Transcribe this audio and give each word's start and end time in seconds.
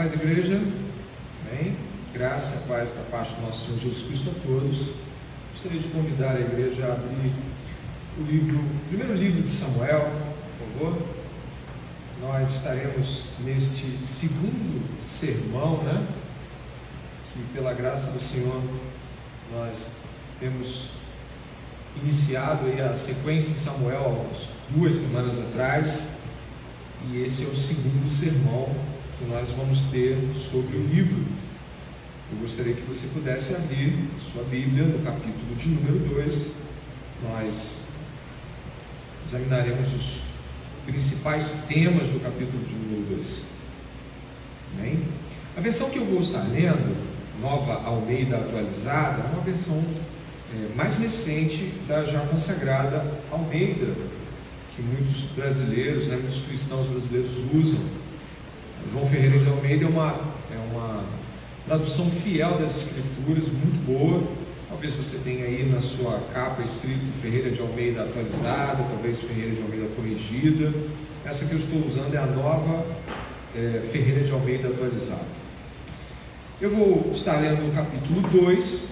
Paz, 0.00 0.14
igreja. 0.14 0.58
Bem, 1.44 1.76
graça 2.14 2.54
e 2.54 2.66
paz 2.66 2.88
da 2.88 3.02
parte 3.10 3.34
do 3.34 3.42
nosso 3.42 3.66
Senhor 3.66 3.80
Jesus 3.80 4.06
Cristo 4.06 4.30
a 4.30 4.46
todos. 4.46 4.94
Gostaria 5.52 5.78
de 5.78 5.88
convidar 5.88 6.36
a 6.36 6.40
igreja 6.40 6.86
a 6.86 6.92
abrir 6.92 7.34
o 8.18 8.22
livro, 8.22 8.60
o 8.60 8.88
primeiro 8.88 9.12
livro 9.12 9.42
de 9.42 9.50
Samuel, 9.50 10.10
por 10.56 10.88
favor. 10.88 11.06
Nós 12.22 12.48
estaremos 12.48 13.24
neste 13.40 13.98
segundo 14.02 15.02
sermão, 15.02 15.82
né? 15.82 16.02
Que 17.34 17.42
pela 17.52 17.74
graça 17.74 18.10
do 18.10 18.22
Senhor 18.22 18.62
nós 19.52 19.90
temos 20.38 20.92
iniciado 22.02 22.64
aí 22.68 22.80
a 22.80 22.96
sequência 22.96 23.52
de 23.52 23.60
Samuel 23.60 24.26
há 24.32 24.74
duas 24.74 24.96
semanas 24.96 25.38
atrás. 25.38 26.00
E 27.10 27.22
esse 27.22 27.44
é 27.44 27.46
o 27.46 27.54
segundo 27.54 28.10
sermão 28.10 28.74
que 29.20 29.26
nós 29.26 29.50
vamos 29.50 29.82
ter 29.90 30.16
sobre 30.34 30.78
o 30.78 30.86
livro. 30.86 31.22
Eu 32.32 32.38
gostaria 32.38 32.72
que 32.72 32.82
você 32.82 33.06
pudesse 33.08 33.54
abrir 33.54 33.92
sua 34.18 34.42
Bíblia 34.44 34.84
no 34.84 34.98
capítulo 35.00 35.54
de 35.56 35.68
número 35.68 35.98
2. 36.14 36.46
Nós 37.24 37.80
examinaremos 39.26 39.92
os 39.92 40.22
principais 40.86 41.52
temas 41.68 42.08
do 42.08 42.18
capítulo 42.20 42.64
de 42.64 42.72
número 42.72 43.16
2. 43.16 43.42
Bem, 44.80 45.02
a 45.54 45.60
versão 45.60 45.90
que 45.90 45.98
eu 45.98 46.06
vou 46.06 46.20
estar 46.20 46.42
lendo, 46.44 46.96
nova 47.42 47.74
Almeida 47.84 48.38
atualizada, 48.38 49.22
é 49.22 49.34
uma 49.34 49.42
versão 49.42 49.84
é, 50.54 50.74
mais 50.74 50.96
recente 50.98 51.74
da 51.86 52.04
já 52.04 52.20
consagrada 52.20 53.04
Almeida, 53.30 53.94
que 54.74 54.80
muitos 54.80 55.24
brasileiros, 55.36 56.06
né, 56.06 56.16
muitos 56.16 56.40
cristãos 56.40 56.88
brasileiros 56.88 57.32
usam. 57.52 57.99
João 58.92 59.06
Ferreira 59.06 59.38
de 59.38 59.48
Almeida 59.48 59.84
é 59.84 59.88
uma, 59.88 60.20
é 60.52 60.58
uma 60.72 61.04
tradução 61.66 62.10
fiel 62.10 62.58
das 62.58 62.82
Escrituras, 62.82 63.44
muito 63.44 63.86
boa. 63.86 64.22
Talvez 64.68 64.92
você 64.94 65.18
tenha 65.18 65.44
aí 65.44 65.68
na 65.70 65.80
sua 65.80 66.20
capa 66.32 66.62
escrito 66.62 67.00
Ferreira 67.20 67.50
de 67.50 67.60
Almeida 67.60 68.02
atualizada, 68.02 68.84
talvez 68.84 69.20
Ferreira 69.20 69.54
de 69.54 69.62
Almeida 69.62 69.88
corrigida. 69.94 70.72
Essa 71.24 71.44
que 71.44 71.52
eu 71.52 71.58
estou 71.58 71.84
usando 71.86 72.14
é 72.14 72.18
a 72.18 72.26
nova 72.26 72.86
é, 73.54 73.88
Ferreira 73.92 74.22
de 74.22 74.32
Almeida 74.32 74.68
atualizada. 74.68 75.40
Eu 76.60 76.70
vou 76.70 77.12
estar 77.14 77.36
lendo 77.40 77.68
o 77.68 77.74
capítulo 77.74 78.22
2 78.22 78.88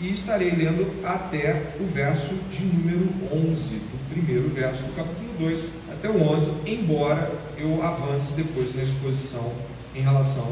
e 0.00 0.10
estarei 0.10 0.50
lendo 0.50 1.04
até 1.04 1.72
o 1.78 1.84
verso 1.84 2.34
de 2.50 2.64
número 2.64 3.08
11, 3.32 3.74
do 3.74 4.10
primeiro 4.10 4.48
verso 4.48 4.82
do 4.84 4.94
capítulo 4.94 5.30
2 5.38 5.79
até 6.00 6.08
o 6.08 6.18
11, 6.18 6.62
embora 6.64 7.30
eu 7.58 7.82
avance 7.82 8.32
depois 8.32 8.74
na 8.74 8.82
exposição 8.82 9.52
em 9.94 10.00
relação 10.00 10.50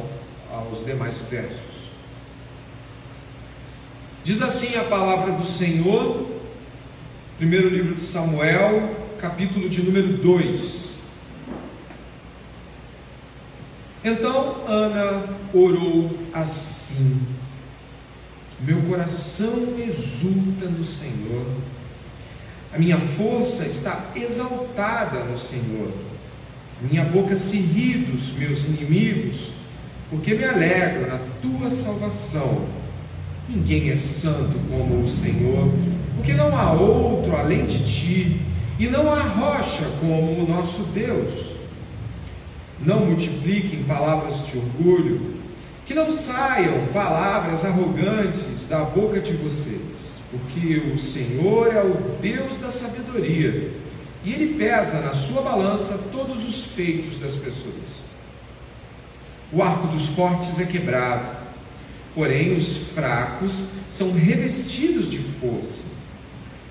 aos 0.52 0.84
demais 0.84 1.16
versos. 1.30 1.88
Diz 4.22 4.42
assim 4.42 4.76
a 4.76 4.84
palavra 4.84 5.32
do 5.32 5.46
Senhor, 5.46 6.28
primeiro 7.38 7.70
livro 7.70 7.94
de 7.94 8.02
Samuel, 8.02 8.94
capítulo 9.18 9.70
de 9.70 9.82
número 9.82 10.18
2. 10.18 10.98
Então 14.04 14.66
Ana 14.66 15.24
orou 15.54 16.10
assim: 16.34 17.22
Meu 18.60 18.82
coração 18.82 19.78
exulta 19.78 20.66
no 20.66 20.84
Senhor 20.84 21.46
a 22.72 22.78
minha 22.78 22.98
força 22.98 23.64
está 23.64 24.10
exaltada 24.14 25.20
no 25.20 25.38
Senhor. 25.38 25.90
Minha 26.82 27.04
boca 27.04 27.34
se 27.34 27.56
ri 27.56 27.94
dos 27.94 28.34
meus 28.34 28.64
inimigos, 28.64 29.52
porque 30.10 30.34
me 30.34 30.44
alegro 30.44 31.08
na 31.08 31.18
tua 31.40 31.70
salvação. 31.70 32.66
Ninguém 33.48 33.90
é 33.90 33.96
santo 33.96 34.58
como 34.68 35.02
o 35.02 35.08
Senhor, 35.08 35.72
porque 36.14 36.34
não 36.34 36.56
há 36.56 36.72
outro 36.72 37.34
além 37.34 37.64
de 37.64 37.82
ti, 37.84 38.40
e 38.78 38.86
não 38.86 39.12
há 39.12 39.22
rocha 39.22 39.84
como 39.98 40.42
o 40.42 40.46
nosso 40.46 40.84
Deus. 40.94 41.52
Não 42.84 43.06
multipliquem 43.06 43.82
palavras 43.84 44.46
de 44.46 44.58
orgulho, 44.58 45.38
que 45.86 45.94
não 45.94 46.10
saiam 46.10 46.86
palavras 46.92 47.64
arrogantes 47.64 48.66
da 48.68 48.80
boca 48.80 49.20
de 49.20 49.32
vocês 49.32 49.87
porque 50.30 50.82
o 50.92 50.98
Senhor 50.98 51.74
é 51.74 51.82
o 51.82 52.18
Deus 52.20 52.58
da 52.58 52.70
sabedoria, 52.70 53.72
e 54.24 54.32
Ele 54.32 54.54
pesa 54.58 55.00
na 55.00 55.14
sua 55.14 55.42
balança 55.42 55.98
todos 56.12 56.46
os 56.46 56.64
feitos 56.64 57.18
das 57.18 57.32
pessoas. 57.32 57.98
O 59.50 59.62
arco 59.62 59.86
dos 59.88 60.08
fortes 60.08 60.60
é 60.60 60.66
quebrado, 60.66 61.36
porém 62.14 62.54
os 62.56 62.88
fracos 62.94 63.68
são 63.88 64.12
revestidos 64.12 65.10
de 65.10 65.18
força. 65.18 65.88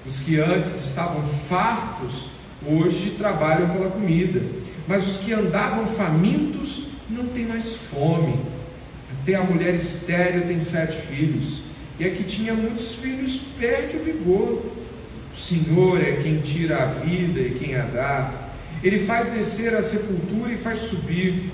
Os 0.05 0.19
que 0.19 0.39
antes 0.39 0.85
estavam 0.85 1.27
fartos, 1.49 2.29
hoje 2.65 3.15
trabalham 3.17 3.69
pela 3.69 3.89
comida, 3.89 4.41
mas 4.87 5.07
os 5.07 5.17
que 5.17 5.33
andavam 5.33 5.87
famintos 5.87 6.89
não 7.09 7.25
têm 7.27 7.45
mais 7.45 7.75
fome. 7.75 8.39
Até 9.11 9.35
a 9.35 9.43
mulher 9.43 9.73
estéril 9.73 10.47
tem 10.47 10.59
sete 10.59 11.01
filhos 11.07 11.66
e 11.99 12.05
a 12.05 12.11
que 12.11 12.23
tinha 12.23 12.53
muitos 12.53 12.93
filhos 12.95 13.53
perde 13.59 13.97
o 13.97 14.03
vigor. 14.03 14.63
O 15.33 15.37
Senhor 15.37 16.01
é 16.01 16.17
quem 16.21 16.39
tira 16.39 16.83
a 16.83 16.85
vida 16.85 17.39
e 17.39 17.57
quem 17.59 17.75
a 17.75 17.83
dá. 17.83 18.31
Ele 18.83 19.05
faz 19.05 19.27
descer 19.31 19.75
a 19.75 19.81
sepultura 19.81 20.53
e 20.53 20.57
faz 20.57 20.79
subir. 20.79 21.51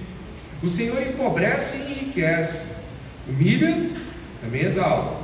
O 0.62 0.68
Senhor 0.68 1.02
empobrece 1.02 1.78
e 1.78 1.92
enriquece. 1.92 2.64
Humilha, 3.28 3.90
também 4.42 4.62
exalta. 4.62 5.24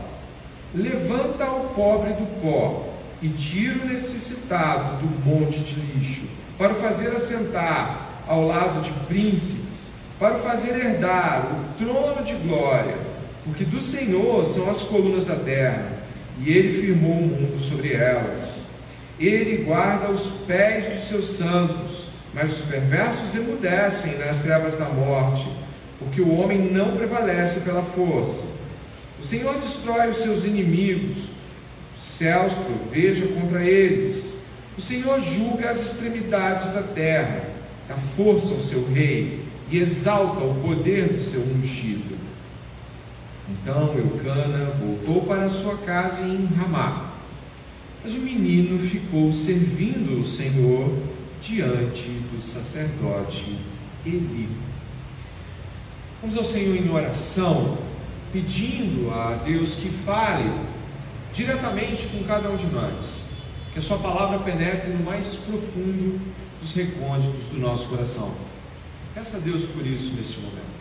Levanta 0.74 1.46
o 1.52 1.70
pobre 1.70 2.14
do 2.14 2.42
pó 2.42 2.94
e 3.22 3.28
tira 3.30 3.84
o 3.84 3.88
necessitado 3.88 5.06
do 5.06 5.26
monte 5.26 5.60
de 5.60 5.82
lixo, 5.82 6.30
para 6.58 6.74
o 6.74 6.76
fazer 6.76 7.10
assentar 7.10 8.24
ao 8.28 8.48
lado 8.48 8.82
de 8.82 8.92
príncipes, 9.08 9.90
para 10.18 10.38
o 10.38 10.40
fazer 10.40 10.78
herdar 10.78 11.48
o 11.52 11.84
trono 11.84 12.24
de 12.24 12.34
glória 12.36 13.09
porque 13.44 13.64
do 13.64 13.82
Senhor 13.82 14.46
são 14.46 14.70
as 14.70 14.80
colunas 14.84 15.26
da 15.26 15.36
terra, 15.36 16.00
e 16.42 16.52
ele 16.52 16.82
firmou 16.82 17.12
o 17.12 17.28
mundo 17.28 17.62
sobre 17.62 17.94
elas. 17.94 18.60
Ele 19.20 19.64
guarda 19.64 20.10
os 20.10 20.28
pés 20.48 20.96
dos 20.96 21.08
seus 21.08 21.26
santos, 21.26 22.06
mas 22.34 22.52
os 22.52 22.66
perversos 22.66 23.36
emudecem 23.36 24.18
nas 24.18 24.40
trevas 24.40 24.78
da 24.78 24.86
morte, 24.86 25.48
porque 25.98 26.22
o 26.22 26.34
homem 26.34 26.72
não 26.72 26.96
prevalece 26.96 27.62
pela 27.62 27.82
força. 27.82 28.44
O 29.20 29.24
Senhor 29.24 29.56
destrói 29.56 30.10
os 30.10 30.18
seus 30.18 30.46
inimigos, 30.46 31.26
os 31.98 32.04
céus 32.04 32.54
provejam 32.54 33.28
contra 33.30 33.64
eles. 33.64 34.34
O 34.78 34.82
Senhor 34.82 35.20
julga 35.22 35.70
as 35.70 35.84
extremidades 35.84 36.74
da 36.74 36.82
terra, 36.82 37.44
dá 37.90 37.96
força 38.16 38.54
ao 38.54 38.62
seu 38.62 38.90
rei 38.90 39.44
e 39.70 39.78
exalta 39.78 40.46
o 40.46 40.56
poder 40.56 41.10
do 41.10 41.22
seu 41.22 41.42
ungido. 41.42 42.19
Então 43.50 43.94
Eucana 43.98 44.72
voltou 44.72 45.24
para 45.24 45.50
sua 45.50 45.78
casa 45.78 46.22
em 46.22 46.46
Ramá. 46.46 47.14
Mas 48.04 48.14
o 48.14 48.20
menino 48.20 48.80
ficou 48.80 49.34
servindo 49.34 50.22
o 50.22 50.26
Senhor 50.26 50.98
diante 51.42 52.10
do 52.32 52.42
sacerdote 52.42 53.58
Eli. 54.06 54.50
Vamos 56.22 56.38
ao 56.38 56.44
Senhor 56.44 56.76
em 56.76 56.90
oração, 56.92 57.78
pedindo 58.32 59.12
a 59.12 59.36
Deus 59.36 59.76
que 59.76 59.90
fale 59.90 60.52
diretamente 61.34 62.08
com 62.08 62.24
cada 62.24 62.50
um 62.50 62.58
de 62.58 62.68
nós, 62.68 63.24
que 63.74 63.80
a 63.80 63.82
Sua 63.82 63.98
palavra 63.98 64.40
penetre 64.40 64.92
no 64.92 65.04
mais 65.04 65.36
profundo 65.36 66.20
dos 66.62 66.74
recônditos 66.74 67.46
do 67.52 67.58
nosso 67.60 67.88
coração. 67.88 68.34
Peça 69.14 69.38
a 69.38 69.40
Deus 69.40 69.64
por 69.64 69.86
isso 69.86 70.14
neste 70.16 70.40
momento. 70.40 70.79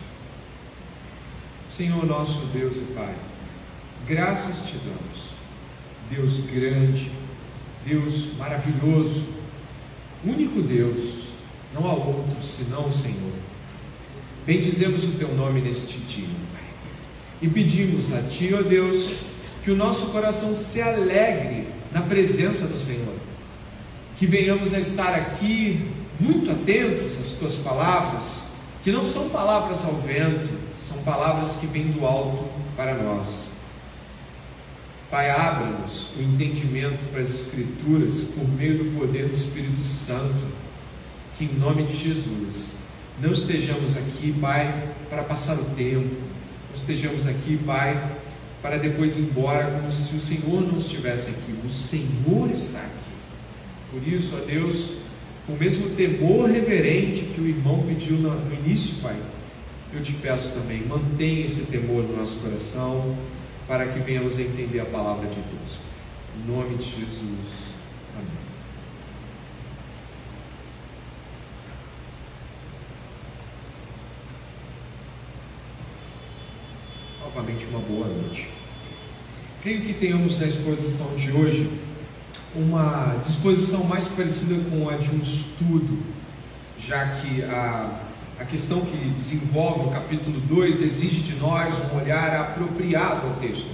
Senhor 1.79 2.05
nosso 2.05 2.41
Deus 2.47 2.75
e 2.75 2.93
Pai, 2.93 3.15
graças 4.05 4.67
te 4.67 4.75
damos, 4.79 5.29
Deus 6.09 6.45
grande, 6.51 7.09
Deus 7.85 8.35
maravilhoso, 8.37 9.29
único 10.21 10.61
Deus, 10.61 11.29
não 11.73 11.89
há 11.89 11.93
outro 11.93 12.43
senão 12.43 12.85
o 12.85 12.91
Senhor. 12.91 13.31
Bendizemos 14.45 15.05
o 15.05 15.11
teu 15.13 15.33
nome 15.33 15.61
neste 15.61 15.99
dia, 15.99 16.27
Pai, 16.51 16.67
e 17.41 17.47
pedimos 17.47 18.11
a 18.11 18.23
Ti, 18.23 18.53
ó 18.55 18.61
Deus, 18.61 19.13
que 19.63 19.71
o 19.71 19.77
nosso 19.77 20.07
coração 20.07 20.53
se 20.53 20.81
alegre 20.81 21.69
na 21.93 22.01
presença 22.01 22.67
do 22.67 22.77
Senhor, 22.77 23.15
que 24.17 24.25
venhamos 24.25 24.73
a 24.73 24.81
estar 24.81 25.15
aqui 25.15 25.87
muito 26.19 26.51
atentos 26.51 27.17
às 27.17 27.27
tuas 27.39 27.55
palavras, 27.55 28.49
que 28.83 28.91
não 28.91 29.05
são 29.05 29.29
palavras 29.29 29.85
ao 29.85 29.93
vento, 29.93 30.58
palavras 30.99 31.55
que 31.57 31.67
vêm 31.67 31.91
do 31.91 32.05
alto 32.05 32.45
para 32.75 32.95
nós. 32.95 33.49
Pai, 35.09 35.31
abra-nos 35.31 36.15
o 36.17 36.21
entendimento 36.21 36.99
para 37.11 37.21
as 37.21 37.29
Escrituras 37.29 38.25
por 38.25 38.47
meio 38.47 38.83
do 38.83 38.99
poder 38.99 39.27
do 39.27 39.33
Espírito 39.33 39.83
Santo, 39.83 40.45
que 41.37 41.45
em 41.45 41.55
nome 41.55 41.83
de 41.83 41.95
Jesus 41.95 42.73
não 43.19 43.31
estejamos 43.31 43.97
aqui, 43.97 44.33
Pai, 44.39 44.87
para 45.09 45.23
passar 45.23 45.55
o 45.55 45.65
tempo, 45.75 46.15
não 46.69 46.75
estejamos 46.75 47.25
aqui, 47.25 47.59
Pai, 47.65 48.17
para 48.61 48.77
depois 48.77 49.17
ir 49.17 49.21
embora 49.21 49.71
como 49.71 49.91
se 49.91 50.15
o 50.15 50.19
Senhor 50.19 50.61
não 50.61 50.77
estivesse 50.77 51.31
aqui. 51.31 51.55
O 51.65 51.69
Senhor 51.69 52.51
está 52.51 52.79
aqui. 52.79 52.99
Por 53.91 54.07
isso, 54.07 54.37
ó 54.39 54.45
Deus, 54.45 54.97
com 55.47 55.53
o 55.53 55.57
mesmo 55.57 55.89
temor 55.95 56.49
reverente 56.49 57.21
que 57.33 57.41
o 57.41 57.47
irmão 57.47 57.83
pediu 57.87 58.17
no 58.17 58.53
início, 58.53 58.95
Pai, 59.01 59.15
eu 59.93 60.03
te 60.03 60.13
peço 60.13 60.49
também, 60.51 60.85
mantenha 60.85 61.45
esse 61.45 61.65
temor 61.65 62.03
no 62.03 62.17
nosso 62.17 62.37
coração, 62.39 63.17
para 63.67 63.87
que 63.87 63.99
venhamos 63.99 64.37
a 64.37 64.41
entender 64.41 64.79
a 64.79 64.85
palavra 64.85 65.27
de 65.27 65.35
Deus. 65.35 65.79
Em 66.37 66.51
nome 66.51 66.75
de 66.77 66.83
Jesus. 66.83 67.69
Amém. 68.15 68.27
Novamente, 77.21 77.65
uma 77.65 77.79
boa 77.79 78.07
noite. 78.07 78.49
Creio 79.61 79.81
que 79.81 79.93
tenhamos 79.93 80.39
na 80.39 80.47
exposição 80.47 81.15
de 81.15 81.31
hoje 81.31 81.69
uma 82.55 83.15
disposição 83.25 83.83
mais 83.83 84.07
parecida 84.07 84.55
com 84.69 84.89
a 84.89 84.97
de 84.97 85.11
um 85.11 85.19
estudo, 85.19 85.99
já 86.77 87.21
que 87.21 87.43
a, 87.43 88.08
a 88.39 88.45
questão 88.45 88.79
que 88.81 89.09
desenvolve 89.09 89.87
o 89.87 89.91
capítulo 89.91 90.39
2 90.39 90.81
exige 90.81 91.21
de 91.21 91.35
nós 91.35 91.75
um 91.91 91.97
olhar 91.97 92.33
apropriado 92.39 93.27
ao 93.27 93.33
texto, 93.33 93.69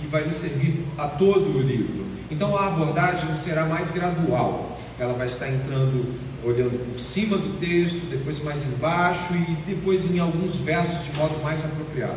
que 0.00 0.06
vai 0.06 0.24
nos 0.24 0.38
servir 0.38 0.86
a 0.96 1.06
todo 1.06 1.58
o 1.58 1.60
livro. 1.60 2.06
Então 2.30 2.56
a 2.56 2.68
abordagem 2.68 3.34
será 3.36 3.66
mais 3.66 3.90
gradual, 3.90 4.80
ela 4.98 5.12
vai 5.12 5.26
estar 5.26 5.48
entrando 5.48 6.30
olhando 6.42 6.90
por 6.90 6.98
cima 6.98 7.36
do 7.36 7.60
texto, 7.60 8.08
depois 8.08 8.42
mais 8.42 8.64
embaixo 8.64 9.34
e 9.34 9.56
depois 9.66 10.10
em 10.10 10.18
alguns 10.18 10.54
versos 10.54 11.04
de 11.04 11.18
modo 11.18 11.38
mais 11.42 11.62
apropriado. 11.62 12.16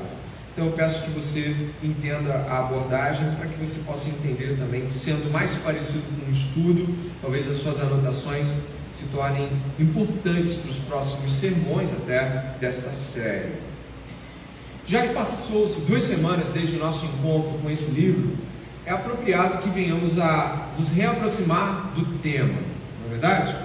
Então 0.53 0.68
eu 0.68 0.71
peço 0.71 1.03
que 1.03 1.09
você 1.09 1.53
entenda 1.83 2.33
a 2.50 2.59
abordagem 2.59 3.30
para 3.35 3.47
que 3.47 3.57
você 3.57 3.80
possa 3.80 4.07
entender 4.07 4.56
também, 4.57 4.89
sendo 4.89 5.30
mais 5.30 5.56
parecido 5.56 6.03
com 6.03 6.30
um 6.30 6.31
estudo, 6.31 6.95
talvez 7.21 7.50
as 7.50 7.57
suas 7.57 7.81
anotações 7.81 8.59
se 8.94 9.06
tornem 9.06 9.50
importantes 9.80 10.54
para 10.54 10.72
os 10.72 10.78
próximos 10.78 11.34
sermões 11.34 11.90
até 11.92 12.56
desta 12.60 12.92
série. 12.92 13.54
Já 14.86 15.07
que 15.07 15.13
passou-se 15.13 15.81
duas 15.81 16.04
semanas 16.04 16.50
desde 16.50 16.75
o 16.75 16.80
nosso 16.80 17.06
encontro 17.06 17.57
com 17.60 17.69
esse 17.69 17.92
livro, 17.92 18.34
é 18.86 18.92
apropriado 18.92 19.63
que 19.63 19.69
venhamos 19.69 20.19
a 20.19 20.69
nos 20.78 20.90
reaproximar 20.90 21.94
do 21.95 22.18
tema, 22.19 22.54
não 22.54 23.07
é 23.07 23.10
verdade? 23.10 23.56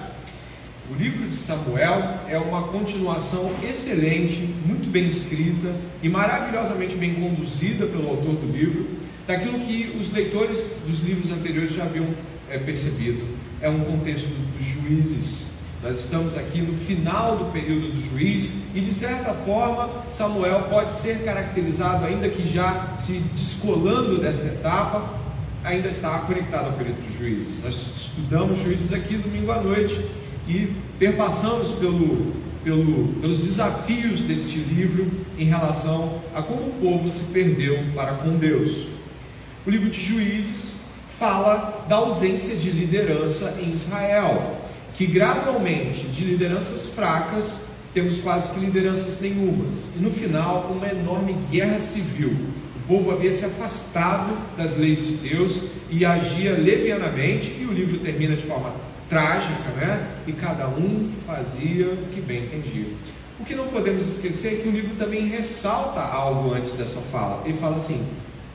O 0.89 0.95
livro 0.95 1.27
de 1.27 1.35
Samuel 1.35 2.21
é 2.27 2.39
uma 2.39 2.63
continuação 2.63 3.51
excelente, 3.61 4.49
muito 4.65 4.89
bem 4.89 5.07
escrita 5.07 5.75
e 6.01 6.09
maravilhosamente 6.09 6.95
bem 6.95 7.13
conduzida 7.13 7.85
pelo 7.85 8.09
autor 8.09 8.35
do 8.35 8.51
livro, 8.51 8.87
daquilo 9.27 9.59
que 9.59 9.95
os 9.99 10.11
leitores 10.11 10.81
dos 10.87 11.01
livros 11.01 11.31
anteriores 11.31 11.73
já 11.73 11.83
haviam 11.83 12.07
é, 12.49 12.57
percebido. 12.57 13.21
É 13.61 13.69
um 13.69 13.79
contexto 13.81 14.27
dos 14.27 14.65
juízes. 14.65 15.47
Nós 15.83 15.99
estamos 15.99 16.37
aqui 16.37 16.61
no 16.61 16.75
final 16.75 17.37
do 17.37 17.45
período 17.51 17.93
do 17.93 18.01
juiz 18.01 18.57
e, 18.73 18.81
de 18.81 18.93
certa 18.93 19.33
forma, 19.33 19.89
Samuel 20.09 20.63
pode 20.69 20.91
ser 20.91 21.23
caracterizado, 21.23 22.05
ainda 22.05 22.27
que 22.29 22.47
já 22.47 22.95
se 22.97 23.13
descolando 23.33 24.19
desta 24.19 24.45
etapa, 24.45 25.09
ainda 25.63 25.87
está 25.89 26.19
conectado 26.19 26.67
ao 26.67 26.73
período 26.73 27.01
dos 27.05 27.17
juízes. 27.17 27.63
Nós 27.63 27.75
estudamos 27.97 28.61
juízes 28.61 28.93
aqui 28.93 29.17
domingo 29.17 29.51
à 29.51 29.61
noite 29.61 30.05
e 30.47 30.73
perpassamos 30.97 31.71
pelo, 31.71 32.33
pelo, 32.63 33.13
pelos 33.19 33.39
desafios 33.39 34.21
deste 34.21 34.57
livro 34.59 35.09
em 35.37 35.45
relação 35.45 36.21
a 36.33 36.41
como 36.41 36.61
o 36.61 36.73
povo 36.81 37.09
se 37.09 37.25
perdeu 37.25 37.77
para 37.93 38.13
com 38.13 38.37
Deus. 38.37 38.87
O 39.65 39.69
livro 39.69 39.89
de 39.89 40.01
Juízes 40.01 40.78
fala 41.19 41.85
da 41.89 41.97
ausência 41.97 42.55
de 42.55 42.71
liderança 42.71 43.57
em 43.61 43.73
Israel, 43.73 44.55
que 44.95 45.05
gradualmente 45.05 46.07
de 46.07 46.23
lideranças 46.23 46.87
fracas 46.87 47.67
temos 47.93 48.19
quase 48.21 48.51
que 48.51 48.59
lideranças 48.59 49.19
nenhumas, 49.19 49.75
e 49.95 49.99
no 49.99 50.11
final 50.11 50.71
uma 50.71 50.87
enorme 50.87 51.35
guerra 51.51 51.77
civil. 51.77 52.31
O 52.75 52.87
povo 52.87 53.11
havia 53.11 53.31
se 53.31 53.45
afastado 53.45 54.35
das 54.57 54.77
leis 54.77 55.05
de 55.05 55.13
Deus 55.13 55.63
e 55.89 56.05
agia 56.05 56.53
levianamente, 56.53 57.51
e 57.59 57.65
o 57.65 57.73
livro 57.73 57.99
termina 57.99 58.35
de 58.35 58.43
forma 58.43 58.73
trágica, 59.09 59.69
né? 59.75 60.07
E 60.25 60.31
cada 60.31 60.67
um 60.67 61.11
fazia 61.27 61.87
o 61.87 61.97
que 62.13 62.21
bem 62.21 62.43
entendia. 62.43 62.87
O 63.39 63.45
que 63.45 63.55
não 63.55 63.67
podemos 63.67 64.07
esquecer 64.07 64.53
é 64.53 64.55
que 64.61 64.69
o 64.69 64.71
livro 64.71 64.95
também 64.95 65.27
ressalta 65.27 65.99
algo 65.99 66.53
antes 66.53 66.73
dessa 66.73 66.99
fala. 67.11 67.43
Ele 67.45 67.57
fala 67.57 67.75
assim: 67.77 68.01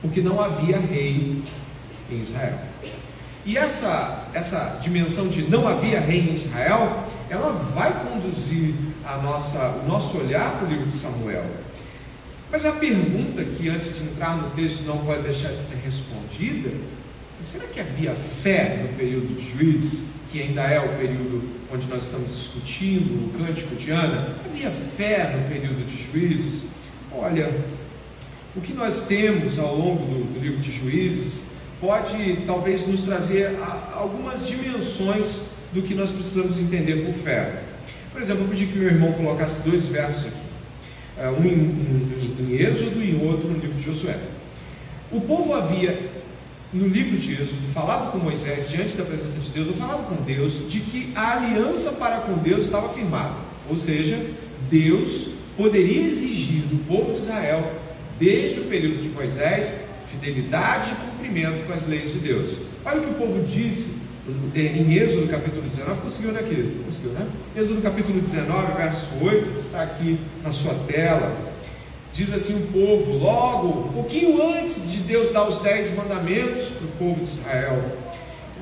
porque 0.01 0.21
não 0.21 0.41
havia 0.41 0.77
rei 0.77 1.41
em 2.09 2.21
Israel. 2.21 2.59
E 3.45 3.57
essa, 3.57 4.27
essa 4.33 4.79
dimensão 4.81 5.27
de 5.27 5.43
não 5.43 5.67
havia 5.67 5.99
rei 5.99 6.21
em 6.21 6.33
Israel, 6.33 7.03
ela 7.29 7.51
vai 7.51 7.93
conduzir 8.05 8.73
a 9.05 9.17
nossa, 9.17 9.81
o 9.83 9.87
nosso 9.87 10.17
olhar 10.17 10.57
para 10.57 10.67
o 10.67 10.69
livro 10.69 10.87
de 10.87 10.95
Samuel. 10.95 11.45
Mas 12.51 12.65
a 12.65 12.71
pergunta 12.71 13.43
que 13.43 13.69
antes 13.69 13.97
de 13.97 14.03
entrar 14.03 14.37
no 14.37 14.49
texto 14.51 14.83
não 14.83 14.99
pode 14.99 15.23
deixar 15.23 15.49
de 15.49 15.61
ser 15.61 15.77
respondida: 15.77 16.71
será 17.41 17.67
que 17.67 17.79
havia 17.79 18.15
fé 18.41 18.81
no 18.83 18.97
período 18.97 19.35
de 19.35 19.49
juízes? 19.49 20.15
que 20.35 20.41
ainda 20.41 20.63
é 20.63 20.81
o 20.81 20.97
período 20.97 21.49
onde 21.73 21.87
nós 21.87 22.03
estamos 22.03 22.35
discutindo 22.35 23.25
o 23.25 23.37
cântico 23.37 23.73
de 23.73 23.89
Ana, 23.91 24.35
havia 24.43 24.69
fé 24.69 25.33
no 25.33 25.47
período 25.47 25.85
de 25.85 25.95
juízes. 25.95 26.63
Olha, 27.09 27.49
o 28.53 28.59
que 28.59 28.73
nós 28.73 29.03
temos 29.03 29.57
ao 29.57 29.73
longo 29.73 30.03
do, 30.03 30.33
do 30.33 30.39
livro 30.41 30.59
de 30.59 30.73
juízes 30.73 31.43
pode 31.85 32.39
talvez 32.47 32.87
nos 32.87 33.03
trazer 33.03 33.51
algumas 33.93 34.47
dimensões 34.47 35.49
do 35.71 35.83
que 35.83 35.93
nós 35.93 36.09
precisamos 36.09 36.59
entender 36.59 37.05
por 37.05 37.13
fé. 37.13 37.61
Por 38.11 38.19
exemplo, 38.19 38.43
eu 38.43 38.47
pedi 38.47 38.65
que 38.65 38.79
meu 38.79 38.89
irmão 38.89 39.13
colocasse 39.13 39.69
dois 39.69 39.85
versos 39.85 40.25
aqui, 40.25 40.37
é, 41.19 41.29
um 41.29 41.45
em, 41.45 41.53
em, 41.53 42.37
em 42.39 42.55
Êxodo 42.55 43.03
e 43.03 43.15
outro 43.23 43.49
no 43.49 43.59
livro 43.59 43.77
de 43.77 43.83
Josué. 43.83 44.17
O 45.11 45.21
povo 45.21 45.53
havia 45.53 46.11
no 46.73 46.87
livro 46.87 47.17
de 47.17 47.33
Êxodo, 47.33 47.67
falado 47.71 48.11
com 48.11 48.17
Moisés 48.17 48.67
diante 48.67 48.95
da 48.95 49.03
presença 49.03 49.39
de 49.39 49.49
Deus, 49.49 49.67
ou 49.67 49.75
falado 49.75 50.07
com 50.09 50.23
Deus, 50.23 50.67
de 50.67 50.79
que 50.79 51.11
a 51.13 51.33
aliança 51.37 51.91
para 51.91 52.21
com 52.21 52.33
Deus 52.33 52.65
estava 52.65 52.89
firmada. 52.89 53.35
Ou 53.69 53.77
seja, 53.77 54.19
Deus 54.71 55.33
poderia 55.55 56.01
exigir 56.01 56.63
do 56.63 56.83
povo 56.87 57.11
de 57.11 57.19
Israel, 57.19 57.73
desde 58.19 58.61
o 58.61 58.63
período 58.63 59.03
de 59.03 59.09
Moisés, 59.09 59.84
fidelidade 60.15 60.91
e 60.91 60.95
cumprimento 60.95 61.65
com 61.65 61.73
as 61.73 61.87
leis 61.87 62.11
de 62.13 62.19
Deus. 62.19 62.57
Olha 62.83 62.99
o 62.99 63.03
que 63.03 63.09
o 63.11 63.13
povo 63.13 63.43
disse 63.45 64.05
em 64.55 64.93
Êxodo 64.93 65.27
capítulo 65.27 65.61
19, 65.61 66.01
conseguiu, 66.01 66.31
né, 66.31 66.41
querido? 66.41 66.83
Conseguiu, 66.83 67.11
né? 67.11 67.27
Êxodo 67.55 67.81
capítulo 67.81 68.19
19, 68.19 68.73
verso 68.73 69.11
8, 69.21 69.59
está 69.59 69.83
aqui 69.83 70.19
na 70.43 70.51
sua 70.51 70.73
tela. 70.87 71.35
Diz 72.11 72.33
assim 72.33 72.55
o 72.55 72.67
povo, 72.67 73.13
logo, 73.17 73.89
um 73.89 73.93
pouquinho 73.93 74.41
antes 74.41 74.91
de 74.91 75.01
Deus 75.01 75.31
dar 75.31 75.47
os 75.47 75.59
dez 75.59 75.93
mandamentos 75.95 76.69
para 76.69 76.85
o 76.85 76.91
povo 76.91 77.23
de 77.23 77.29
Israel. 77.29 77.83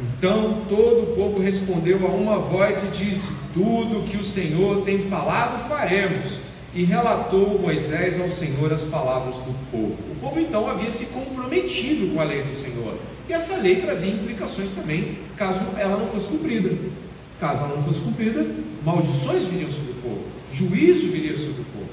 Então 0.02 0.64
todo 0.68 1.04
o 1.04 1.16
povo 1.16 1.40
respondeu 1.40 2.06
a 2.06 2.10
uma 2.10 2.40
voz 2.40 2.84
e 2.84 2.88
disse: 2.88 3.32
Tudo 3.54 4.10
que 4.10 4.18
o 4.18 4.24
Senhor 4.24 4.84
tem 4.84 5.04
falado, 5.04 5.70
faremos. 5.70 6.42
E 6.76 6.84
relatou 6.84 7.60
Moisés 7.60 8.20
ao 8.20 8.30
Senhor 8.30 8.74
as 8.74 8.82
palavras 8.82 9.36
do 9.36 9.54
povo. 9.70 9.98
O 10.12 10.16
povo 10.20 10.40
então 10.40 10.68
havia 10.68 10.90
se 10.90 11.08
comprometido 11.08 12.14
com 12.14 12.20
a 12.20 12.24
lei 12.24 12.44
do 12.44 12.54
Senhor. 12.54 12.98
E 13.30 13.34
essa 13.34 13.58
lei 13.58 13.82
trazia 13.82 14.12
implicações 14.12 14.72
também, 14.72 15.20
caso 15.38 15.60
ela 15.78 15.98
não 15.98 16.08
fosse 16.08 16.28
cumprida. 16.30 16.72
Caso 17.40 17.60
ela 17.64 17.76
não 17.76 17.84
fosse 17.84 18.02
cumprida, 18.02 18.46
maldições 18.84 19.44
viriam 19.44 19.70
sobre 19.70 19.92
o 19.92 19.96
povo, 19.96 20.24
juízo 20.52 21.12
viria 21.12 21.36
sobre 21.36 21.62
o 21.62 21.66
povo. 21.66 21.90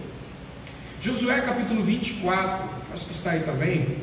Josué 1.01 1.41
capítulo 1.41 1.83
24, 1.83 2.69
acho 2.95 3.07
que 3.07 3.13
está 3.13 3.33
aí 3.33 3.41
também, 3.41 3.97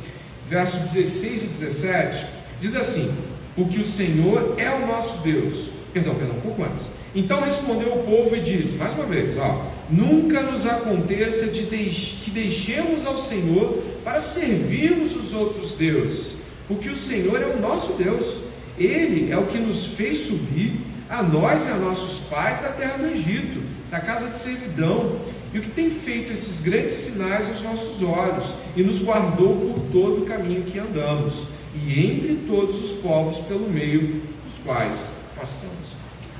versos 0.50 0.80
16 0.80 1.44
e 1.44 1.48
17, 1.48 2.26
diz 2.60 2.76
assim: 2.76 3.16
Porque 3.56 3.80
o 3.80 3.84
Senhor 3.84 4.56
é 4.58 4.70
o 4.70 4.88
nosso 4.88 5.22
Deus. 5.22 5.70
Perdão, 5.94 6.16
perdão, 6.16 6.36
um 6.38 6.42
pouco 6.42 6.64
antes. 6.64 6.88
Então 7.16 7.42
respondeu 7.42 7.94
o 7.94 8.04
povo 8.04 8.36
e 8.36 8.42
disse, 8.42 8.76
mais 8.76 8.94
uma 8.94 9.06
vez, 9.06 9.38
ó, 9.38 9.66
nunca 9.89 10.41
nos 10.41 10.65
aconteça 10.65 11.48
de 11.48 11.63
deix 11.63 12.20
que 12.24 12.32
deixemos 12.32 13.06
ao 13.06 13.17
Senhor 13.17 13.84
para 14.03 14.20
servirmos 14.20 15.15
os 15.15 15.34
outros 15.34 15.72
deuses, 15.72 16.36
porque 16.67 16.89
o 16.89 16.96
Senhor 16.96 17.41
é 17.41 17.46
o 17.46 17.60
nosso 17.60 17.94
Deus, 17.94 18.39
Ele 18.77 19.32
é 19.32 19.38
o 19.38 19.48
que 19.48 19.58
nos 19.58 19.86
fez 19.86 20.27
subir, 20.27 20.74
a 21.10 21.24
nós 21.24 21.65
e 21.67 21.72
a 21.72 21.75
nossos 21.75 22.27
pais 22.27 22.62
da 22.62 22.70
terra 22.70 22.98
do 22.98 23.08
Egito, 23.08 23.63
da 23.89 24.00
casa 24.00 24.27
de 24.27 24.38
servidão, 24.38 25.20
e 25.53 25.60
o 25.60 25.62
que 25.62 25.70
tem 25.70 25.89
feito 25.89 26.34
esses 26.34 26.62
grandes 26.62 26.91
sinais 26.91 27.48
aos 27.48 27.62
nossos 27.62 28.03
olhos, 28.03 28.53
e 28.75 28.84
nos 28.84 29.01
guardou 29.01 29.56
por 29.56 29.79
todo 29.91 30.24
o 30.24 30.25
caminho 30.25 30.63
que 30.63 30.77
andamos, 30.77 31.44
e 31.74 32.00
entre 32.00 32.39
todos 32.48 32.84
os 32.84 32.91
povos 33.00 33.38
pelo 33.46 33.70
meio 33.70 34.22
dos 34.44 34.56
quais 34.65 34.98
passamos. 35.38 35.87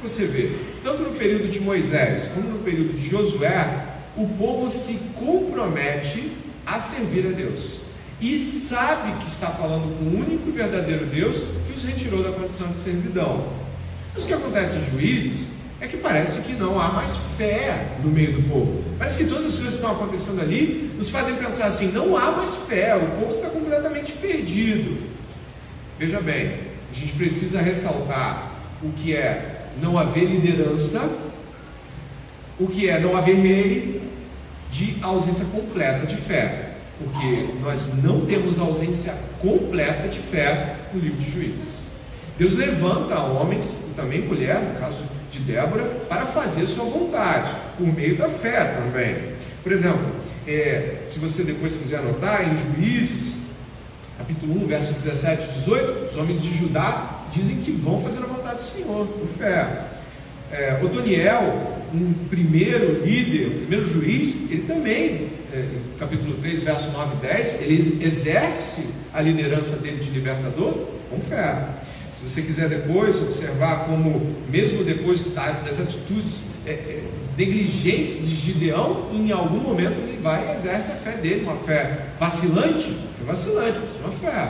Você 0.01 0.27
vê, 0.27 0.51
tanto 0.83 1.03
no 1.03 1.15
período 1.15 1.49
de 1.49 1.59
Moisés 1.59 2.29
como 2.33 2.49
no 2.49 2.59
período 2.59 2.93
de 2.93 3.09
Josué, 3.09 3.85
o 4.15 4.27
povo 4.27 4.69
se 4.69 4.99
compromete 5.15 6.31
a 6.65 6.79
servir 6.79 7.27
a 7.27 7.31
Deus 7.31 7.87
e 8.19 8.39
sabe 8.39 9.23
que 9.23 9.27
está 9.27 9.47
falando 9.47 9.97
com 9.97 10.05
o 10.05 10.19
único 10.19 10.49
e 10.49 10.51
verdadeiro 10.51 11.05
Deus 11.05 11.37
que 11.67 11.73
os 11.73 11.83
retirou 11.83 12.23
da 12.23 12.31
condição 12.31 12.67
de 12.67 12.77
servidão. 12.77 13.47
Mas 14.13 14.23
o 14.23 14.27
que 14.27 14.33
acontece 14.33 14.77
em 14.77 14.85
Juízes 14.85 15.49
é 15.79 15.87
que 15.87 15.97
parece 15.97 16.41
que 16.41 16.53
não 16.53 16.81
há 16.81 16.91
mais 16.91 17.15
fé 17.37 17.91
no 18.03 18.09
meio 18.09 18.33
do 18.33 18.49
povo. 18.49 18.83
Parece 18.97 19.19
que 19.19 19.29
todas 19.29 19.45
as 19.45 19.53
coisas 19.53 19.75
que 19.75 19.79
estão 19.81 19.91
acontecendo 19.91 20.41
ali 20.41 20.91
nos 20.97 21.09
fazem 21.09 21.35
pensar 21.35 21.67
assim: 21.67 21.91
não 21.91 22.17
há 22.17 22.31
mais 22.31 22.55
fé, 22.55 22.95
o 22.95 23.19
povo 23.19 23.31
está 23.31 23.49
completamente 23.49 24.13
perdido. 24.13 24.97
Veja 25.99 26.19
bem, 26.19 26.59
a 26.91 26.95
gente 26.95 27.13
precisa 27.13 27.61
ressaltar 27.61 28.51
o 28.81 28.91
que 28.91 29.13
é 29.15 29.56
não 29.81 29.98
haver 29.98 30.25
liderança, 30.25 31.10
o 32.60 32.67
que 32.67 32.89
é 32.89 33.00
não 33.00 33.15
haver 33.15 33.38
meio 33.38 34.01
de 34.72 34.98
ausência 35.01 35.46
completa 35.46 36.05
de 36.05 36.15
fé, 36.15 36.74
porque 36.98 37.48
nós 37.62 37.93
não 38.03 38.25
temos 38.25 38.60
ausência 38.60 39.13
completa 39.39 40.07
de 40.07 40.19
fé 40.19 40.75
no 40.93 41.00
livro 41.00 41.17
de 41.17 41.31
Juízes. 41.31 41.86
Deus 42.38 42.55
levanta 42.55 43.19
homens, 43.19 43.79
e 43.89 43.93
também 43.96 44.22
mulher, 44.22 44.62
no 44.62 44.79
caso 44.79 45.03
de 45.31 45.39
Débora, 45.39 45.84
para 46.07 46.25
fazer 46.25 46.65
sua 46.67 46.86
vontade, 46.86 47.51
por 47.77 47.88
meio 47.88 48.15
da 48.15 48.29
fé 48.29 48.75
também. 48.77 49.34
Por 49.63 49.72
exemplo, 49.72 50.05
é, 50.48 51.03
se 51.07 51.19
você 51.19 51.43
depois 51.43 51.75
quiser 51.77 52.00
anotar, 52.00 52.48
em 52.48 52.57
Juízes, 52.57 53.43
capítulo 54.17 54.63
1, 54.63 54.67
versos 54.67 54.96
17 55.03 55.43
e 55.43 55.53
18, 55.53 56.10
os 56.10 56.15
homens 56.15 56.41
de 56.41 56.55
Judá 56.55 57.16
dizem 57.31 57.57
que 57.57 57.72
vão 57.72 58.01
fazer 58.01 58.19
a 58.19 58.27
vontade 58.27 58.57
do 58.57 58.63
Senhor, 58.63 59.07
por 59.07 59.27
fé. 59.29 59.86
É, 60.51 60.79
Otoniel, 60.81 61.77
um 61.93 62.13
primeiro 62.29 63.03
líder, 63.05 63.48
um 63.48 63.60
primeiro 63.65 63.86
juiz, 63.86 64.50
ele 64.50 64.63
também, 64.63 65.29
é, 65.53 65.65
capítulo 66.00 66.36
3, 66.38 66.63
verso 66.63 66.91
9 66.91 67.15
e 67.15 67.27
10, 67.27 67.62
ele 67.63 68.05
exerce 68.05 68.88
a 69.13 69.22
liderança 69.22 69.77
dele 69.77 69.98
de 69.98 70.10
libertador 70.10 70.74
com 71.10 71.19
fé. 71.19 71.65
Se 72.13 72.24
você 72.27 72.41
quiser 72.41 72.67
depois 72.67 73.22
observar 73.22 73.86
como, 73.86 74.36
mesmo 74.50 74.84
depois 74.84 75.24
das 75.34 75.79
atitudes 75.79 76.46
é, 76.65 76.72
é, 76.72 77.03
negligentes 77.38 78.27
de 78.27 78.36
Gideão, 78.36 79.12
em 79.13 79.31
algum 79.31 79.60
momento 79.60 80.00
ele 80.00 80.19
vai 80.22 80.50
e 80.50 80.55
exerce 80.55 80.93
a 80.93 80.96
fé 80.96 81.12
dele, 81.12 81.43
uma 81.43 81.55
fé 81.57 82.07
vacilante, 82.19 82.88
uma 82.88 83.12
fé 83.13 83.24
vacilante, 83.24 83.79
uma 84.01 84.12
fé. 84.12 84.50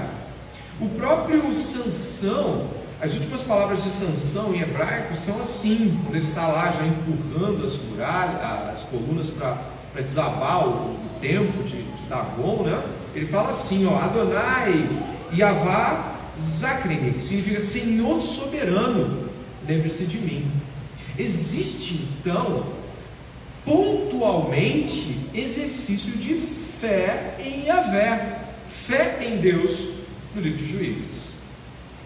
O 0.79 0.88
próprio 0.89 1.55
Sansão, 1.55 2.67
as 3.01 3.15
últimas 3.15 3.41
palavras 3.41 3.84
de 3.84 3.89
Sansão 3.89 4.53
em 4.53 4.62
hebraico 4.62 5.15
são 5.15 5.39
assim, 5.39 6.00
quando 6.03 6.15
ele 6.15 6.24
está 6.24 6.48
lá 6.48 6.72
já 6.72 6.86
empurrando 6.86 7.65
as 7.65 7.77
muralhas, 7.77 8.69
as 8.69 8.84
colunas 8.84 9.27
para 9.31 9.57
desabar 9.96 10.67
o, 10.67 10.72
o 10.72 11.10
templo 11.19 11.63
de, 11.63 11.81
de 11.81 12.03
Dagon, 12.07 12.62
né? 12.62 12.84
Ele 13.15 13.25
fala 13.25 13.50
assim, 13.50 13.88
ó, 13.88 13.98
Adonai, 13.98 14.88
Yavá, 15.36 16.15
Zakrene, 16.39 17.13
que 17.13 17.22
significa 17.22 17.60
Senhor 17.60 18.22
soberano, 18.22 19.29
lembre-se 19.67 20.05
de 20.05 20.19
mim. 20.19 20.51
Existe 21.17 22.07
então, 22.19 22.67
pontualmente, 23.65 25.17
exercício 25.34 26.12
de 26.12 26.36
fé 26.79 27.36
em 27.39 27.65
Yahvé, 27.65 28.41
fé 28.67 29.17
em 29.24 29.38
Deus 29.38 29.96
no 30.38 30.44
livro 30.44 30.58
de 30.58 30.65
Juízes. 30.65 31.34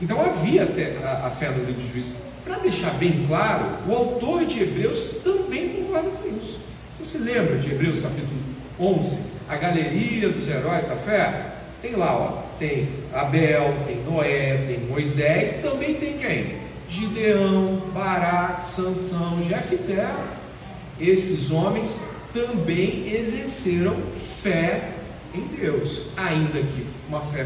Então 0.01 0.19
havia 0.19 0.63
a, 0.63 1.27
a 1.27 1.29
fé 1.29 1.49
no 1.49 1.63
livro 1.63 1.81
de 1.81 1.91
Juízes. 1.91 2.15
Para 2.43 2.57
deixar 2.57 2.91
bem 2.95 3.25
claro, 3.27 3.65
o 3.87 3.93
autor 3.93 4.45
de 4.45 4.63
Hebreus 4.63 5.17
também 5.23 5.69
concorda 5.69 6.09
com 6.09 6.37
isso. 6.37 6.59
Você 6.97 7.17
se 7.17 7.23
lembra 7.23 7.57
de 7.57 7.71
Hebreus 7.71 7.99
capítulo 7.99 8.39
11, 8.79 9.17
a 9.47 9.55
galeria 9.55 10.29
dos 10.29 10.49
heróis 10.49 10.87
da 10.87 10.95
fé? 10.95 11.51
Tem 11.81 11.95
lá, 11.95 12.17
ó, 12.17 12.57
tem 12.57 12.89
Abel, 13.13 13.75
tem 13.85 14.03
Noé, 14.03 14.65
tem 14.67 14.79
Moisés, 14.79 15.61
também 15.61 15.95
tem 15.95 16.17
quem? 16.17 16.61
Gideão, 16.89 17.81
Baraque, 17.93 18.65
Sansão, 18.65 19.41
Jefté. 19.41 20.11
Esses 20.99 21.51
homens 21.51 22.11
também 22.33 23.13
exerceram 23.13 23.97
fé 24.41 24.91
em 25.33 25.41
Deus, 25.57 26.03
ainda 26.17 26.59
que 26.59 26.85
uma 27.11 27.19
fé 27.19 27.45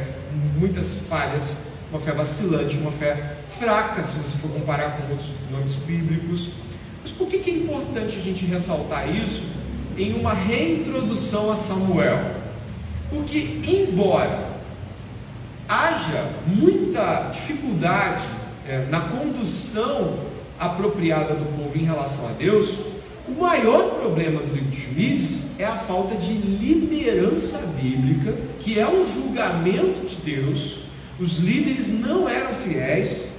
muitas 0.60 1.00
falhas, 1.10 1.58
uma 1.90 2.00
fé 2.00 2.12
vacilante, 2.12 2.78
uma 2.78 2.92
fé 2.92 3.38
fraca, 3.50 4.04
se 4.04 4.20
você 4.20 4.38
for 4.38 4.52
comparar 4.52 4.92
com 4.92 5.12
outros 5.12 5.32
nomes 5.50 5.74
bíblicos. 5.76 6.52
Mas 7.02 7.12
por 7.12 7.28
que 7.28 7.50
é 7.50 7.54
importante 7.54 8.16
a 8.16 8.22
gente 8.22 8.46
ressaltar 8.46 9.14
isso 9.14 9.46
em 9.98 10.14
uma 10.14 10.34
reintrodução 10.34 11.52
a 11.52 11.56
Samuel? 11.56 12.20
Porque, 13.10 13.60
embora 13.66 14.54
haja 15.68 16.30
muita 16.46 17.30
dificuldade 17.32 18.22
é, 18.68 18.86
na 18.90 19.00
condução 19.00 20.20
apropriada 20.60 21.34
do 21.34 21.46
povo 21.58 21.76
em 21.76 21.84
relação 21.84 22.28
a 22.28 22.32
Deus, 22.34 22.78
o 23.28 23.42
maior 23.42 23.96
problema 24.02 24.40
do 24.40 24.54
livro 24.54 24.70
de 24.70 24.80
Juízes 24.80 25.60
é 25.60 25.66
a 25.66 25.76
falta 25.76 26.16
de 26.16 26.34
liderança 26.34 27.58
bíblica, 27.80 28.34
que 28.60 28.80
é 28.80 28.88
um 28.88 29.06
julgamento 29.06 30.06
de 30.06 30.16
Deus. 30.18 30.80
Os 31.20 31.40
líderes 31.40 31.88
não 31.88 32.30
eram 32.30 32.54
fiéis, 32.56 33.30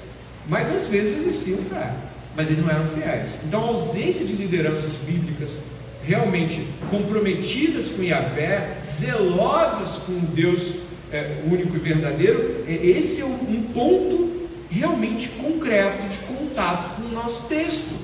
mas 0.49 0.71
às 0.75 0.87
vezes 0.87 1.19
exerciam 1.19 1.59
fé, 1.59 1.95
mas 2.35 2.49
eles 2.49 2.64
não 2.64 2.71
eram 2.71 2.88
fiéis. 2.88 3.38
Então, 3.47 3.64
a 3.64 3.69
ausência 3.69 4.25
de 4.25 4.33
lideranças 4.33 4.97
bíblicas 5.07 5.59
realmente 6.05 6.66
comprometidas 6.90 7.88
com 7.88 8.02
Yahvé, 8.02 8.78
zelosas 8.81 10.02
com 10.05 10.19
Deus 10.35 10.81
é, 11.12 11.43
único 11.45 11.76
e 11.76 11.78
verdadeiro, 11.78 12.64
é, 12.66 12.75
esse 12.75 13.21
é 13.21 13.25
um 13.25 13.62
ponto 13.75 14.47
realmente 14.71 15.28
concreto 15.28 16.09
de 16.09 16.19
contato 16.19 16.97
com 16.97 17.09
o 17.09 17.12
nosso 17.12 17.47
texto. 17.49 17.95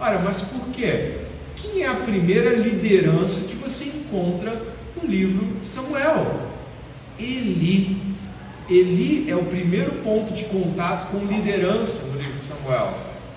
Ora, 0.00 0.18
mas 0.20 0.40
por 0.40 0.68
quê? 0.68 1.14
Quem 1.56 1.82
é 1.82 1.88
a 1.88 1.94
primeira 1.94 2.54
liderança 2.54 3.48
que 3.48 3.56
você 3.56 3.84
encontra 3.84 4.62
no 4.96 5.08
livro 5.08 5.44
Samuel? 5.64 6.40
Eli. 7.18 8.00
Eli 8.70 9.28
é 9.28 9.34
o 9.34 9.44
primeiro 9.44 9.90
ponto 10.04 10.32
de 10.32 10.44
contato 10.44 11.10
com 11.10 11.18
liderança 11.24 12.06
no 12.06 12.18
livro 12.18 12.34
de 12.34 12.42
Samuel. 12.42 12.96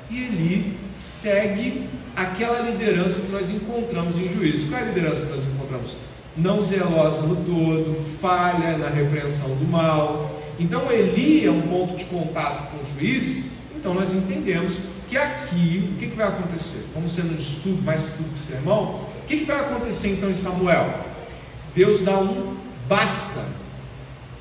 E 0.09 0.17
Eli 0.19 0.77
segue 0.93 1.87
aquela 2.15 2.59
liderança 2.59 3.21
que 3.21 3.31
nós 3.31 3.49
encontramos 3.49 4.17
em 4.19 4.29
juízo. 4.29 4.67
Qual 4.67 4.79
é 4.79 4.83
a 4.83 4.87
liderança 4.87 5.25
que 5.25 5.31
nós 5.31 5.43
encontramos? 5.43 5.95
Não 6.37 6.63
zelosa 6.63 7.23
no 7.23 7.37
todo, 7.37 8.05
falha 8.21 8.77
na 8.77 8.89
repreensão 8.89 9.55
do 9.55 9.67
mal. 9.67 10.39
Então 10.59 10.91
Eli 10.91 11.43
é 11.43 11.49
um 11.49 11.61
ponto 11.61 11.95
de 11.95 12.05
contato 12.05 12.69
com 12.69 12.83
os 12.83 12.89
juízes. 12.89 13.45
Então 13.75 13.95
nós 13.95 14.13
entendemos 14.13 14.79
que 15.11 15.17
aqui, 15.17 15.91
o 15.93 15.99
que, 15.99 16.07
que 16.07 16.15
vai 16.15 16.29
acontecer? 16.29 16.85
Como 16.93 17.09
sendo 17.09 17.33
um 17.33 17.37
estudo, 17.37 17.81
mais 17.83 18.05
estudo 18.05 18.33
que 18.33 18.39
sermão, 18.39 19.01
o 19.01 19.25
que, 19.27 19.39
que 19.39 19.43
vai 19.43 19.59
acontecer 19.59 20.13
então 20.13 20.29
em 20.29 20.33
Samuel? 20.33 21.01
Deus 21.75 21.99
dá 21.99 22.17
um 22.17 22.55
basta. 22.87 23.43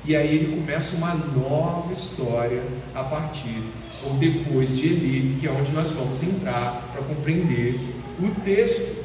E 0.05 0.15
aí 0.15 0.33
ele 0.33 0.55
começa 0.55 0.95
uma 0.95 1.13
nova 1.13 1.91
história 1.91 2.63
a 2.95 3.03
partir 3.03 3.61
ou 4.05 4.13
depois 4.13 4.77
de 4.77 4.87
Eli, 4.87 5.37
que 5.41 5.47
é 5.47 5.51
onde 5.51 5.73
nós 5.73 5.91
vamos 5.91 6.23
entrar 6.23 6.89
para 6.93 7.01
compreender 7.03 7.77
o 8.17 8.31
texto. 8.41 9.03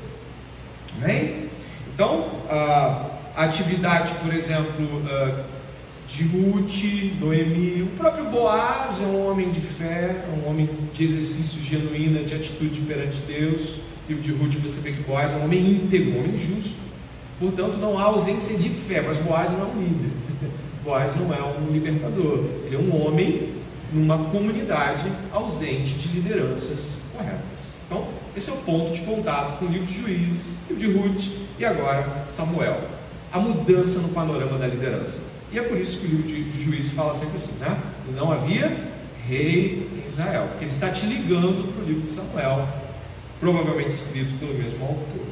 Amém? 1.02 1.50
Então, 1.92 2.30
a 2.49 3.08
atividade, 3.37 4.14
por 4.23 4.32
exemplo, 4.32 5.02
de 6.09 6.23
Ruth, 6.25 7.19
Noemi, 7.21 7.83
o 7.83 7.87
próprio 7.99 8.27
Boaz 8.27 9.03
é 9.03 9.07
um 9.07 9.29
homem 9.29 9.51
de 9.51 9.61
fé, 9.61 10.25
é 10.25 10.41
um 10.41 10.49
homem 10.49 10.69
de 10.95 11.05
exercício 11.05 11.61
genuíno, 11.63 12.25
de 12.25 12.35
atitude 12.35 12.81
perante 12.83 13.21
Deus. 13.27 13.79
E 14.09 14.15
o 14.15 14.19
de 14.19 14.33
Ruth 14.33 14.55
você 14.55 14.81
vê 14.81 14.93
que 14.93 15.03
Boaz 15.03 15.33
é 15.33 15.37
um 15.37 15.45
homem 15.45 15.73
íntegro, 15.73 16.13
um 16.13 16.21
homem 16.21 16.39
justo. 16.39 16.79
Portanto, 17.41 17.77
não 17.79 17.99
há 17.99 18.05
ausência 18.05 18.57
de 18.57 18.69
fé, 18.69 19.03
mas 19.03 19.19
Boaz 19.19 19.51
não 19.51 19.63
é 19.63 19.65
um 19.65 19.83
líder. 19.83 20.11
Boaz 20.85 21.17
não 21.17 21.35
é 21.35 21.43
um 21.43 21.73
libertador. 21.73 22.45
Ele 22.65 22.77
é 22.77 22.79
um 22.79 23.05
homem 23.05 23.55
numa 23.93 24.19
comunidade 24.31 25.11
ausente 25.33 25.95
de 25.95 26.09
lideranças 26.09 27.01
corretas. 27.13 27.41
Então, 27.87 28.07
esse 28.37 28.51
é 28.51 28.53
o 28.53 28.57
ponto 28.59 28.93
de 28.93 29.01
contato 29.03 29.59
com 29.59 29.67
o 29.67 29.69
livro 29.69 29.87
de 29.87 30.01
Juízes, 30.01 30.39
livro 30.69 30.87
de 30.87 30.99
Ruth 30.99 31.39
e 31.59 31.65
agora 31.65 32.25
Samuel. 32.29 32.81
A 33.33 33.39
mudança 33.39 34.01
no 34.01 34.09
panorama 34.11 34.57
da 34.57 34.67
liderança. 34.67 35.36
E 35.53 35.59
é 35.59 35.62
por 35.62 35.79
isso 35.79 36.00
que 36.00 36.07
o 36.07 36.11
livro 36.11 36.26
de 36.26 36.65
Juízes 36.65 36.93
fala 36.93 37.15
sempre 37.15 37.37
assim, 37.37 37.53
né? 37.61 37.79
Não 38.15 38.33
havia 38.33 38.76
rei 39.29 39.88
em 39.93 40.09
Israel, 40.09 40.49
porque 40.50 40.65
ele 40.65 40.73
está 40.73 40.91
te 40.91 41.07
ligando 41.07 41.73
para 41.73 41.83
o 41.83 41.87
livro 41.87 42.03
de 42.03 42.11
Samuel, 42.11 42.69
provavelmente 43.41 43.91
escrito 43.91 44.38
pelo 44.38 44.55
mesmo 44.55 44.85
autor. 44.85 45.26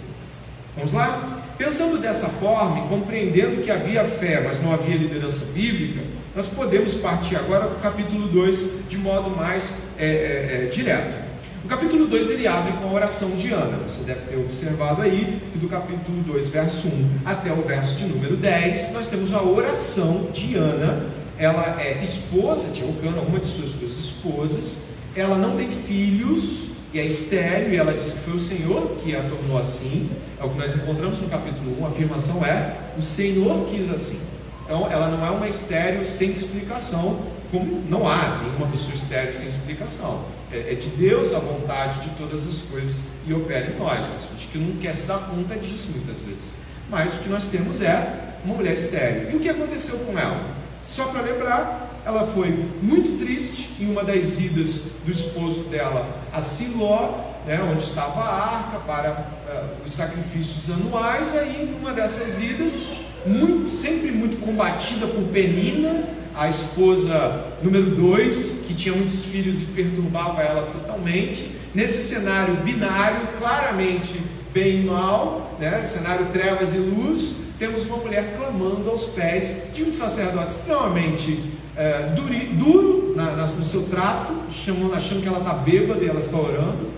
Vamos 0.77 0.93
lá? 0.93 1.43
Pensando 1.57 1.99
dessa 1.99 2.29
forma 2.29 2.85
e 2.85 2.89
compreendendo 2.89 3.63
que 3.63 3.71
havia 3.71 4.05
fé, 4.05 4.43
mas 4.45 4.61
não 4.61 4.75
havia 4.75 4.97
liderança 4.97 5.47
bíblica, 5.53 6.03
nós 6.35 6.49
podemos 6.49 6.95
partir 6.95 7.37
agora 7.37 7.67
para 7.67 7.77
o 7.77 7.81
capítulo 7.81 8.27
2 8.27 8.89
de 8.89 8.99
modo 8.99 9.31
mais 9.31 9.77
é, 9.97 10.05
é, 10.05 10.65
é, 10.65 10.67
direto. 10.67 11.24
O 11.65 11.67
capítulo 11.67 12.07
2 12.07 12.29
ele 12.29 12.47
abre 12.47 12.75
com 12.75 12.89
a 12.89 12.93
oração 12.93 13.31
de 13.31 13.51
Ana. 13.51 13.79
Você 13.89 14.05
deve 14.05 14.21
ter 14.27 14.37
observado 14.37 15.01
aí 15.01 15.41
que 15.51 15.59
do 15.59 15.67
capítulo 15.67 16.23
2, 16.27 16.49
verso 16.51 16.89
1 16.89 17.21
até 17.25 17.51
o 17.55 17.63
verso 17.63 17.97
de 17.97 18.05
número 18.05 18.37
10, 18.37 18.93
nós 18.93 19.09
temos 19.09 19.33
a 19.33 19.43
oração 19.43 20.29
de 20.31 20.57
Ana. 20.57 21.07
Ela 21.39 21.81
é 21.81 22.03
esposa 22.03 22.69
de 22.69 22.83
Elcana, 22.83 23.23
uma 23.23 23.39
de 23.39 23.47
suas 23.47 23.73
duas 23.73 23.93
esposas. 23.93 24.83
Ela 25.17 25.39
não 25.39 25.57
tem 25.57 25.71
filhos 25.71 26.75
e 26.93 27.01
é 27.01 27.07
estéreo, 27.07 27.73
e 27.73 27.77
ela 27.77 27.95
diz 27.95 28.13
que 28.13 28.19
foi 28.19 28.35
o 28.35 28.41
Senhor 28.41 28.99
que 29.03 29.17
a 29.17 29.23
tornou 29.23 29.59
assim. 29.59 30.11
É 30.39 30.45
o 30.45 30.51
que 30.51 30.59
nós 30.59 30.77
encontramos 30.77 31.19
no 31.19 31.29
capítulo 31.29 31.81
1. 31.81 31.87
A 31.87 31.89
afirmação 31.89 32.45
é: 32.45 32.77
o 32.99 33.03
Senhor 33.03 33.67
quis 33.71 33.91
assim. 33.91 34.21
Então, 34.67 34.91
ela 34.91 35.09
não 35.09 35.27
é 35.27 35.31
uma 35.31 35.49
estéreo 35.49 36.05
sem 36.05 36.31
explicação, 36.31 37.21
como 37.55 37.85
não 37.89 38.09
há 38.09 38.43
nenhuma 38.43 38.67
pessoa 38.67 38.95
estéreo 38.95 39.33
sem 39.33 39.47
explicação. 39.47 40.25
É, 40.51 40.73
é 40.73 40.75
de 40.75 40.89
Deus 40.89 41.33
a 41.33 41.39
vontade 41.39 42.01
de 42.01 42.11
todas 42.17 42.47
as 42.47 42.59
coisas 42.69 43.05
e 43.25 43.33
opera 43.33 43.71
em 43.71 43.79
nós. 43.79 44.01
A 44.01 44.33
gente 44.33 44.49
que 44.49 44.59
não 44.59 44.77
quer 44.81 44.93
se 44.93 45.07
dar 45.07 45.19
conta 45.19 45.55
disso 45.55 45.89
muitas 45.95 46.21
vezes. 46.21 46.57
Mas 46.91 47.15
o 47.15 47.19
que 47.19 47.29
nós 47.29 47.47
temos 47.47 47.81
é 47.81 48.35
uma 48.45 48.57
mulher 48.57 48.75
estéreo. 48.75 49.31
E 49.31 49.37
o 49.37 49.41
que 49.41 49.49
aconteceu 49.49 50.01
com 50.01 50.19
ela? 50.19 50.45
Só 50.89 51.07
para 51.07 51.23
lembrar, 51.23 52.03
ela 52.05 52.27
foi 52.27 52.51
muito 52.83 53.25
triste 53.25 53.73
em 53.81 53.91
uma 53.91 54.03
das 54.03 54.39
idas 54.41 54.83
do 55.05 55.13
esposo 55.13 55.61
dela 55.71 56.07
a 56.33 56.41
Siló, 56.41 57.35
né, 57.47 57.63
onde 57.63 57.85
estava 57.85 58.21
a 58.21 58.57
arca 58.57 58.81
para 58.81 59.13
uh, 59.13 59.87
os 59.87 59.93
sacrifícios 59.93 60.71
anuais. 60.71 61.37
Aí, 61.37 61.73
numa 61.73 61.93
dessas 61.93 62.43
idas, 62.43 62.83
muito, 63.25 63.71
sempre 63.71 64.11
muito 64.11 64.45
combatida 64.45 65.07
por 65.07 65.23
Penina, 65.29 66.05
a 66.37 66.49
esposa 66.49 67.45
número 67.63 67.91
2, 67.91 68.65
que 68.67 68.75
tinha 68.75 68.95
muitos 68.95 69.25
filhos 69.25 69.63
e 69.63 69.67
perturbava 69.67 70.43
ela 70.43 70.71
totalmente. 70.73 71.51
Nesse 71.75 72.15
cenário 72.15 72.55
binário, 72.57 73.27
claramente 73.39 74.21
bem 74.53 74.83
e 74.83 74.85
mal, 74.85 75.57
né? 75.59 75.83
cenário 75.85 76.27
trevas 76.27 76.75
e 76.75 76.79
luz, 76.79 77.37
temos 77.59 77.87
uma 77.87 77.99
mulher 77.99 78.37
clamando 78.37 78.89
aos 78.91 79.07
pés 79.07 79.73
de 79.73 79.85
um 79.85 79.93
sacerdote 79.93 80.53
extremamente 80.53 81.53
é, 81.77 82.13
duri, 82.15 82.47
duro 82.47 83.15
na, 83.17 83.33
na, 83.33 83.47
no 83.47 83.65
seu 83.65 83.85
trato, 83.85 84.35
chamando, 84.53 84.95
achando 84.95 85.23
que 85.23 85.29
ela 85.29 85.39
está 85.39 85.53
bêbada 85.53 86.05
e 86.05 86.09
ela 86.09 86.21
está 86.21 86.37
orando, 86.37 86.91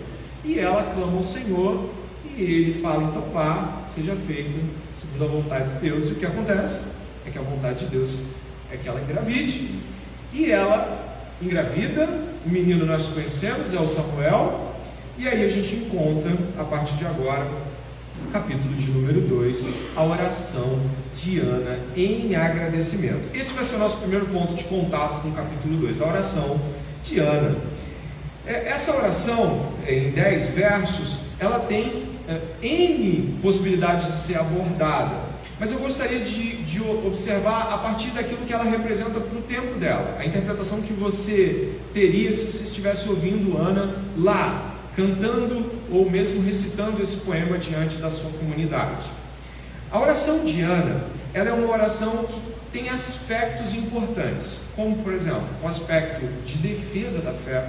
e 0.44 0.58
ela 0.58 0.82
clama 0.94 1.16
ao 1.16 1.22
Senhor, 1.22 1.88
e 2.36 2.42
ele 2.42 2.80
fala: 2.80 3.04
então, 3.04 3.22
pá, 3.32 3.82
seja 3.86 4.14
feito 4.26 4.60
segundo 4.94 5.24
a 5.24 5.28
vontade 5.28 5.74
de 5.74 5.80
Deus. 5.80 6.08
E 6.08 6.12
o 6.12 6.14
que 6.16 6.26
acontece 6.26 6.82
é 7.26 7.30
que 7.30 7.38
a 7.38 7.42
vontade 7.42 7.80
de 7.80 7.86
Deus 7.86 8.22
é 8.70 8.76
que 8.76 8.88
ela 8.88 9.00
engravide. 9.00 9.70
E 10.32 10.50
ela 10.50 11.24
engravida, 11.40 12.08
o 12.44 12.48
menino 12.48 12.86
nós 12.86 13.06
conhecemos, 13.06 13.74
é 13.74 13.78
o 13.78 13.86
Samuel, 13.86 14.74
e 15.18 15.26
aí 15.26 15.44
a 15.44 15.48
gente 15.48 15.74
encontra, 15.76 16.36
a 16.58 16.64
partir 16.64 16.94
de 16.96 17.06
agora, 17.06 17.46
no 18.22 18.30
capítulo 18.30 18.74
de 18.74 18.90
número 18.90 19.20
2, 19.20 19.68
a 19.96 20.04
oração 20.04 20.80
de 21.14 21.38
Ana 21.38 21.78
em 21.96 22.34
agradecimento. 22.34 23.34
Esse 23.34 23.52
vai 23.52 23.64
ser 23.64 23.76
o 23.76 23.78
nosso 23.78 23.98
primeiro 23.98 24.26
ponto 24.26 24.54
de 24.54 24.64
contato 24.64 25.22
com 25.22 25.28
o 25.28 25.32
capítulo 25.32 25.78
2, 25.78 26.00
a 26.00 26.06
oração 26.06 26.60
de 27.04 27.18
Ana. 27.18 27.56
É, 28.46 28.68
essa 28.68 28.94
oração, 28.94 29.72
em 29.86 30.10
10 30.10 30.50
versos, 30.50 31.18
ela 31.38 31.60
tem 31.60 32.04
é, 32.28 32.40
N 32.62 33.38
possibilidades 33.42 34.06
de 34.06 34.16
ser 34.16 34.38
abordada. 34.38 35.35
Mas 35.58 35.72
eu 35.72 35.78
gostaria 35.78 36.20
de, 36.20 36.62
de, 36.64 36.82
observar 36.82 37.72
a 37.72 37.78
partir 37.78 38.10
daquilo 38.10 38.44
que 38.46 38.52
ela 38.52 38.64
representa 38.64 39.18
para 39.18 39.38
o 39.38 39.42
tempo 39.42 39.78
dela, 39.78 40.16
a 40.18 40.26
interpretação 40.26 40.82
que 40.82 40.92
você 40.92 41.72
teria 41.94 42.32
se 42.32 42.44
você 42.44 42.64
estivesse 42.64 43.08
ouvindo 43.08 43.56
Ana 43.56 43.94
lá, 44.18 44.74
cantando 44.94 45.70
ou 45.90 46.10
mesmo 46.10 46.42
recitando 46.42 47.02
esse 47.02 47.18
poema 47.18 47.56
diante 47.56 47.96
da 47.96 48.10
sua 48.10 48.30
comunidade. 48.32 49.06
A 49.90 49.98
oração 49.98 50.44
de 50.44 50.60
Ana, 50.60 51.04
ela 51.32 51.48
é 51.48 51.52
uma 51.52 51.72
oração 51.72 52.24
que 52.24 52.40
tem 52.70 52.90
aspectos 52.90 53.74
importantes, 53.74 54.58
como 54.74 54.96
por 54.98 55.14
exemplo, 55.14 55.46
o 55.62 55.66
aspecto 55.66 56.26
de 56.44 56.58
defesa 56.58 57.20
da 57.20 57.32
fé. 57.32 57.66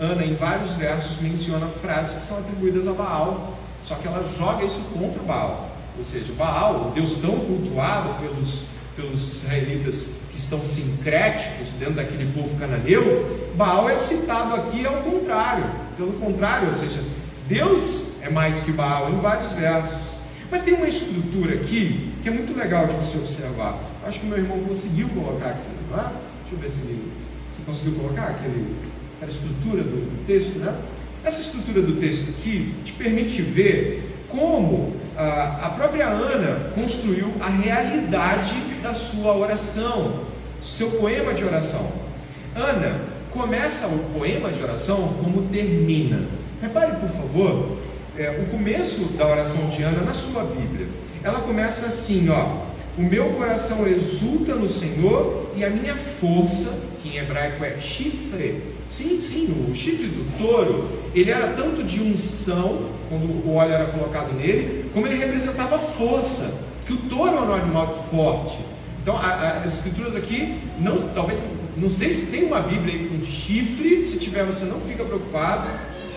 Ana, 0.00 0.24
em 0.24 0.34
vários 0.34 0.72
versos, 0.72 1.20
menciona 1.20 1.68
frases 1.80 2.14
que 2.14 2.20
são 2.22 2.38
atribuídas 2.38 2.88
a 2.88 2.92
Baal, 2.92 3.58
só 3.82 3.94
que 3.94 4.08
ela 4.08 4.24
joga 4.36 4.64
isso 4.64 4.80
contra 4.92 5.20
o 5.20 5.24
Baal. 5.24 5.67
Ou 5.98 6.04
seja, 6.04 6.32
Baal, 6.34 6.88
o 6.88 6.90
Deus 6.92 7.16
tão 7.20 7.40
cultuado 7.40 8.14
pelos, 8.22 8.62
pelos 8.94 9.32
israelitas 9.32 10.18
que 10.30 10.38
estão 10.38 10.64
sincréticos 10.64 11.70
dentro 11.78 11.94
daquele 11.94 12.32
povo 12.32 12.56
cananeu, 12.56 13.50
Baal 13.56 13.90
é 13.90 13.96
citado 13.96 14.54
aqui 14.54 14.86
ao 14.86 15.02
contrário. 15.02 15.64
Pelo 15.96 16.12
contrário, 16.12 16.68
ou 16.68 16.72
seja, 16.72 17.02
Deus 17.48 18.12
é 18.22 18.30
mais 18.30 18.60
que 18.60 18.70
Baal 18.70 19.10
em 19.10 19.18
vários 19.18 19.50
versos. 19.52 20.16
Mas 20.50 20.62
tem 20.62 20.74
uma 20.74 20.86
estrutura 20.86 21.56
aqui 21.56 22.12
que 22.22 22.28
é 22.28 22.30
muito 22.30 22.56
legal 22.56 22.86
de 22.86 22.94
você 22.94 23.18
observar. 23.18 23.78
Acho 24.06 24.20
que 24.20 24.26
meu 24.26 24.38
irmão 24.38 24.60
conseguiu 24.60 25.08
colocar 25.08 25.48
aqui, 25.48 25.68
não 25.90 25.98
é? 25.98 26.04
Deixa 26.42 26.52
eu 26.52 26.58
ver 26.58 26.70
se 26.70 26.80
ele 26.80 27.12
se 27.52 27.60
conseguiu 27.62 27.94
colocar 27.94 28.28
aquele, 28.28 28.76
aquela 29.16 29.30
estrutura 29.32 29.82
do 29.82 30.26
texto, 30.26 30.58
né? 30.58 30.74
Essa 31.24 31.40
estrutura 31.40 31.82
do 31.82 32.00
texto 32.00 32.30
aqui 32.30 32.74
te 32.84 32.92
permite 32.92 33.42
ver 33.42 34.14
como 34.28 34.94
a 35.24 35.70
própria 35.76 36.06
Ana 36.06 36.70
construiu 36.74 37.32
a 37.40 37.48
realidade 37.48 38.54
da 38.82 38.94
sua 38.94 39.36
oração, 39.36 40.26
seu 40.62 40.90
poema 40.92 41.34
de 41.34 41.44
oração. 41.44 41.90
Ana 42.54 43.00
começa 43.30 43.88
o 43.88 43.98
poema 44.16 44.50
de 44.50 44.62
oração 44.62 45.14
como 45.22 45.48
termina. 45.48 46.20
Repare, 46.62 46.96
por 46.96 47.10
favor, 47.10 47.78
é, 48.16 48.42
o 48.42 48.50
começo 48.50 49.04
da 49.16 49.26
oração 49.26 49.66
de 49.68 49.82
Ana 49.82 50.02
na 50.02 50.14
sua 50.14 50.44
Bíblia. 50.44 50.86
Ela 51.22 51.40
começa 51.40 51.86
assim, 51.86 52.28
ó. 52.28 52.68
O 52.96 53.02
meu 53.02 53.26
coração 53.34 53.86
exulta 53.86 54.54
no 54.54 54.68
Senhor 54.68 55.52
e 55.56 55.64
a 55.64 55.70
minha 55.70 55.94
força, 55.94 56.76
que 57.00 57.10
em 57.10 57.18
hebraico 57.18 57.64
é 57.64 57.78
chifre, 57.78 58.60
sim, 58.88 59.20
sim, 59.20 59.66
o 59.70 59.74
chifre 59.74 60.08
do 60.08 60.24
touro, 60.36 60.98
ele 61.14 61.30
era 61.30 61.52
tanto 61.52 61.84
de 61.84 62.00
unção, 62.00 62.88
quando 63.08 63.24
o 63.46 63.54
óleo 63.54 63.72
era 63.72 63.86
colocado 63.86 64.32
nele, 64.34 64.90
como 64.92 65.06
ele 65.06 65.16
representava 65.16 65.78
força, 65.78 66.60
que 66.86 66.92
o 66.92 66.96
touro 66.96 67.36
é 67.36 67.40
um 67.40 67.54
animal 67.54 68.06
forte. 68.10 68.58
Então, 69.02 69.16
a, 69.16 69.26
a, 69.26 69.62
as 69.62 69.74
escrituras 69.74 70.16
aqui, 70.16 70.60
não, 70.78 71.08
talvez, 71.08 71.42
não 71.76 71.90
sei 71.90 72.12
se 72.12 72.30
tem 72.30 72.44
uma 72.44 72.60
Bíblia 72.60 72.94
aí 72.94 73.08
com 73.08 73.24
chifre, 73.24 74.04
se 74.04 74.18
tiver 74.18 74.44
você 74.44 74.64
não 74.66 74.80
fica 74.80 75.04
preocupado, 75.04 75.66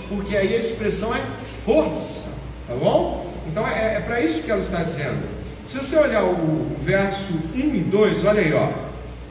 porque 0.10 0.36
aí 0.36 0.54
a 0.54 0.58
expressão 0.58 1.16
é 1.16 1.22
força, 1.66 2.30
tá 2.68 2.76
bom? 2.76 3.32
Então 3.48 3.68
é, 3.68 3.96
é 3.96 4.00
para 4.00 4.22
isso 4.22 4.44
que 4.44 4.52
ela 4.52 4.60
está 4.60 4.84
dizendo. 4.84 5.24
Se 5.66 5.78
você 5.78 5.98
olhar 5.98 6.24
o 6.24 6.76
verso 6.84 7.34
1 7.56 7.58
e 7.58 7.80
2, 7.80 8.26
olha 8.26 8.42
aí, 8.42 8.54
ó. 8.54 8.70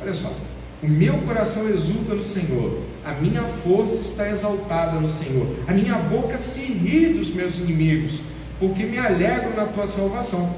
Olha 0.01 0.15
só. 0.15 0.33
O 0.83 0.89
meu 0.89 1.19
coração 1.19 1.69
exulta 1.69 2.15
no 2.15 2.25
Senhor, 2.25 2.81
a 3.05 3.13
minha 3.13 3.43
força 3.65 4.01
está 4.01 4.29
exaltada 4.29 5.01
no 5.01 5.09
Senhor, 5.09 5.57
a 5.67 5.73
minha 5.73 5.95
boca 5.95 6.37
se 6.37 6.61
ri 6.61 7.15
dos 7.15 7.33
meus 7.35 7.59
inimigos, 7.59 8.21
porque 8.59 8.85
me 8.85 8.99
alegro 8.99 9.57
na 9.57 9.65
tua 9.65 9.87
salvação. 9.87 10.55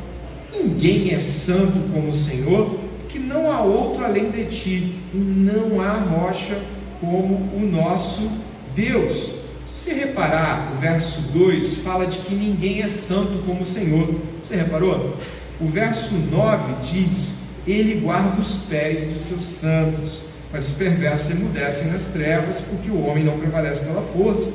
Ninguém 0.53 1.15
é 1.15 1.21
santo 1.21 1.79
como 1.93 2.09
o 2.09 2.13
Senhor, 2.13 2.79
que 3.09 3.19
não 3.19 3.51
há 3.51 3.61
outro 3.63 4.05
além 4.05 4.31
de 4.31 4.45
ti, 4.47 4.95
e 5.15 5.17
não 5.17 5.81
há 5.81 5.93
rocha 5.93 6.59
como 7.01 7.35
o 7.55 7.69
nosso 7.71 8.31
Deus. 8.75 9.35
Se 9.77 9.91
você 9.91 9.95
reparar, 9.95 10.73
o 10.77 10.81
verso 10.81 11.21
2 11.33 11.77
fala 11.77 12.07
de 12.07 12.19
que 12.19 12.35
ninguém 12.35 12.83
é 12.83 12.89
santo 12.89 13.43
como 13.45 13.63
o 13.63 13.67
Senhor. 13.67 14.15
Você 14.45 14.57
reparou? 14.57 15.17
O 15.61 15.67
verso 15.67 16.15
9 16.15 16.75
diz: 16.83 17.39
Ele 17.67 18.01
guarda 18.01 18.41
os 18.41 18.59
pés 18.59 19.13
dos 19.13 19.23
seus 19.23 19.45
santos, 19.45 20.25
mas 20.53 20.69
os 20.69 20.75
perversos 20.75 21.31
emudecem 21.31 21.89
nas 21.91 22.07
trevas, 22.07 22.61
porque 22.61 22.91
o 22.91 23.05
homem 23.07 23.25
não 23.25 23.39
prevalece 23.39 23.81
pela 23.81 24.03
força. 24.03 24.53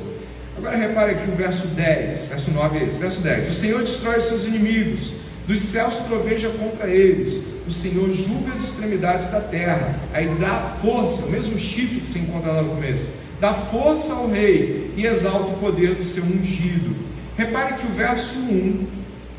Agora 0.56 0.78
repare 0.78 1.12
aqui 1.12 1.30
o 1.30 1.36
verso 1.36 1.68
10, 1.68 2.26
verso 2.26 2.52
9 2.52 2.78
é 2.78 2.84
esse, 2.84 2.98
verso 2.98 3.22
10. 3.22 3.50
O 3.50 3.54
Senhor 3.54 3.82
destrói 3.82 4.18
os 4.18 4.26
seus 4.26 4.46
inimigos, 4.46 5.14
dos 5.48 5.62
céus 5.62 5.98
troveja 5.98 6.50
contra 6.50 6.88
eles, 6.88 7.44
o 7.68 7.72
Senhor 7.72 8.12
julga 8.12 8.54
as 8.54 8.64
extremidades 8.64 9.28
da 9.28 9.40
terra, 9.40 9.96
aí 10.14 10.28
dá 10.40 10.78
força, 10.82 11.26
o 11.26 11.30
mesmo 11.30 11.58
chifre 11.60 12.02
que 12.02 12.08
se 12.08 12.20
encontra 12.20 12.52
lá 12.52 12.62
no 12.62 12.70
começo, 12.70 13.08
dá 13.40 13.54
força 13.54 14.14
ao 14.14 14.30
rei 14.30 14.92
e 14.96 15.06
exalta 15.06 15.52
o 15.52 15.58
poder 15.58 15.96
do 15.96 16.04
seu 16.04 16.24
ungido. 16.24 16.96
Repare 17.38 17.76
que 17.76 17.88
o 17.88 17.92
verso 17.92 18.38
1 18.38 18.88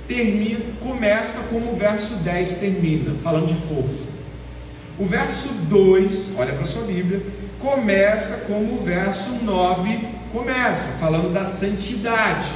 termina, 0.07 0.61
começa 0.81 1.49
como 1.49 1.73
o 1.73 1.77
verso 1.77 2.15
10 2.15 2.53
termina, 2.53 3.15
falando 3.23 3.47
de 3.47 3.55
força. 3.67 4.18
O 4.99 5.07
verso 5.07 5.49
2, 5.49 6.35
olha 6.39 6.53
para 6.55 6.65
sua 6.65 6.83
Bíblia, 6.83 7.23
começa 7.61 8.47
como 8.47 8.81
o 8.81 8.85
verso 8.85 9.31
9 9.43 10.01
começa, 10.33 10.89
falando 11.01 11.33
da 11.33 11.45
santidade. 11.45 12.51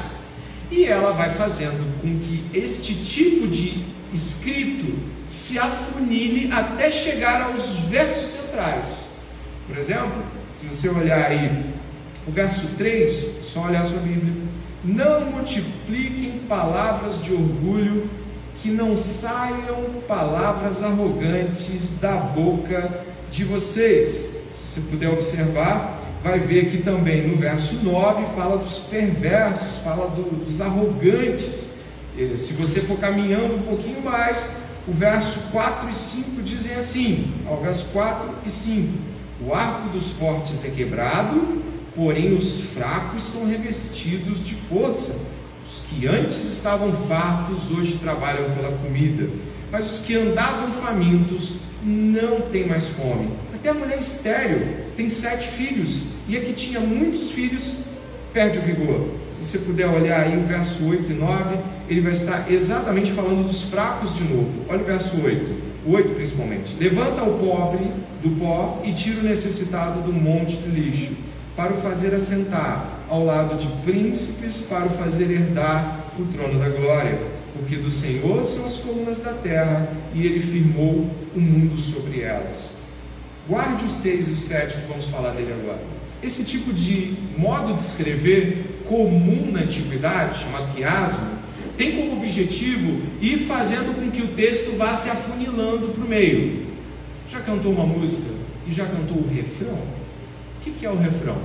E 0.70 0.84
ela 0.84 1.12
vai 1.12 1.34
fazendo 1.34 2.00
com 2.00 2.18
que 2.18 2.44
este 2.52 2.94
tipo 2.94 3.46
de 3.46 3.84
escrito 4.12 4.98
se 5.26 5.58
afunile 5.58 6.50
até 6.52 6.90
chegar 6.90 7.42
aos 7.42 7.78
versos 7.80 8.30
centrais. 8.30 9.04
Por 9.68 9.78
exemplo, 9.78 10.22
se 10.60 10.66
você 10.66 10.88
olhar 10.88 11.26
aí 11.26 11.72
O 12.26 12.30
verso 12.30 12.68
3, 12.78 13.40
só 13.52 13.66
olhar 13.66 13.82
a 13.82 13.84
sua 13.84 13.98
Bíblia. 13.98 14.32
Não 14.84 15.22
multipliquem 15.22 16.40
palavras 16.48 17.22
de 17.22 17.32
orgulho, 17.32 18.08
que 18.62 18.70
não 18.70 18.96
saiam 18.96 19.82
palavras 20.06 20.84
arrogantes 20.84 21.98
da 22.00 22.12
boca 22.12 23.02
de 23.28 23.42
vocês. 23.42 24.36
Se 24.52 24.80
você 24.80 24.80
puder 24.88 25.10
observar, 25.10 26.00
vai 26.22 26.38
ver 26.38 26.70
que 26.70 26.78
também 26.78 27.26
no 27.26 27.36
verso 27.36 27.74
9 27.82 28.36
fala 28.36 28.58
dos 28.58 28.78
perversos, 28.78 29.78
fala 29.82 30.08
do, 30.10 30.44
dos 30.44 30.60
arrogantes. 30.60 31.70
Se 32.36 32.52
você 32.52 32.80
for 32.82 32.98
caminhando 32.98 33.56
um 33.56 33.62
pouquinho 33.62 34.00
mais, 34.00 34.52
o 34.86 34.92
verso 34.92 35.40
4 35.50 35.90
e 35.90 35.94
5 35.94 36.42
dizem 36.42 36.76
assim: 36.76 37.32
ao 37.48 37.60
verso 37.60 37.86
4 37.86 38.30
e 38.46 38.50
5: 38.50 38.88
O 39.44 39.52
arco 39.52 39.88
dos 39.88 40.12
fortes 40.12 40.64
é 40.64 40.68
quebrado, 40.68 41.62
porém 41.96 42.32
os 42.32 42.60
fracos 42.60 43.24
são 43.24 43.44
revestidos 43.44 44.44
de 44.44 44.54
força. 44.54 45.16
Que 45.88 46.06
antes 46.06 46.36
estavam 46.44 46.92
fartos 47.06 47.70
hoje 47.70 47.98
trabalham 47.98 48.50
pela 48.50 48.72
comida, 48.78 49.28
mas 49.70 49.92
os 49.92 50.00
que 50.00 50.16
andavam 50.16 50.70
famintos 50.70 51.56
não 51.82 52.40
têm 52.42 52.66
mais 52.66 52.88
fome. 52.88 53.30
Até 53.54 53.70
a 53.70 53.74
mulher 53.74 53.98
estéril 53.98 54.76
tem 54.96 55.10
sete 55.10 55.48
filhos, 55.48 56.02
e 56.28 56.36
a 56.36 56.40
que 56.40 56.52
tinha 56.52 56.80
muitos 56.80 57.30
filhos 57.30 57.72
perde 58.32 58.58
o 58.58 58.62
vigor. 58.62 59.08
Se 59.28 59.46
você 59.46 59.58
puder 59.58 59.88
olhar 59.88 60.20
aí 60.20 60.36
o 60.36 60.46
verso 60.46 60.84
8 60.84 61.12
e 61.12 61.14
9, 61.14 61.56
ele 61.88 62.00
vai 62.00 62.12
estar 62.12 62.50
exatamente 62.50 63.12
falando 63.12 63.46
dos 63.46 63.62
fracos 63.62 64.16
de 64.16 64.24
novo. 64.24 64.64
Olha 64.68 64.80
o 64.80 64.84
verso 64.84 65.20
8, 65.20 65.62
o 65.84 65.92
8 65.92 66.14
principalmente. 66.14 66.76
Levanta 66.78 67.22
o 67.22 67.38
pobre 67.38 67.90
do 68.22 68.30
pó 68.38 68.80
e 68.84 68.92
tira 68.94 69.20
o 69.20 69.24
necessitado 69.24 70.00
do 70.00 70.12
monte 70.12 70.56
de 70.56 70.68
lixo 70.70 71.31
para 71.56 71.72
o 71.72 71.80
fazer 71.80 72.14
assentar 72.14 73.00
ao 73.08 73.24
lado 73.24 73.56
de 73.56 73.66
príncipes, 73.82 74.62
para 74.62 74.86
o 74.86 74.90
fazer 74.90 75.30
herdar 75.30 76.00
o 76.18 76.24
trono 76.26 76.58
da 76.58 76.68
glória. 76.68 77.18
Porque 77.54 77.76
do 77.76 77.90
Senhor 77.90 78.42
são 78.42 78.64
as 78.64 78.78
colunas 78.78 79.18
da 79.18 79.32
terra 79.34 79.86
e 80.14 80.24
ele 80.24 80.40
firmou 80.40 81.06
o 81.34 81.40
mundo 81.40 81.78
sobre 81.78 82.22
elas. 82.22 82.70
Guarde 83.46 83.84
os 83.84 83.92
6 83.92 84.28
e 84.28 84.30
o 84.30 84.36
7 84.36 84.78
que 84.78 84.86
vamos 84.86 85.06
falar 85.06 85.32
dele 85.32 85.52
agora. 85.52 85.82
Esse 86.22 86.44
tipo 86.44 86.72
de 86.72 87.16
modo 87.36 87.74
de 87.74 87.82
escrever 87.82 88.84
comum 88.88 89.50
na 89.52 89.60
antiguidade, 89.60 90.38
chamado 90.38 90.72
quiasmo, 90.74 91.26
tem 91.76 91.96
como 91.96 92.22
objetivo 92.22 93.02
ir 93.20 93.46
fazendo 93.46 93.94
com 93.94 94.10
que 94.10 94.22
o 94.22 94.28
texto 94.28 94.76
vá 94.76 94.94
se 94.94 95.10
afunilando 95.10 95.88
para 95.88 96.04
o 96.04 96.08
meio. 96.08 96.66
Já 97.30 97.40
cantou 97.40 97.72
uma 97.72 97.86
música 97.86 98.30
e 98.66 98.72
já 98.72 98.86
cantou 98.86 99.18
o 99.18 99.28
refrão? 99.28 100.01
O 100.64 100.70
que, 100.70 100.86
é 100.86 100.90
o 100.90 100.96
refrão? 100.96 101.38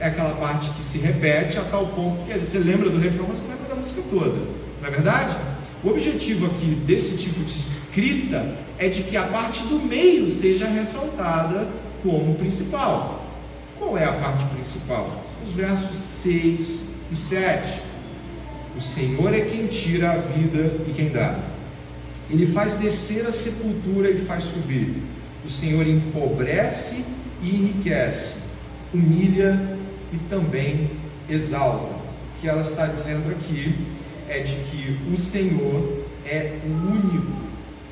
É 0.00 0.08
aquela 0.08 0.34
parte 0.34 0.68
que 0.70 0.82
se 0.82 0.98
repete 0.98 1.56
a 1.56 1.62
tal 1.62 1.86
ponto 1.86 2.24
que 2.26 2.36
você 2.36 2.58
lembra 2.58 2.90
do 2.90 2.98
refrão, 2.98 3.26
mas 3.28 3.38
não 3.38 3.46
lembra 3.46 3.68
da 3.68 3.76
música 3.76 4.02
toda. 4.10 4.36
Não 4.82 4.88
é 4.88 4.90
verdade? 4.90 5.36
O 5.84 5.90
objetivo 5.90 6.46
aqui 6.46 6.74
desse 6.84 7.16
tipo 7.16 7.38
de 7.44 7.56
escrita 7.56 8.56
é 8.76 8.88
de 8.88 9.04
que 9.04 9.16
a 9.16 9.22
parte 9.28 9.62
do 9.66 9.78
meio 9.78 10.28
seja 10.28 10.66
ressaltada 10.66 11.68
como 12.02 12.34
principal. 12.34 13.24
Qual 13.78 13.96
é 13.96 14.04
a 14.04 14.12
parte 14.14 14.44
principal? 14.46 15.24
Os 15.46 15.52
versos 15.52 15.96
6 15.96 16.82
e 17.12 17.16
7. 17.16 17.80
O 18.76 18.80
Senhor 18.80 19.32
é 19.32 19.42
quem 19.42 19.68
tira 19.68 20.10
a 20.10 20.16
vida 20.16 20.74
e 20.88 20.92
quem 20.96 21.10
dá. 21.10 21.38
Ele 22.28 22.46
faz 22.46 22.74
descer 22.74 23.24
a 23.24 23.30
sepultura 23.30 24.10
e 24.10 24.18
faz 24.24 24.42
subir. 24.42 24.96
O 25.44 25.48
Senhor 25.48 25.86
empobrece 25.86 27.04
e 27.40 27.50
enriquece 27.50 28.43
humilha 28.94 29.76
e 30.12 30.16
também 30.30 30.88
exalta. 31.28 31.94
O 31.94 32.40
que 32.40 32.48
ela 32.48 32.60
está 32.60 32.86
dizendo 32.86 33.30
aqui 33.32 33.74
é 34.28 34.38
de 34.40 34.54
que 34.54 34.98
o 35.12 35.16
Senhor 35.16 36.04
é 36.24 36.58
o 36.64 36.92
único 36.92 37.32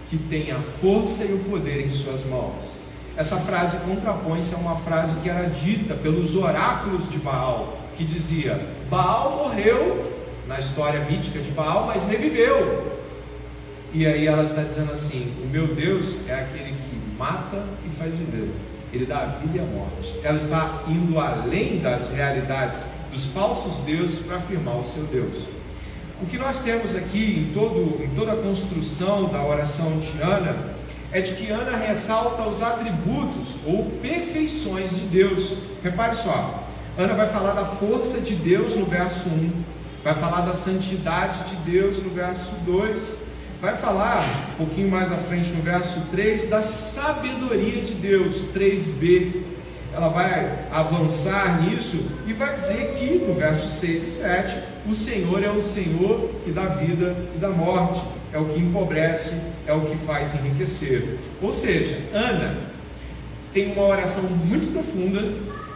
que 0.08 0.16
tem 0.16 0.52
a 0.52 0.60
força 0.80 1.24
e 1.24 1.32
o 1.32 1.38
poder 1.50 1.84
em 1.84 1.90
suas 1.90 2.24
mãos. 2.24 2.76
Essa 3.16 3.36
frase 3.36 3.78
contrapõe-se 3.78 4.54
a 4.54 4.58
uma 4.58 4.76
frase 4.76 5.20
que 5.20 5.28
era 5.28 5.48
dita 5.48 5.94
pelos 5.94 6.34
oráculos 6.34 7.10
de 7.10 7.18
Baal, 7.18 7.78
que 7.96 8.04
dizia: 8.04 8.60
Baal 8.88 9.36
morreu 9.44 10.22
na 10.46 10.58
história 10.58 11.00
mítica 11.04 11.38
de 11.40 11.50
Baal, 11.50 11.86
mas 11.86 12.04
reviveu. 12.04 12.92
E 13.92 14.06
aí 14.06 14.26
ela 14.26 14.42
está 14.42 14.62
dizendo 14.62 14.92
assim: 14.92 15.30
O 15.44 15.48
meu 15.48 15.66
Deus 15.66 16.26
é 16.28 16.34
aquele 16.34 16.72
que 16.72 17.18
mata 17.18 17.62
e 17.84 17.90
faz 17.98 18.14
viver 18.14 18.50
ele 18.92 19.06
dá 19.06 19.20
a 19.20 19.26
vida 19.26 19.58
e 19.58 19.60
a 19.60 19.64
morte. 19.64 20.14
Ela 20.22 20.36
está 20.36 20.82
indo 20.86 21.18
além 21.18 21.78
das 21.78 22.10
realidades 22.10 22.84
dos 23.10 23.24
falsos 23.26 23.78
deuses 23.84 24.20
para 24.20 24.36
afirmar 24.36 24.76
o 24.76 24.84
seu 24.84 25.04
Deus. 25.04 25.44
O 26.20 26.26
que 26.26 26.38
nós 26.38 26.60
temos 26.60 26.94
aqui 26.94 27.48
em, 27.48 27.52
todo, 27.52 28.02
em 28.02 28.08
toda 28.14 28.32
a 28.32 28.36
construção 28.36 29.28
da 29.28 29.44
oração 29.44 29.98
de 29.98 30.20
Ana 30.22 30.56
é 31.10 31.20
de 31.20 31.34
que 31.34 31.50
Ana 31.50 31.76
ressalta 31.76 32.42
os 32.42 32.62
atributos 32.62 33.56
ou 33.66 33.90
perfeições 34.00 34.90
de 34.90 35.06
Deus. 35.06 35.56
Repare 35.82 36.14
só, 36.14 36.64
Ana 36.96 37.14
vai 37.14 37.28
falar 37.28 37.52
da 37.52 37.64
força 37.64 38.20
de 38.20 38.34
Deus 38.34 38.74
no 38.74 38.86
verso 38.86 39.28
1, 39.28 39.50
vai 40.04 40.14
falar 40.14 40.42
da 40.42 40.52
santidade 40.52 41.44
de 41.50 41.56
Deus 41.70 42.02
no 42.02 42.10
verso 42.10 42.52
2, 42.64 43.21
vai 43.62 43.76
falar 43.76 44.24
um 44.54 44.66
pouquinho 44.66 44.90
mais 44.90 45.12
à 45.12 45.16
frente 45.16 45.52
no 45.52 45.62
verso 45.62 46.00
3 46.10 46.50
da 46.50 46.60
sabedoria 46.60 47.80
de 47.80 47.94
Deus, 47.94 48.42
3b. 48.52 49.40
Ela 49.94 50.08
vai 50.08 50.66
avançar 50.72 51.62
nisso 51.62 52.04
e 52.26 52.32
vai 52.32 52.54
dizer 52.54 52.96
que 52.98 53.24
no 53.24 53.32
verso 53.34 53.68
6 53.78 54.02
e 54.02 54.10
7 54.10 54.62
o 54.84 54.94
Senhor 54.96 55.44
é 55.44 55.50
o 55.50 55.62
Senhor 55.62 56.28
que 56.42 56.50
dá 56.50 56.64
vida 56.70 57.14
e 57.36 57.38
dá 57.38 57.50
morte, 57.50 58.02
é 58.32 58.38
o 58.38 58.46
que 58.46 58.58
empobrece, 58.58 59.36
é 59.64 59.72
o 59.72 59.82
que 59.82 59.96
faz 59.98 60.34
enriquecer. 60.34 61.18
Ou 61.40 61.52
seja, 61.52 62.00
Ana 62.12 62.56
tem 63.54 63.70
uma 63.74 63.84
oração 63.84 64.24
muito 64.24 64.72
profunda 64.72 65.22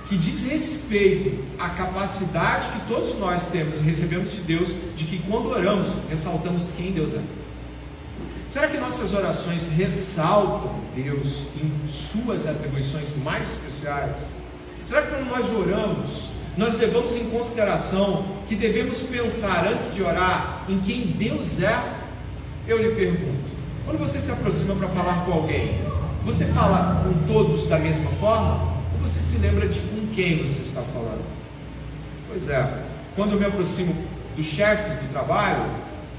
que 0.09 0.17
diz 0.17 0.45
respeito 0.51 1.45
à 1.57 1.69
capacidade 1.69 2.69
que 2.71 2.89
todos 2.89 3.17
nós 3.21 3.45
temos 3.47 3.79
e 3.79 3.83
recebemos 3.83 4.33
de 4.33 4.41
Deus, 4.41 4.75
de 4.97 5.05
que 5.05 5.19
quando 5.21 5.51
oramos, 5.51 5.95
ressaltamos 6.11 6.73
quem 6.77 6.91
Deus 6.91 7.15
é. 7.15 7.46
Será 8.49 8.69
que 8.69 8.79
nossas 8.79 9.13
orações 9.13 9.69
ressaltam 9.71 10.75
Deus 10.95 11.43
em 11.57 11.89
suas 11.89 12.47
atribuições 12.47 13.09
mais 13.23 13.53
especiais? 13.53 14.17
Será 14.87 15.03
que 15.03 15.09
quando 15.09 15.29
nós 15.29 15.53
oramos, 15.53 16.31
nós 16.57 16.79
levamos 16.79 17.17
em 17.17 17.29
consideração 17.29 18.25
que 18.49 18.55
devemos 18.55 19.03
pensar 19.03 19.67
antes 19.67 19.95
de 19.95 20.03
orar 20.03 20.65
em 20.69 20.79
quem 20.79 21.09
Deus 21.09 21.61
é? 21.61 21.77
Eu 22.69 22.79
lhe 22.79 22.95
pergunto, 22.95 23.51
quando 23.85 23.99
você 23.99 24.19
se 24.19 24.31
aproxima 24.31 24.75
para 24.77 24.89
falar 24.89 25.25
com 25.25 25.33
alguém, 25.33 25.81
você 26.25 26.45
fala 26.47 27.05
com 27.05 27.33
todos 27.33 27.65
da 27.65 27.79
mesma 27.79 28.11
forma? 28.13 28.77
Ou 28.95 29.01
você 29.01 29.21
se 29.21 29.39
lembra 29.39 29.69
de 29.69 29.81
com 29.81 30.07
quem 30.15 30.43
você 30.43 30.61
está 30.61 30.83
falando? 30.93 31.25
Pois 32.29 32.49
é, 32.49 32.85
quando 33.15 33.33
eu 33.33 33.39
me 33.39 33.47
aproximo 33.47 33.95
do 34.37 34.43
chefe 34.43 35.05
do 35.05 35.13
trabalho, 35.13 35.71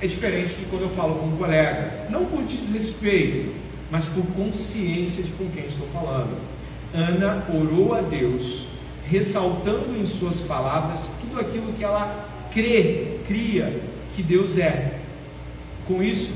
é 0.02 0.08
diferente 0.08 0.56
de 0.56 0.66
quando 0.66 0.84
eu 0.84 0.90
falo 0.90 1.16
com 1.16 1.28
um 1.28 1.38
colega, 1.38 2.08
não 2.10 2.26
por 2.26 2.44
desrespeito, 2.44 3.54
mas 3.90 4.06
por 4.06 4.26
consciência 4.28 5.24
de 5.24 5.32
com 5.32 5.50
quem 5.50 5.66
estou 5.66 5.88
falando. 5.88 6.38
Ana 6.94 7.46
orou 7.54 7.94
a 7.96 8.02
Deus, 8.02 8.68
ressaltando 9.10 9.98
em 9.98 10.06
suas 10.06 10.42
palavras 10.42 11.10
tudo 11.22 11.40
aquilo 11.40 11.74
que 11.74 11.84
ela 11.84 12.28
crê, 12.54 13.18
cria 13.28 13.82
que 14.16 14.22
Deus 14.22 14.58
é. 14.58 15.00
Com 15.88 16.04
isso, 16.04 16.34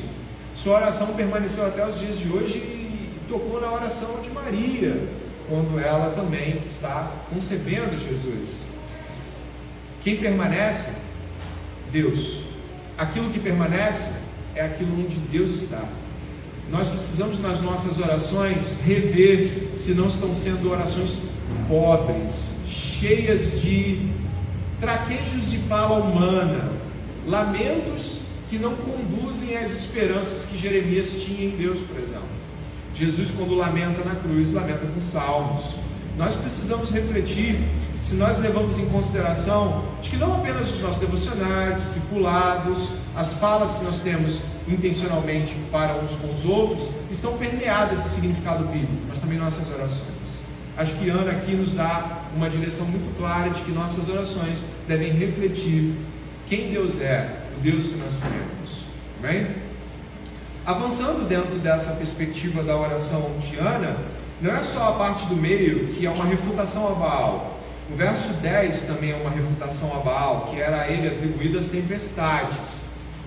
sua 0.56 0.78
oração 0.78 1.13
permaneceu 1.13 1.65
até 1.65 1.86
os 1.86 2.00
dias 2.00 2.19
de 2.19 2.30
hoje 2.30 2.58
e 2.58 3.10
tocou 3.28 3.62
na 3.62 3.71
oração 3.71 4.21
de 4.21 4.30
Maria, 4.30 5.08
quando 5.47 5.80
ela 5.80 6.13
também 6.15 6.62
está 6.67 7.12
concebendo 7.30 7.97
Jesus. 7.97 8.62
Quem 10.04 10.17
permanece? 10.17 10.93
Deus. 11.91 12.50
Aquilo 13.01 13.31
que 13.31 13.39
permanece 13.39 14.11
é 14.53 14.61
aquilo 14.61 15.03
onde 15.03 15.15
Deus 15.31 15.63
está. 15.63 15.83
Nós 16.69 16.87
precisamos 16.87 17.39
nas 17.39 17.59
nossas 17.59 17.97
orações 17.97 18.79
rever 18.85 19.71
se 19.75 19.95
não 19.95 20.05
estão 20.05 20.35
sendo 20.35 20.69
orações 20.69 21.19
pobres, 21.67 22.51
cheias 22.67 23.59
de 23.59 24.07
traquejos 24.79 25.49
de 25.49 25.57
fala 25.57 25.97
humana, 25.97 26.73
lamentos 27.25 28.21
que 28.51 28.59
não 28.59 28.75
conduzem 28.75 29.57
às 29.57 29.71
esperanças 29.71 30.45
que 30.45 30.55
Jeremias 30.55 31.23
tinha 31.23 31.47
em 31.47 31.57
Deus, 31.57 31.79
por 31.79 31.97
exemplo. 31.97 32.29
Jesus, 32.93 33.31
quando 33.31 33.55
lamenta 33.55 34.03
na 34.03 34.13
cruz, 34.13 34.51
lamenta 34.51 34.85
com 34.85 35.01
salmos. 35.01 35.73
Nós 36.17 36.36
precisamos 36.36 36.89
refletir 36.89 37.58
se 38.02 38.15
nós 38.15 38.39
levamos 38.39 38.80
em 38.80 38.88
consideração 38.88 39.84
de 40.02 40.10
que 40.10 40.17
não 40.17 40.34
apenas 40.36 40.74
os 40.74 40.82
nossos 40.82 40.97
devocionais, 40.97 41.80
discipulados, 41.80 42.89
as 43.15 43.34
falas 43.34 43.76
que 43.76 43.84
nós 43.84 44.00
temos 44.00 44.39
intencionalmente 44.67 45.56
para 45.71 45.95
uns 45.95 46.12
com 46.13 46.32
os 46.32 46.45
outros 46.45 46.89
estão 47.12 47.38
permeadas 47.38 48.04
de 48.04 48.10
significado 48.10 48.65
bíblico, 48.65 49.04
mas 49.08 49.19
também 49.19 49.38
nossas 49.38 49.69
orações. 49.69 50.21
Acho 50.78 50.95
que 50.95 51.10
Ana 51.10 51.32
aqui 51.32 51.54
nos 51.54 51.74
dá 51.74 52.24
uma 52.36 52.50
direção 52.50 52.86
muito 52.88 53.15
clara 53.17 53.50
de 53.50 53.62
que 53.62 53.71
nossas 53.71 54.10
orações 54.10 54.63
devem 54.88 55.12
refletir 55.12 55.93
quem 56.47 56.71
Deus 56.71 57.00
é, 57.00 57.30
o 57.58 57.62
Deus 57.62 57.86
que 57.86 57.97
nós 57.97 58.13
queremos. 58.15 58.86
Amém? 59.19 59.47
Avançando 60.65 61.28
dentro 61.28 61.58
dessa 61.60 61.91
perspectiva 61.93 62.63
da 62.63 62.76
oração 62.76 63.32
de 63.39 63.58
Ana, 63.58 63.97
não 64.41 64.56
é 64.56 64.62
só 64.63 64.89
a 64.89 64.91
parte 64.93 65.27
do 65.27 65.36
meio 65.36 65.88
que 65.93 66.06
é 66.06 66.10
uma 66.10 66.25
refutação 66.25 66.88
a 66.88 66.95
Baal. 66.95 67.60
O 67.91 67.95
verso 67.95 68.34
10 68.34 68.82
também 68.82 69.12
é 69.12 69.15
uma 69.15 69.30
refutação 69.30 69.95
a 69.95 69.99
Baal, 69.99 70.47
que 70.51 70.60
era 70.60 70.82
a 70.82 70.88
ele 70.88 71.08
atribuídas 71.08 71.67
tempestades. 71.67 72.82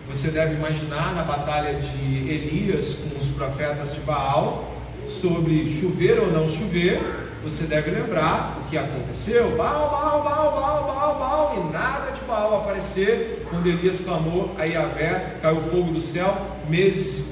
Você 0.08 0.28
deve 0.28 0.54
imaginar 0.54 1.14
na 1.14 1.22
batalha 1.22 1.74
de 1.74 1.98
Elias 1.98 2.94
com 2.94 3.18
os 3.18 3.28
profetas 3.28 3.94
de 3.94 4.00
Baal, 4.00 4.74
sobre 5.06 5.68
chover 5.68 6.18
ou 6.18 6.32
não 6.32 6.48
chover, 6.48 7.00
você 7.44 7.64
deve 7.64 7.90
lembrar 7.90 8.58
o 8.60 8.70
que 8.70 8.76
aconteceu. 8.76 9.54
Baal, 9.56 9.90
Baal, 9.90 10.22
Baal, 10.22 10.52
Baal, 10.52 10.84
Baal, 10.84 11.18
Baal, 11.18 11.56
e 11.58 11.72
nada 11.72 12.10
de 12.10 12.22
Baal 12.22 12.62
aparecer. 12.62 13.46
Quando 13.50 13.66
Elias 13.66 14.00
clamou 14.00 14.54
a 14.58 14.64
Yahvé, 14.64 15.36
caiu 15.42 15.60
fogo 15.60 15.92
do 15.92 16.00
céu, 16.00 16.36
meses, 16.68 17.26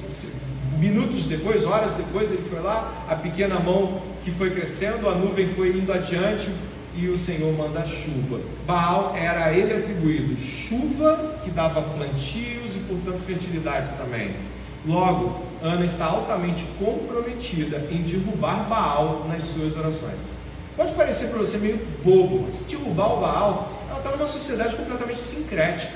minutos 0.82 1.26
depois, 1.26 1.64
horas 1.64 1.94
depois, 1.94 2.32
ele 2.32 2.42
foi 2.50 2.60
lá, 2.60 3.06
a 3.08 3.14
pequena 3.14 3.60
mão 3.60 4.02
que 4.24 4.32
foi 4.32 4.50
crescendo, 4.50 5.08
a 5.08 5.14
nuvem 5.14 5.46
foi 5.54 5.68
indo 5.70 5.92
adiante, 5.92 6.50
e 6.96 7.06
o 7.06 7.16
Senhor 7.16 7.56
manda 7.56 7.86
chuva. 7.86 8.40
Baal 8.66 9.14
era 9.16 9.46
a 9.46 9.52
ele 9.52 9.72
atribuído 9.72 10.38
chuva 10.38 11.36
que 11.44 11.50
dava 11.50 11.80
plantios 11.80 12.74
e, 12.74 12.80
portanto, 12.80 13.20
fertilidade 13.24 13.90
também. 13.96 14.34
Logo, 14.84 15.40
Ana 15.62 15.84
está 15.84 16.06
altamente 16.06 16.64
comprometida 16.78 17.86
em 17.88 18.02
derrubar 18.02 18.68
Baal 18.68 19.24
nas 19.28 19.44
suas 19.44 19.76
orações. 19.76 20.18
Pode 20.76 20.92
parecer 20.94 21.28
para 21.28 21.38
você 21.38 21.58
meio 21.58 21.78
bobo, 22.04 22.42
mas 22.42 22.64
derrubar 22.68 23.14
o 23.14 23.20
Baal, 23.20 23.72
ela 23.88 23.98
está 23.98 24.10
numa 24.10 24.26
sociedade 24.26 24.74
completamente 24.74 25.20
sincrética. 25.20 25.94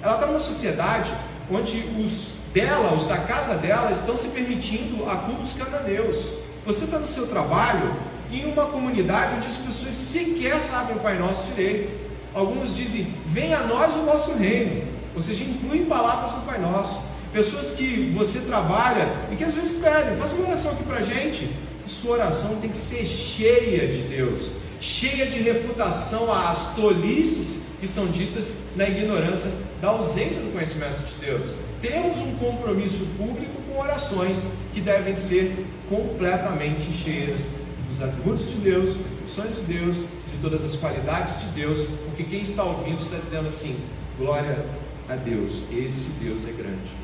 Ela 0.00 0.14
está 0.14 0.26
numa 0.26 0.38
sociedade 0.38 1.12
onde 1.50 1.84
os 1.98 2.39
dela, 2.52 2.94
os 2.94 3.06
da 3.06 3.18
casa 3.18 3.54
dela, 3.54 3.90
estão 3.90 4.16
se 4.16 4.28
permitindo 4.28 5.08
a 5.08 5.16
cultos 5.16 5.54
cananeus. 5.54 6.32
Você 6.66 6.84
está 6.84 6.98
no 6.98 7.06
seu 7.06 7.26
trabalho 7.26 7.94
em 8.30 8.44
uma 8.50 8.66
comunidade 8.66 9.36
onde 9.36 9.46
as 9.46 9.56
pessoas 9.56 9.94
sequer 9.94 10.60
sabem 10.62 10.96
o 10.96 11.00
Pai 11.00 11.18
Nosso 11.18 11.44
direito. 11.52 11.90
Alguns 12.34 12.76
dizem, 12.76 13.12
venha 13.26 13.58
a 13.58 13.66
nós 13.66 13.96
o 13.96 14.02
nosso 14.02 14.34
reino, 14.34 14.84
ou 15.14 15.22
seja, 15.22 15.42
incluem 15.42 15.84
palavras 15.86 16.32
do 16.32 16.46
Pai 16.46 16.60
Nosso. 16.60 17.00
Pessoas 17.32 17.72
que 17.72 18.12
você 18.16 18.40
trabalha 18.40 19.08
e 19.30 19.36
que 19.36 19.44
às 19.44 19.54
vezes 19.54 19.80
pedem, 19.80 20.16
faz 20.16 20.32
uma 20.32 20.48
oração 20.48 20.72
aqui 20.72 20.82
para 20.84 21.00
gente. 21.00 21.48
E 21.86 21.88
sua 21.88 22.16
oração 22.16 22.56
tem 22.56 22.70
que 22.70 22.76
ser 22.76 23.04
cheia 23.04 23.88
de 23.88 24.02
Deus, 24.02 24.52
cheia 24.80 25.26
de 25.26 25.38
refutação 25.38 26.32
às 26.32 26.74
tolices 26.74 27.70
que 27.80 27.88
são 27.88 28.06
ditas 28.06 28.58
na 28.76 28.88
ignorância 28.88 29.50
da 29.80 29.88
ausência 29.88 30.42
do 30.42 30.52
conhecimento 30.52 31.02
de 31.02 31.14
Deus. 31.14 31.50
Temos 31.80 32.18
um 32.18 32.34
compromisso 32.36 33.06
público 33.16 33.62
com 33.68 33.80
orações 33.80 34.44
que 34.74 34.80
devem 34.80 35.16
ser 35.16 35.64
completamente 35.88 36.92
cheias 36.92 37.48
dos 37.88 38.02
atributos 38.02 38.50
de 38.50 38.56
Deus, 38.56 38.96
funções 39.22 39.56
de 39.56 39.62
Deus, 39.62 39.96
de 39.96 40.38
todas 40.42 40.62
as 40.64 40.76
qualidades 40.76 41.40
de 41.40 41.46
Deus, 41.46 41.86
porque 42.04 42.24
quem 42.24 42.42
está 42.42 42.64
ouvindo 42.64 43.00
está 43.00 43.16
dizendo 43.16 43.48
assim: 43.48 43.76
glória 44.18 44.64
a 45.08 45.16
Deus, 45.16 45.62
esse 45.72 46.10
Deus 46.22 46.46
é 46.46 46.52
grande. 46.52 47.00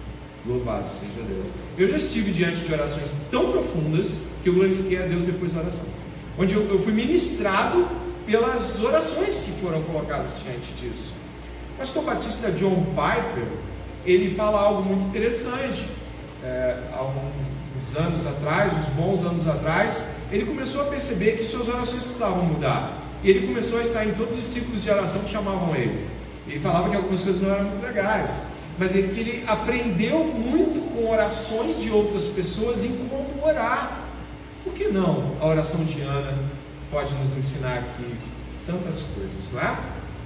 Louvado 0.47 0.89
seja 0.89 1.27
Deus. 1.27 1.49
Eu 1.77 1.89
já 1.89 1.97
estive 1.97 2.31
diante 2.31 2.61
de 2.62 2.73
orações 2.73 3.12
tão 3.31 3.51
profundas 3.51 4.19
que 4.43 4.49
eu 4.49 4.55
glorifiquei 4.55 5.03
a 5.03 5.07
Deus 5.07 5.25
depois 5.25 5.53
da 5.53 5.61
oração. 5.61 5.87
Onde 6.39 6.55
eu, 6.55 6.69
eu 6.69 6.79
fui 6.83 6.93
ministrado 6.93 7.89
pelas 8.27 8.81
orações 8.81 9.39
que 9.39 9.51
foram 9.61 9.83
colocadas 9.83 10.33
diante 10.45 10.73
disso. 10.75 11.12
Pastor 11.79 12.05
batista 12.05 12.53
John 12.53 12.87
Piper, 12.91 13.45
ele 14.07 14.35
fala 14.35 14.61
algo 14.61 14.83
muito 14.83 15.07
interessante. 15.09 15.87
É, 16.42 16.77
há 16.92 18.01
anos 18.01 18.27
atrás, 18.27 18.73
uns 18.75 18.88
bons 18.95 19.25
anos 19.25 19.49
atrás, 19.49 20.01
ele 20.31 20.45
começou 20.45 20.83
a 20.83 20.85
perceber 20.85 21.38
que 21.38 21.45
suas 21.45 21.69
orações 21.69 22.03
precisavam 22.03 22.45
mudar. 22.45 22.99
E 23.23 23.31
ele 23.31 23.47
começou 23.47 23.79
a 23.79 23.83
estar 23.83 24.05
em 24.05 24.12
todos 24.12 24.38
os 24.38 24.45
ciclos 24.45 24.83
de 24.83 24.90
oração 24.90 25.23
que 25.23 25.31
chamavam 25.31 25.75
ele. 25.75 26.07
Ele 26.47 26.61
falava 26.61 26.90
que 26.90 26.97
algumas 26.97 27.23
coisas 27.23 27.42
não 27.42 27.55
eram 27.55 27.64
muito 27.64 27.85
legais 27.85 28.57
mas 28.79 28.95
é 28.95 29.03
que 29.03 29.21
ele 29.21 29.45
aprendeu 29.47 30.25
muito 30.25 30.92
com 30.92 31.11
orações 31.11 31.81
de 31.81 31.90
outras 31.90 32.25
pessoas 32.25 32.85
em 32.85 32.95
como 33.09 33.45
orar. 33.45 34.03
Por 34.62 34.75
que 34.75 34.88
não 34.88 35.33
a 35.40 35.47
oração 35.47 35.85
de 35.85 36.03
Ana 36.03 36.35
pode 36.90 37.14
nos 37.14 37.37
ensinar 37.37 37.79
aqui 37.79 38.14
tantas 38.66 39.03
coisas, 39.03 39.53
não 39.53 39.61
é? 39.61 39.79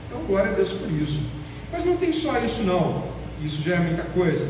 Então, 0.07 0.25
glória 0.27 0.51
a 0.51 0.55
Deus 0.55 0.73
por 0.73 0.91
isso. 0.91 1.23
Mas 1.71 1.85
não 1.85 1.97
tem 1.97 2.13
só 2.13 2.39
isso, 2.41 2.63
não. 2.63 3.05
Isso 3.45 3.63
já 3.63 3.77
é 3.77 3.79
muita 3.79 4.03
coisa. 4.03 4.49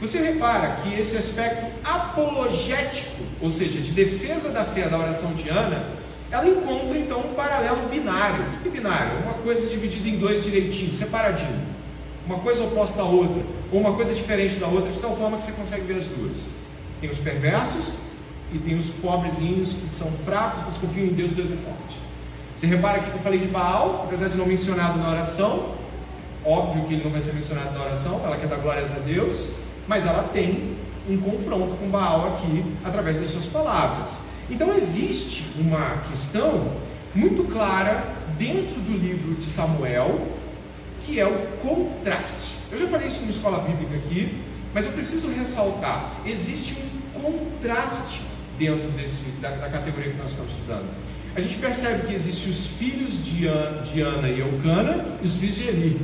Você 0.00 0.18
repara 0.18 0.78
que 0.82 0.98
esse 0.98 1.16
aspecto 1.16 1.66
apologético, 1.84 3.22
ou 3.40 3.50
seja, 3.50 3.80
de 3.80 3.92
defesa 3.92 4.50
da 4.50 4.64
fé 4.64 4.88
da 4.88 4.98
oração 4.98 5.32
de 5.34 5.48
Ana, 5.48 5.84
ela 6.30 6.48
encontra 6.48 6.98
então 6.98 7.20
um 7.20 7.34
paralelo 7.34 7.88
binário. 7.88 8.44
O 8.44 8.62
que 8.62 8.68
é 8.68 8.72
binário? 8.72 9.18
Uma 9.18 9.34
coisa 9.34 9.68
dividida 9.68 10.08
em 10.08 10.18
dois 10.18 10.42
direitinho, 10.42 10.92
separadinho 10.92 11.72
uma 12.26 12.38
coisa 12.38 12.62
oposta 12.64 13.02
à 13.02 13.04
outra, 13.04 13.42
ou 13.70 13.80
uma 13.80 13.94
coisa 13.94 14.14
diferente 14.14 14.56
da 14.56 14.66
outra, 14.66 14.92
de 14.92 14.98
tal 15.00 15.16
forma 15.16 15.36
que 15.36 15.44
você 15.44 15.52
consegue 15.52 15.84
ver 15.84 15.98
as 15.98 16.06
duas. 16.06 16.46
Tem 17.00 17.10
os 17.10 17.18
perversos 17.18 17.98
e 18.52 18.58
tem 18.58 18.76
os 18.76 18.86
pobrezinhos 18.86 19.70
que 19.70 19.94
são 19.94 20.10
fracos, 20.24 20.62
mas 20.64 20.78
confiam 20.78 21.06
em 21.06 21.12
Deus, 21.12 21.32
Deus 21.32 21.50
é 21.50 21.56
forte. 21.56 21.98
Você 22.56 22.66
repara 22.66 22.98
aqui 22.98 23.10
que 23.10 23.16
eu 23.16 23.22
falei 23.22 23.40
de 23.40 23.48
Baal, 23.48 24.04
apesar 24.06 24.28
de 24.28 24.36
não 24.36 24.46
mencionado 24.46 24.98
na 24.98 25.10
oração, 25.10 25.74
óbvio 26.44 26.84
que 26.84 26.94
ele 26.94 27.04
não 27.04 27.10
vai 27.10 27.20
ser 27.20 27.34
mencionado 27.34 27.72
na 27.72 27.84
oração, 27.84 28.20
ela 28.24 28.36
quer 28.36 28.48
dar 28.48 28.56
glórias 28.56 28.92
a 28.92 28.98
Deus, 28.98 29.50
mas 29.86 30.06
ela 30.06 30.24
tem 30.24 30.76
um 31.08 31.16
confronto 31.18 31.76
com 31.76 31.88
Baal 31.88 32.34
aqui 32.34 32.64
através 32.84 33.18
das 33.18 33.28
suas 33.28 33.46
palavras. 33.46 34.18
Então 34.50 34.74
existe 34.74 35.46
uma 35.58 36.02
questão 36.10 36.72
muito 37.14 37.44
clara 37.52 38.06
dentro 38.38 38.80
do 38.80 38.92
livro 38.92 39.34
de 39.34 39.44
Samuel, 39.44 40.28
que 41.04 41.18
é 41.18 41.26
o 41.26 41.46
contraste. 41.60 42.56
Eu 42.70 42.78
já 42.78 42.86
falei 42.86 43.08
isso 43.08 43.20
numa 43.20 43.30
escola 43.30 43.58
bíblica 43.58 43.96
aqui, 43.96 44.38
mas 44.72 44.86
eu 44.86 44.92
preciso 44.92 45.28
ressaltar: 45.28 46.20
existe 46.24 46.76
um 47.16 47.20
contraste 47.20 48.20
dentro 48.58 48.88
desse, 48.90 49.24
da, 49.40 49.50
da 49.50 49.68
categoria 49.68 50.10
que 50.10 50.18
nós 50.18 50.30
estamos 50.30 50.52
estudando. 50.52 50.88
A 51.34 51.40
gente 51.40 51.56
percebe 51.56 52.06
que 52.06 52.14
existem 52.14 52.50
os 52.50 52.66
filhos 52.66 53.24
de, 53.24 53.46
Ana, 53.46 53.82
de 53.82 54.00
Ana 54.02 54.28
e 54.28 54.40
Eucana 54.40 55.06
e 55.22 55.24
os 55.24 55.36
filhos 55.36 55.56
de 55.56 55.68
Eli, 55.68 56.00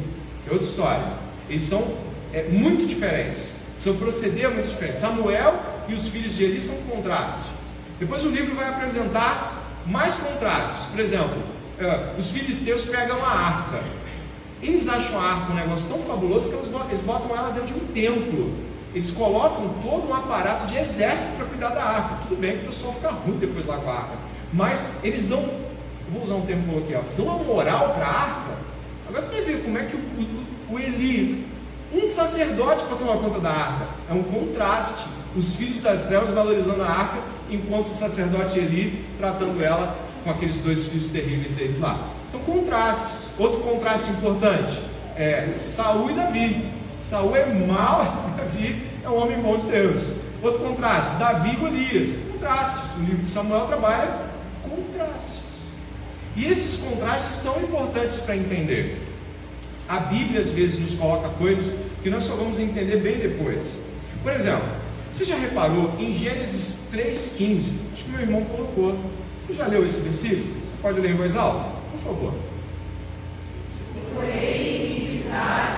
é 0.49 0.53
outra 0.53 0.67
história. 0.67 1.05
Eles 1.49 1.63
são 1.63 1.97
é, 2.33 2.45
muito 2.45 2.87
diferentes, 2.87 3.55
seu 3.79 3.95
proceder 3.95 4.47
é 4.47 4.49
muito 4.49 4.69
diferente. 4.69 4.97
Samuel 4.97 5.55
e 5.87 5.95
os 5.95 6.09
filhos 6.09 6.35
de 6.35 6.45
Eli 6.45 6.61
são 6.61 6.75
um 6.75 6.83
contraste. 6.83 7.51
Depois 7.99 8.25
o 8.25 8.29
livro 8.29 8.55
vai 8.55 8.69
apresentar 8.69 9.65
mais 9.87 10.15
contrastes. 10.17 10.87
Por 10.87 11.01
exemplo, 11.01 11.37
é, 11.79 12.15
os 12.19 12.31
filisteus 12.31 12.83
pegam 12.83 13.25
a 13.25 13.29
arca. 13.29 13.83
Eles 14.61 14.89
acham 14.89 15.21
a 15.21 15.33
arca 15.33 15.53
um 15.53 15.55
negócio 15.55 15.89
tão 15.89 15.99
fabuloso 15.99 16.49
que 16.49 16.57
eles 16.57 16.67
botam, 16.67 16.89
eles 16.89 17.01
botam 17.01 17.37
ela 17.37 17.51
dentro 17.51 17.75
de 17.75 17.81
um 17.81 17.87
templo. 17.87 18.53
Eles 18.93 19.11
colocam 19.13 19.75
todo 19.83 20.09
um 20.09 20.15
aparato 20.15 20.67
de 20.67 20.77
exército 20.77 21.37
para 21.37 21.47
cuidar 21.47 21.69
da 21.69 21.85
arca. 21.85 22.19
Tudo 22.29 22.41
bem 22.41 22.59
que 22.59 22.65
o 22.65 22.67
pessoal 22.69 22.95
fica 22.95 23.11
ruim 23.11 23.39
depois 23.39 23.65
lá 23.67 23.77
com 23.77 23.91
a 23.91 23.95
arca. 23.95 24.17
Mas 24.53 24.97
eles 25.05 25.25
dão, 25.29 25.49
vou 26.11 26.23
usar 26.23 26.35
um 26.35 26.47
termo 26.47 26.73
coloquial, 26.73 27.03
eles 27.03 27.15
dão 27.15 27.27
uma 27.27 27.45
moral 27.45 27.95
para 27.95 28.07
a 28.07 28.21
arca. 28.21 28.59
Agora 29.09 29.25
você 29.25 29.33
vai 29.33 29.41
ver 29.43 29.63
como 29.63 29.79
é 29.79 29.85
que 29.85 29.97
o, 29.97 30.01
o, 30.71 30.79
Eli, 30.79 31.47
um 31.93 32.07
sacerdote 32.07 32.85
para 32.85 32.97
tomar 32.97 33.19
conta 33.19 33.41
da 33.41 33.51
arca. 33.51 33.87
É 34.11 34.13
um 34.13 34.23
contraste. 34.23 35.07
Os 35.37 35.55
filhos 35.55 35.81
das 35.81 36.07
trevas 36.07 36.31
valorizando 36.31 36.83
a 36.83 36.89
arca, 36.89 37.19
enquanto 37.51 37.89
o 37.89 37.95
sacerdote 37.95 38.59
Eli 38.59 39.05
tratando 39.19 39.63
ela 39.63 39.97
com 40.25 40.31
aqueles 40.31 40.57
dois 40.57 40.85
filhos 40.85 41.07
terríveis 41.07 41.53
deles 41.53 41.81
lá. 41.81 42.09
São 42.31 42.41
contrastes. 42.41 43.31
Outro 43.39 43.61
contraste 43.61 44.11
importante 44.11 44.79
é 45.17 45.51
Saul 45.53 46.11
e 46.11 46.15
Davi. 46.15 46.71
Saul 47.01 47.37
é 47.37 47.47
mau, 47.47 48.33
Davi 48.37 48.83
é 49.05 49.09
um 49.09 49.23
homem 49.23 49.39
bom 49.39 49.57
de 49.59 49.67
Deus. 49.67 50.13
Outro 50.43 50.61
contraste, 50.61 51.17
Davi 51.17 51.55
e 51.55 51.57
Golias. 51.57 52.17
Contrastes. 52.33 52.97
O 52.97 53.01
livro 53.01 53.23
de 53.23 53.29
Samuel 53.29 53.67
trabalha 53.67 54.19
contrastes. 54.63 55.45
E 56.37 56.47
esses 56.47 56.81
contrastes 56.81 57.33
são 57.33 57.61
importantes 57.63 58.19
para 58.19 58.37
entender. 58.37 59.08
A 59.89 60.01
Bíblia 60.01 60.41
às 60.41 60.51
vezes 60.51 60.79
nos 60.79 60.95
coloca 60.95 61.29
coisas 61.31 61.75
que 62.03 62.11
nós 62.11 62.25
só 62.25 62.35
vamos 62.35 62.61
entender 62.61 62.99
bem 62.99 63.19
depois. 63.19 63.75
Por 64.23 64.33
exemplo, 64.33 64.69
você 65.13 65.25
já 65.25 65.37
reparou 65.37 65.95
em 65.99 66.15
Gênesis 66.15 66.81
3,15? 66.93 67.63
Acho 67.93 68.05
que 68.05 68.11
meu 68.11 68.21
irmão 68.21 68.45
colocou. 68.45 68.99
Você 69.47 69.55
já 69.55 69.67
leu 69.67 69.87
esse 69.87 70.01
versículo? 70.01 70.45
Você 70.61 70.83
pode 70.83 71.01
ler 71.01 71.13
em 71.13 71.17
voz 71.17 71.35
alta? 71.37 71.71
Por 71.91 72.01
favor. 72.13 72.35
Porém, 74.15 74.97
inimizade 74.97 75.78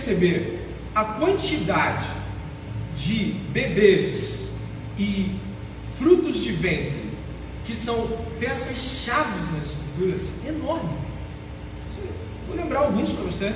perceber 0.00 0.66
a 0.94 1.04
quantidade 1.04 2.06
de 2.96 3.34
bebês 3.52 4.46
e 4.98 5.36
frutos 5.98 6.42
de 6.42 6.52
ventre 6.52 7.10
que 7.66 7.74
são 7.74 8.08
peças 8.38 8.76
chaves 9.04 9.44
nas 9.52 9.66
escrituras, 9.66 10.22
enorme. 10.46 10.90
Vou 12.48 12.56
lembrar 12.56 12.80
alguns 12.80 13.10
para 13.10 13.24
você. 13.24 13.54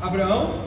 Abraão, 0.00 0.66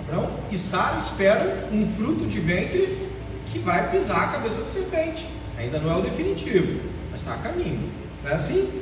Abraão 0.00 0.30
e 0.50 0.58
Sara 0.58 0.98
esperam 0.98 1.52
um 1.72 1.90
fruto 1.94 2.26
de 2.26 2.40
ventre 2.40 3.08
que 3.50 3.58
vai 3.58 3.90
pisar 3.90 4.24
a 4.24 4.32
cabeça 4.32 4.60
da 4.60 4.66
serpente. 4.66 5.26
Ainda 5.56 5.78
não 5.78 5.92
é 5.92 5.96
o 5.96 6.02
definitivo, 6.02 6.80
mas 7.10 7.20
está 7.20 7.34
a 7.34 7.38
caminho. 7.38 7.88
Não 8.22 8.30
é 8.30 8.34
assim? 8.34 8.81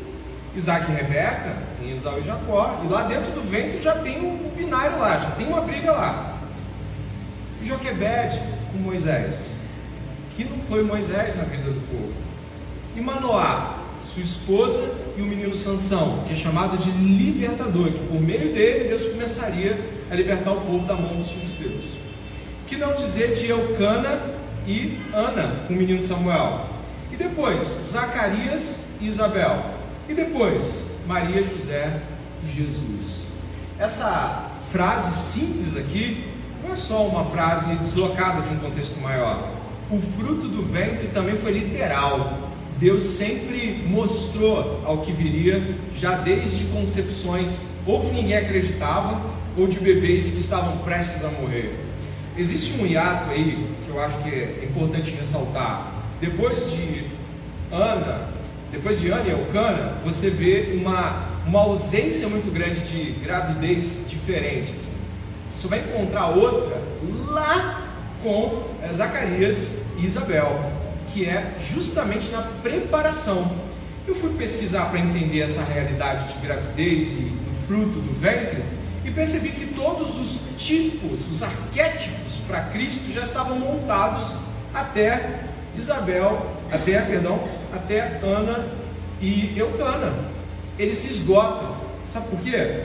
Isaac 0.56 0.90
e 0.90 0.94
Rebeca, 0.94 1.56
em 1.82 1.92
Isaú 1.94 2.18
e 2.18 2.24
Jacó, 2.24 2.80
e 2.84 2.88
lá 2.88 3.02
dentro 3.02 3.30
do 3.32 3.42
ventre 3.42 3.80
já 3.80 3.94
tem 3.96 4.18
um 4.18 4.50
binário 4.56 4.98
lá, 4.98 5.16
já 5.16 5.30
tem 5.30 5.46
uma 5.46 5.60
briga 5.60 5.92
lá. 5.92 6.38
E 7.62 7.66
Joquebede 7.66 8.40
com 8.72 8.78
Moisés, 8.78 9.50
que 10.34 10.44
não 10.44 10.58
foi 10.68 10.82
Moisés 10.82 11.36
na 11.36 11.44
vida 11.44 11.70
do 11.70 11.80
povo. 11.88 12.12
E 12.96 13.00
Manoá, 13.00 13.78
sua 14.12 14.22
esposa 14.22 14.92
e 15.16 15.22
o 15.22 15.24
menino 15.24 15.54
Sansão, 15.54 16.24
que 16.26 16.32
é 16.32 16.36
chamado 16.36 16.76
de 16.76 16.90
libertador, 16.90 17.92
que 17.92 18.06
por 18.08 18.20
meio 18.20 18.52
dele 18.52 18.88
Deus 18.88 19.06
começaria 19.08 19.78
a 20.10 20.14
libertar 20.14 20.52
o 20.52 20.60
povo 20.62 20.84
da 20.86 20.94
mão 20.94 21.14
dos 21.14 21.30
filisteus. 21.30 21.84
Que 22.66 22.76
não 22.76 22.94
dizer 22.94 23.34
de 23.36 23.48
Eucana 23.48 24.20
e 24.66 24.98
Ana, 25.12 25.64
com 25.66 25.74
o 25.74 25.76
menino 25.76 26.02
Samuel. 26.02 26.66
E 27.12 27.16
depois, 27.16 27.62
Zacarias 27.62 28.76
e 29.00 29.08
Isabel. 29.08 29.79
E 30.10 30.14
depois, 30.14 30.86
Maria, 31.06 31.40
José 31.44 32.00
e 32.44 32.48
Jesus. 32.48 33.22
Essa 33.78 34.50
frase 34.72 35.16
simples 35.16 35.76
aqui 35.76 36.24
não 36.64 36.72
é 36.72 36.76
só 36.76 37.06
uma 37.06 37.24
frase 37.26 37.76
deslocada 37.76 38.42
de 38.42 38.52
um 38.52 38.58
contexto 38.58 39.00
maior. 39.00 39.48
O 39.88 40.00
fruto 40.00 40.48
do 40.48 40.64
ventre 40.64 41.06
também 41.14 41.36
foi 41.36 41.52
literal. 41.52 42.50
Deus 42.78 43.04
sempre 43.04 43.84
mostrou 43.86 44.82
ao 44.84 44.98
que 44.98 45.12
viria, 45.12 45.76
já 45.94 46.16
desde 46.16 46.64
concepções 46.64 47.60
ou 47.86 48.00
que 48.00 48.12
ninguém 48.12 48.36
acreditava, 48.36 49.20
ou 49.56 49.68
de 49.68 49.78
bebês 49.78 50.30
que 50.30 50.40
estavam 50.40 50.78
prestes 50.78 51.24
a 51.24 51.28
morrer. 51.28 51.72
Existe 52.36 52.80
um 52.80 52.86
hiato 52.86 53.30
aí 53.30 53.64
que 53.86 53.90
eu 53.90 54.02
acho 54.02 54.18
que 54.24 54.28
é 54.28 54.68
importante 54.68 55.10
ressaltar. 55.12 55.92
Depois 56.20 56.72
de 56.72 57.04
Ana, 57.70 58.39
depois 58.70 59.00
de 59.00 59.10
Ana 59.10 59.26
e 59.26 59.30
Elcana, 59.30 59.94
você 60.04 60.30
vê 60.30 60.78
uma, 60.80 61.24
uma 61.46 61.60
ausência 61.60 62.28
muito 62.28 62.52
grande 62.52 62.80
de 62.80 63.12
gravidez 63.20 64.04
diferente. 64.08 64.72
Assim. 64.72 64.92
Você 65.50 65.68
vai 65.68 65.80
encontrar 65.80 66.28
outra 66.28 66.80
lá 67.26 67.88
com 68.22 68.62
Zacarias 68.92 69.86
e 69.98 70.04
Isabel 70.04 70.80
que 71.12 71.26
é 71.26 71.54
justamente 71.72 72.30
na 72.30 72.42
preparação. 72.62 73.50
Eu 74.06 74.14
fui 74.14 74.30
pesquisar 74.34 74.86
para 74.86 74.98
entender 74.98 75.40
essa 75.40 75.62
realidade 75.62 76.32
de 76.32 76.46
gravidez 76.46 77.12
e 77.12 77.22
do 77.22 77.66
fruto 77.66 78.00
do 78.00 78.18
ventre 78.20 78.62
e 79.04 79.10
percebi 79.10 79.50
que 79.50 79.66
todos 79.74 80.18
os 80.18 80.56
tipos, 80.56 81.28
os 81.30 81.42
arquétipos 81.42 82.34
para 82.46 82.62
Cristo 82.62 83.12
já 83.12 83.22
estavam 83.22 83.58
montados 83.58 84.34
até 84.74 85.40
Isabel, 85.76 86.54
até, 86.70 87.00
perdão, 87.00 87.40
até 87.72 88.20
Ana 88.22 88.66
e 89.20 89.58
Eucana. 89.58 90.14
Eles 90.78 90.96
se 90.96 91.12
esgotam. 91.12 91.74
Sabe 92.06 92.28
por 92.28 92.40
quê? 92.40 92.84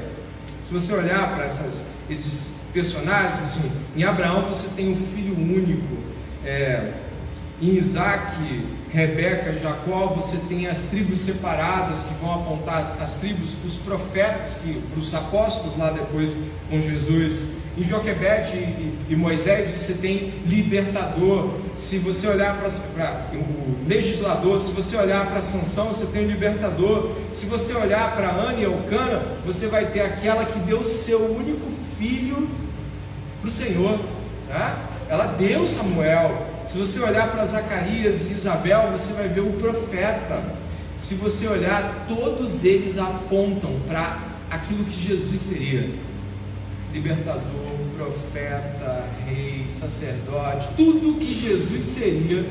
Se 0.65 0.73
você 0.73 0.93
olhar 0.93 1.35
para 1.35 1.45
esses 2.09 2.55
personagens, 2.73 3.39
assim, 3.39 3.71
em 3.95 4.03
Abraão 4.03 4.47
você 4.49 4.69
tem 4.75 4.91
um 4.91 5.07
filho 5.13 5.33
único. 5.33 5.95
É, 6.43 6.91
em 7.61 7.77
Isaac, 7.77 8.65
Rebeca, 8.95 9.51
Jacó, 9.57 10.07
você 10.07 10.37
tem 10.47 10.67
as 10.67 10.83
tribos 10.83 11.19
separadas 11.19 12.03
que 12.03 12.13
vão 12.13 12.33
apontar 12.33 12.95
as 13.01 13.15
tribos, 13.15 13.53
os 13.65 13.73
profetas, 13.73 14.57
que, 14.63 14.81
os 14.95 15.13
apóstolos 15.13 15.77
lá 15.77 15.89
depois 15.89 16.37
com 16.69 16.79
Jesus. 16.79 17.49
Em 17.77 17.83
Joquebede 17.83 18.53
e, 18.55 18.97
e 19.09 19.15
Moisés 19.17 19.69
você 19.69 19.95
tem 19.95 20.35
libertador. 20.45 21.59
Se 21.75 21.97
você 21.97 22.25
olhar 22.25 22.57
para 22.57 22.69
o 23.33 23.85
legislador, 23.85 24.61
se 24.61 24.71
você 24.71 24.95
olhar 24.95 25.29
para 25.29 25.41
Sansão, 25.41 25.87
você 25.87 26.05
tem 26.05 26.23
o 26.23 26.27
libertador. 26.29 27.17
Se 27.33 27.45
você 27.47 27.73
olhar 27.73 28.15
para 28.15 28.29
Ana 28.29 28.53
e 28.53 28.63
Elcana, 28.63 29.23
você 29.45 29.67
vai 29.67 29.87
ter 29.87 30.03
aquela 30.03 30.45
que 30.45 30.57
deu 30.59 30.85
seu 30.85 31.35
único 31.35 31.69
filho 31.99 32.49
para 33.41 33.49
o 33.49 33.51
Senhor. 33.51 33.99
Né? 34.47 34.75
Ela 35.09 35.25
deu 35.25 35.67
Samuel. 35.67 36.54
Se 36.65 36.79
você 36.79 36.99
olhar 36.99 37.31
para 37.31 37.45
Zacarias 37.45 38.25
e 38.25 38.33
Isabel, 38.33 38.91
você 38.91 39.13
vai 39.13 39.27
ver 39.27 39.41
o 39.41 39.53
profeta. 39.53 40.43
Se 40.97 41.13
você 41.13 41.47
olhar, 41.47 42.05
todos 42.07 42.65
eles 42.65 42.97
apontam 42.97 43.79
para 43.87 44.17
aquilo 44.49 44.83
que 44.85 44.99
Jesus 44.99 45.39
seria: 45.39 45.89
libertador, 46.91 47.41
profeta, 47.95 49.05
rei, 49.27 49.67
sacerdote. 49.79 50.69
Tudo 50.75 51.19
que 51.19 51.35
Jesus 51.35 51.83
seria 51.83 52.45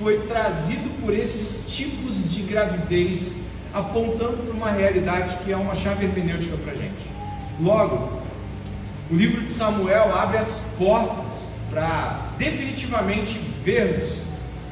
foi 0.00 0.20
trazido 0.26 0.90
por 1.00 1.14
esses 1.14 1.72
tipos 1.76 2.28
de 2.32 2.42
gravidez, 2.42 3.36
apontando 3.72 4.38
para 4.38 4.52
uma 4.52 4.70
realidade 4.72 5.36
que 5.44 5.52
é 5.52 5.56
uma 5.56 5.76
chave 5.76 6.06
hermenêutica 6.06 6.56
para 6.56 6.72
a 6.72 6.76
gente. 6.76 7.10
Logo, 7.60 8.20
o 9.10 9.14
livro 9.14 9.42
de 9.42 9.50
Samuel 9.50 10.12
abre 10.12 10.38
as 10.38 10.74
portas 10.76 11.50
para 11.70 12.30
definitivamente 12.36 13.38
vermos 13.64 14.22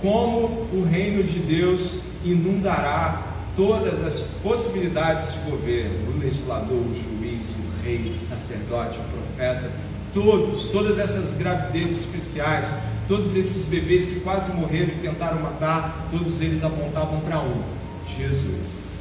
como 0.00 0.66
o 0.72 0.86
reino 0.88 1.22
de 1.22 1.40
Deus 1.40 1.98
inundará 2.24 3.22
todas 3.56 4.02
as 4.04 4.20
possibilidades 4.42 5.32
de 5.32 5.50
governo, 5.50 6.14
o 6.14 6.18
legislador, 6.18 6.78
o 6.78 6.94
juiz, 6.94 7.46
o 7.56 7.84
rei, 7.84 8.04
o 8.06 8.12
sacerdote, 8.12 9.00
o 9.00 9.04
profeta, 9.04 9.72
todos, 10.14 10.68
todas 10.68 10.98
essas 10.98 11.36
gravidezes 11.36 12.04
especiais, 12.04 12.66
todos 13.08 13.34
esses 13.34 13.66
bebês 13.66 14.06
que 14.06 14.20
quase 14.20 14.52
morreram 14.52 14.94
e 14.94 14.98
tentaram 15.02 15.40
matar, 15.40 16.08
todos 16.10 16.40
eles 16.40 16.62
apontavam 16.62 17.20
para 17.20 17.40
um, 17.40 17.62
Jesus. 18.06 18.92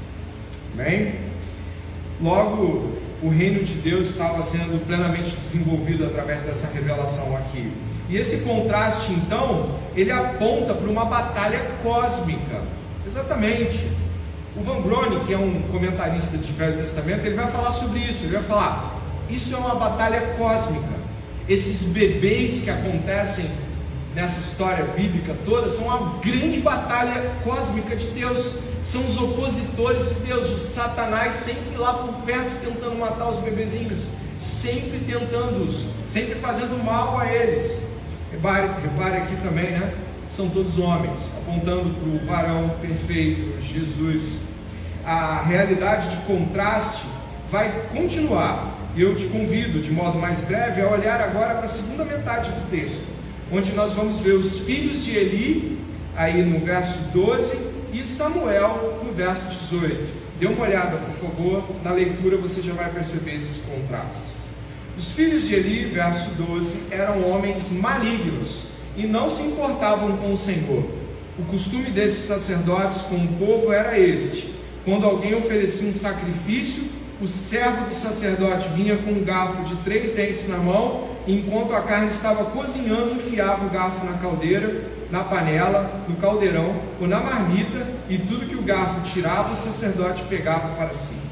Amém? 0.73 1.15
Logo, 2.19 2.97
o 3.21 3.29
reino 3.29 3.63
de 3.63 3.73
Deus 3.73 4.09
estava 4.09 4.41
sendo 4.41 4.83
plenamente 4.87 5.35
desenvolvido 5.35 6.05
através 6.05 6.41
dessa 6.41 6.67
revelação 6.71 7.35
aqui. 7.37 7.71
E 8.09 8.17
esse 8.17 8.39
contraste, 8.39 9.11
então, 9.11 9.75
ele 9.95 10.11
aponta 10.11 10.73
para 10.73 10.89
uma 10.89 11.05
batalha 11.05 11.59
cósmica. 11.83 12.61
Exatamente. 13.05 13.85
O 14.55 14.63
Van 14.63 14.81
Brone, 14.81 15.25
que 15.25 15.33
é 15.33 15.37
um 15.37 15.61
comentarista 15.71 16.37
de 16.37 16.51
Velho 16.51 16.77
Testamento, 16.77 17.25
ele 17.25 17.35
vai 17.35 17.51
falar 17.51 17.71
sobre 17.71 17.99
isso. 17.99 18.23
Ele 18.23 18.33
vai 18.33 18.43
falar: 18.43 18.95
isso 19.29 19.53
é 19.53 19.57
uma 19.57 19.75
batalha 19.75 20.35
cósmica. 20.37 20.97
Esses 21.49 21.91
bebês 21.91 22.59
que 22.59 22.69
acontecem 22.69 23.45
nessa 24.15 24.39
história 24.39 24.83
bíblica 24.83 25.35
toda 25.45 25.69
são 25.69 25.85
uma 25.85 26.19
grande 26.19 26.59
batalha 26.59 27.31
cósmica 27.43 27.95
de 27.95 28.07
Deus. 28.07 28.55
São 28.83 29.05
os 29.05 29.17
opositores 29.17 30.15
de 30.15 30.27
Deus, 30.27 30.49
o 30.49 30.59
Satanás 30.59 31.33
sempre 31.33 31.77
lá 31.77 31.93
por 31.93 32.13
perto 32.25 32.51
tentando 32.63 32.97
matar 32.97 33.29
os 33.29 33.37
bebezinhos, 33.37 34.07
sempre 34.39 34.99
tentando-os, 34.99 35.85
sempre 36.07 36.35
fazendo 36.35 36.81
mal 36.81 37.19
a 37.19 37.31
eles. 37.31 37.79
Repare, 38.31 38.69
repare 38.81 39.17
aqui 39.17 39.35
também, 39.41 39.71
né? 39.71 39.93
São 40.29 40.49
todos 40.49 40.77
homens, 40.77 41.31
apontando 41.37 41.89
para 41.89 42.09
o 42.09 42.25
varão 42.25 42.69
perfeito, 42.81 43.61
Jesus. 43.61 44.39
A 45.05 45.41
realidade 45.43 46.09
de 46.09 46.17
contraste 46.25 47.05
vai 47.49 47.71
continuar. 47.93 48.75
Eu 48.97 49.15
te 49.15 49.27
convido, 49.27 49.79
de 49.79 49.91
modo 49.91 50.19
mais 50.19 50.41
breve, 50.41 50.81
a 50.81 50.89
olhar 50.89 51.21
agora 51.21 51.55
para 51.55 51.65
a 51.65 51.67
segunda 51.67 52.03
metade 52.03 52.51
do 52.51 52.69
texto, 52.69 53.05
onde 53.51 53.71
nós 53.71 53.93
vamos 53.93 54.19
ver 54.19 54.33
os 54.33 54.59
filhos 54.59 55.05
de 55.05 55.15
Eli, 55.15 55.79
aí 56.15 56.43
no 56.43 56.59
verso 56.59 56.99
12, 57.13 57.57
e 57.93 58.03
Samuel 58.03 59.01
no 59.05 59.13
verso 59.13 59.47
18. 59.47 60.13
Dê 60.39 60.47
uma 60.47 60.65
olhada, 60.65 60.97
por 60.97 61.29
favor, 61.29 61.63
na 61.83 61.91
leitura 61.91 62.37
você 62.37 62.61
já 62.61 62.73
vai 62.73 62.89
perceber 62.89 63.35
esses 63.35 63.63
contrastes. 63.63 64.36
Os 64.97 65.11
filhos 65.11 65.47
de 65.47 65.53
Eli, 65.53 65.85
verso 65.85 66.31
12, 66.31 66.85
eram 66.89 67.29
homens 67.29 67.69
malignos 67.71 68.63
e 68.95 69.05
não 69.05 69.29
se 69.29 69.43
importavam 69.43 70.17
com 70.17 70.33
o 70.33 70.37
Senhor. 70.37 70.83
O 71.37 71.43
costume 71.43 71.91
desses 71.91 72.25
sacerdotes 72.25 73.03
com 73.03 73.17
o 73.17 73.27
povo 73.27 73.71
era 73.71 73.99
este: 73.99 74.55
quando 74.83 75.05
alguém 75.05 75.35
oferecia 75.35 75.87
um 75.87 75.93
sacrifício, 75.93 76.85
o 77.21 77.27
servo 77.27 77.85
do 77.85 77.93
sacerdote 77.93 78.69
vinha 78.69 78.97
com 78.97 79.11
um 79.11 79.23
garfo 79.23 79.61
de 79.65 79.75
três 79.83 80.13
dentes 80.13 80.49
na 80.49 80.57
mão, 80.57 81.09
e 81.27 81.41
enquanto 81.41 81.75
a 81.75 81.81
carne 81.81 82.07
estava 82.07 82.45
cozinhando, 82.45 83.13
enfiava 83.13 83.67
o 83.67 83.69
garfo 83.69 84.03
na 84.03 84.13
caldeira, 84.13 84.83
na 85.11 85.23
panela, 85.23 85.91
no 86.09 86.15
caldeirão 86.15 86.75
ou 86.99 87.07
na 87.07 87.19
marmita, 87.19 87.85
e 88.09 88.17
tudo 88.17 88.47
que 88.47 88.55
o 88.55 88.63
garfo 88.63 89.01
tirava, 89.01 89.53
o 89.53 89.55
sacerdote 89.55 90.23
pegava 90.23 90.69
para 90.69 90.91
si. 90.91 91.26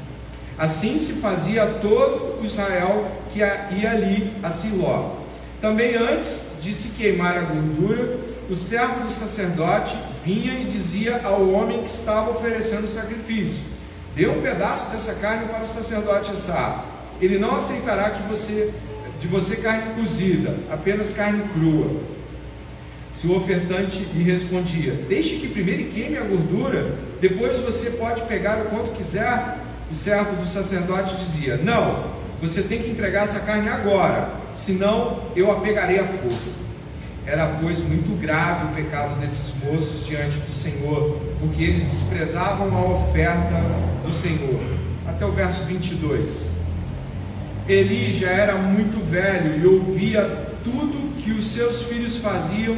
Assim 0.58 0.96
se 0.96 1.14
fazia 1.14 1.64
a 1.64 1.66
todo 1.66 2.44
Israel 2.44 3.10
que 3.32 3.40
ia 3.40 3.90
ali 3.90 4.32
a 4.42 4.48
Siló. 4.48 5.16
Também 5.60 5.96
antes 5.96 6.56
de 6.60 6.72
se 6.72 6.96
queimar 6.96 7.36
a 7.36 7.40
gordura, 7.42 8.16
o 8.48 8.54
servo 8.54 9.00
do 9.00 9.10
sacerdote 9.10 9.96
vinha 10.24 10.54
e 10.54 10.64
dizia 10.64 11.20
ao 11.24 11.48
homem 11.50 11.82
que 11.82 11.90
estava 11.90 12.30
oferecendo 12.30 12.84
o 12.84 12.88
sacrifício: 12.88 13.64
Dê 14.14 14.26
um 14.26 14.40
pedaço 14.40 14.90
dessa 14.90 15.14
carne 15.14 15.46
para 15.46 15.62
o 15.62 15.66
sacerdote 15.66 16.30
assar. 16.30 16.84
Ele 17.20 17.38
não 17.38 17.56
aceitará 17.56 18.10
que 18.10 18.22
você 18.28 18.72
de 19.20 19.26
você 19.26 19.56
carne 19.56 19.94
cozida, 19.94 20.54
apenas 20.70 21.12
carne 21.12 21.42
crua. 21.54 22.00
Se 23.10 23.26
o 23.26 23.36
ofertante 23.36 23.98
lhe 24.14 24.22
respondia: 24.22 24.92
Deixe 25.08 25.36
que 25.36 25.48
primeiro 25.48 25.90
queime 25.90 26.18
a 26.18 26.22
gordura, 26.22 26.96
depois 27.20 27.58
você 27.58 27.92
pode 27.92 28.22
pegar 28.22 28.58
o 28.62 28.64
quanto 28.66 28.92
quiser. 28.92 29.58
O 29.90 29.94
servo 29.94 30.36
do 30.36 30.46
sacerdote 30.46 31.16
dizia: 31.16 31.56
Não, 31.56 32.04
você 32.40 32.62
tem 32.62 32.82
que 32.82 32.90
entregar 32.90 33.24
essa 33.24 33.40
carne 33.40 33.68
agora, 33.68 34.30
senão 34.52 35.20
eu 35.34 35.50
a 35.50 35.60
pegarei 35.60 35.98
à 35.98 36.04
força. 36.04 36.56
Era, 37.26 37.56
pois, 37.60 37.78
muito 37.78 38.20
grave 38.20 38.66
o 38.66 38.74
pecado 38.74 39.18
desses 39.20 39.52
moços 39.64 40.06
diante 40.06 40.38
do 40.38 40.52
Senhor, 40.52 41.20
porque 41.40 41.62
eles 41.62 41.84
desprezavam 41.84 42.76
a 42.76 42.94
oferta 42.94 43.54
do 44.04 44.12
Senhor. 44.12 44.60
Até 45.08 45.24
o 45.26 45.32
verso 45.32 45.64
22. 45.64 46.50
Eli 47.68 48.12
já 48.12 48.30
era 48.30 48.54
muito 48.54 49.04
velho 49.04 49.60
e 49.60 49.66
ouvia 49.66 50.50
tudo 50.62 51.16
que 51.20 51.32
os 51.32 51.46
seus 51.46 51.82
filhos 51.82 52.16
faziam 52.16 52.76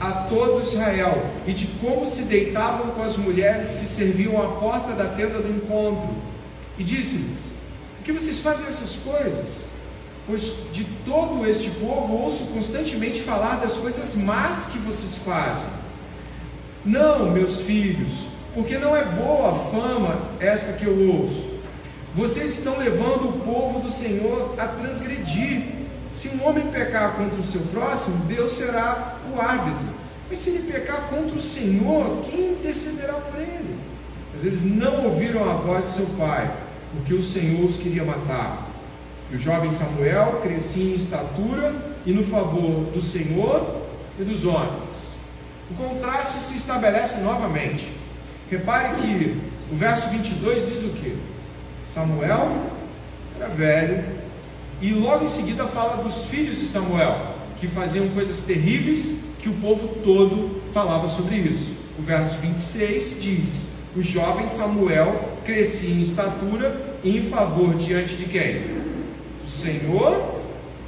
a 0.00 0.10
todo 0.10 0.60
Israel 0.60 1.24
e 1.46 1.52
de 1.52 1.66
como 1.80 2.04
se 2.04 2.24
deitavam 2.24 2.92
com 2.92 3.02
as 3.02 3.16
mulheres 3.16 3.74
que 3.74 3.86
serviam 3.86 4.42
à 4.42 4.56
porta 4.56 4.92
da 4.92 5.06
tenda 5.06 5.38
do 5.38 5.48
encontro. 5.48 6.33
E 6.78 6.84
disse-lhes: 6.84 7.52
Por 7.96 8.04
que 8.04 8.12
vocês 8.12 8.38
fazem 8.38 8.66
essas 8.66 8.96
coisas? 8.96 9.64
Pois 10.26 10.72
de 10.72 10.84
todo 11.04 11.46
este 11.46 11.70
povo 11.70 12.14
ouço 12.14 12.46
constantemente 12.46 13.22
falar 13.22 13.56
das 13.56 13.74
coisas 13.74 14.14
más 14.14 14.66
que 14.66 14.78
vocês 14.78 15.16
fazem. 15.16 15.68
Não, 16.84 17.30
meus 17.30 17.60
filhos, 17.60 18.26
porque 18.54 18.78
não 18.78 18.96
é 18.96 19.04
boa 19.04 19.52
a 19.52 19.70
fama 19.70 20.18
esta 20.40 20.72
que 20.72 20.84
eu 20.84 21.14
ouço. 21.14 21.54
Vocês 22.14 22.58
estão 22.58 22.78
levando 22.78 23.28
o 23.28 23.40
povo 23.40 23.80
do 23.80 23.90
Senhor 23.90 24.54
a 24.58 24.66
transgredir. 24.68 25.62
Se 26.12 26.28
um 26.28 26.46
homem 26.46 26.68
pecar 26.68 27.16
contra 27.16 27.36
o 27.36 27.42
seu 27.42 27.60
próximo, 27.72 28.24
Deus 28.26 28.52
será 28.52 29.16
o 29.34 29.40
árbitro. 29.40 29.94
Mas 30.28 30.38
se 30.38 30.50
ele 30.50 30.72
pecar 30.72 31.08
contra 31.08 31.36
o 31.36 31.40
Senhor, 31.40 32.24
quem 32.30 32.52
intercederá 32.52 33.14
por 33.14 33.40
ele? 33.40 33.76
Mas 34.32 34.44
eles 34.44 34.62
não 34.62 35.06
ouviram 35.06 35.48
a 35.48 35.54
voz 35.54 35.86
de 35.86 35.90
seu 35.90 36.06
pai, 36.18 36.50
porque 36.94 37.14
o 37.14 37.22
Senhor 37.22 37.64
os 37.64 37.76
queria 37.76 38.04
matar. 38.04 38.70
E 39.30 39.36
o 39.36 39.38
jovem 39.38 39.70
Samuel 39.70 40.40
crescia 40.42 40.92
em 40.92 40.94
estatura 40.94 41.74
e 42.06 42.12
no 42.12 42.24
favor 42.24 42.86
do 42.92 43.02
Senhor 43.02 43.82
e 44.18 44.22
dos 44.22 44.44
homens. 44.44 44.94
O 45.70 45.74
contraste 45.74 46.38
se 46.40 46.56
estabelece 46.56 47.20
novamente. 47.20 47.90
Repare 48.50 49.00
que 49.00 49.40
o 49.72 49.76
verso 49.76 50.08
22 50.08 50.68
diz 50.68 50.84
o 50.84 50.90
que? 50.90 51.16
Samuel 51.86 52.70
era 53.36 53.48
velho 53.48 54.04
e 54.80 54.92
logo 54.92 55.24
em 55.24 55.28
seguida 55.28 55.66
fala 55.66 56.02
dos 56.02 56.26
filhos 56.26 56.58
de 56.58 56.66
Samuel, 56.66 57.34
que 57.58 57.66
faziam 57.66 58.08
coisas 58.10 58.40
terríveis 58.40 59.16
que 59.40 59.48
o 59.48 59.54
povo 59.54 59.88
todo 60.02 60.60
falava 60.72 61.08
sobre 61.08 61.36
isso. 61.36 61.74
O 61.98 62.02
verso 62.02 62.38
26 62.38 63.22
diz: 63.22 63.64
O 63.96 64.02
jovem 64.02 64.48
Samuel 64.48 65.33
crescia 65.44 65.94
em 65.94 66.02
estatura 66.02 66.96
e 67.02 67.18
em 67.18 67.24
favor 67.24 67.74
diante 67.74 68.16
de 68.16 68.24
quem? 68.24 68.84
do 69.44 69.50
Senhor 69.50 70.40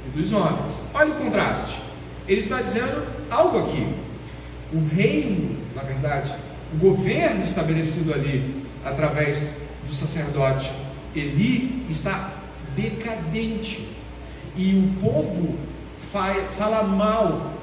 e 0.07 0.17
dos 0.17 0.33
homens. 0.33 0.79
Olha 0.93 1.13
o 1.13 1.15
contraste. 1.15 1.79
Ele 2.27 2.39
está 2.39 2.61
dizendo 2.61 3.07
algo 3.29 3.59
aqui. 3.59 3.87
O 4.73 4.85
reino, 4.93 5.57
na 5.73 5.83
verdade, 5.83 6.33
o 6.73 6.77
governo 6.77 7.43
estabelecido 7.43 8.13
ali 8.13 8.63
através 8.83 9.41
do 9.87 9.93
sacerdote 9.93 10.69
Eli 11.15 11.85
está 11.89 12.33
decadente. 12.75 13.87
E 14.55 14.73
o 14.73 15.01
povo 15.01 15.55
fala 16.57 16.83
mal. 16.83 17.53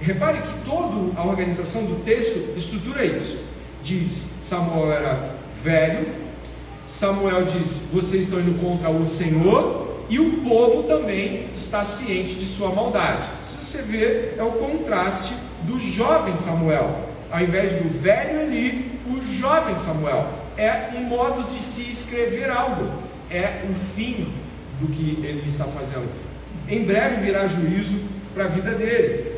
Repare 0.00 0.38
que 0.38 0.64
toda 0.64 1.18
a 1.18 1.26
organização 1.26 1.84
do 1.84 2.04
texto 2.04 2.56
estrutura 2.56 3.04
isso. 3.04 3.38
Diz: 3.82 4.28
Samuel 4.42 4.92
era 4.92 5.34
velho. 5.62 6.23
Samuel 6.88 7.44
diz: 7.44 7.82
Vocês 7.92 8.24
estão 8.24 8.40
indo 8.40 8.60
contra 8.60 8.90
o 8.90 9.06
Senhor 9.06 9.84
e 10.08 10.18
o 10.18 10.42
povo 10.42 10.82
também 10.84 11.48
está 11.54 11.84
ciente 11.84 12.34
de 12.34 12.44
sua 12.44 12.70
maldade. 12.70 13.26
Se 13.42 13.56
você 13.56 13.82
ver, 13.82 14.34
é 14.38 14.42
o 14.42 14.52
contraste 14.52 15.34
do 15.62 15.80
jovem 15.80 16.36
Samuel. 16.36 17.08
Ao 17.30 17.40
invés 17.40 17.72
do 17.72 18.00
velho 18.00 18.42
Eli, 18.42 19.00
o 19.06 19.22
jovem 19.40 19.76
Samuel. 19.76 20.28
É 20.56 20.90
um 20.96 21.04
modo 21.04 21.50
de 21.52 21.60
se 21.60 21.90
escrever 21.90 22.50
algo. 22.50 23.02
É 23.30 23.64
o 23.68 23.74
fim 23.96 24.28
do 24.80 24.86
que 24.88 25.26
ele 25.26 25.48
está 25.48 25.64
fazendo. 25.64 26.08
Em 26.68 26.84
breve 26.84 27.22
virá 27.22 27.46
juízo 27.46 28.00
para 28.34 28.44
a 28.44 28.48
vida 28.48 28.72
dele. 28.72 29.32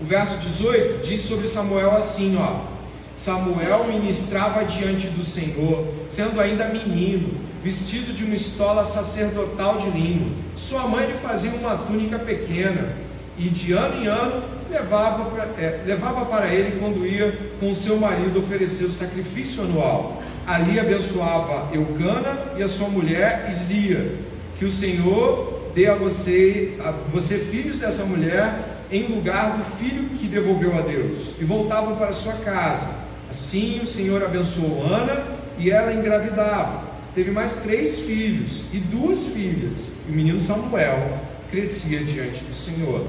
O 0.00 0.04
verso 0.04 0.38
18 0.38 1.06
diz 1.06 1.22
sobre 1.22 1.48
Samuel 1.48 1.96
assim, 1.96 2.36
ó: 2.38 2.73
Samuel 3.16 3.84
ministrava 3.84 4.64
diante 4.64 5.06
do 5.08 5.24
Senhor, 5.24 5.86
sendo 6.08 6.40
ainda 6.40 6.68
menino, 6.68 7.30
vestido 7.62 8.12
de 8.12 8.24
uma 8.24 8.34
estola 8.34 8.84
sacerdotal 8.84 9.78
de 9.78 9.90
linho. 9.90 10.32
Sua 10.56 10.86
mãe 10.86 11.06
lhe 11.06 11.14
fazia 11.14 11.50
uma 11.52 11.76
túnica 11.76 12.18
pequena 12.18 12.92
e 13.38 13.48
de 13.48 13.72
ano 13.72 14.02
em 14.02 14.06
ano 14.06 14.42
levava, 14.70 15.24
pra, 15.30 15.44
é, 15.58 15.82
levava 15.86 16.24
para 16.26 16.52
ele 16.52 16.78
quando 16.78 17.06
ia 17.06 17.36
com 17.60 17.74
seu 17.74 17.96
marido 17.96 18.40
oferecer 18.40 18.84
o 18.84 18.92
sacrifício 18.92 19.62
anual. 19.62 20.22
Ali 20.46 20.78
abençoava 20.78 21.74
Eucana 21.74 22.38
e 22.56 22.62
a 22.62 22.68
sua 22.68 22.88
mulher 22.88 23.48
e 23.50 23.54
dizia: 23.54 24.14
Que 24.58 24.64
o 24.64 24.70
Senhor 24.70 25.70
dê 25.74 25.86
a 25.86 25.94
você, 25.94 26.74
a 26.80 26.92
você 27.12 27.38
filhos 27.38 27.78
dessa 27.78 28.04
mulher 28.04 28.74
em 28.90 29.06
lugar 29.06 29.56
do 29.56 29.64
filho 29.78 30.08
que 30.18 30.26
devolveu 30.26 30.76
a 30.76 30.82
Deus. 30.82 31.34
E 31.40 31.44
voltavam 31.44 31.96
para 31.96 32.12
sua 32.12 32.34
casa. 32.34 33.03
Assim 33.34 33.80
o 33.82 33.86
Senhor 33.86 34.22
abençoou 34.22 34.86
Ana 34.86 35.24
e 35.58 35.68
ela 35.68 35.92
engravidava 35.92 36.94
teve 37.14 37.30
mais 37.30 37.56
três 37.56 38.00
filhos 38.00 38.62
e 38.72 38.78
duas 38.78 39.24
filhas. 39.26 39.76
E 40.08 40.12
o 40.12 40.14
menino 40.14 40.40
Samuel 40.40 41.18
crescia 41.50 42.04
diante 42.04 42.44
do 42.44 42.54
Senhor. 42.54 43.06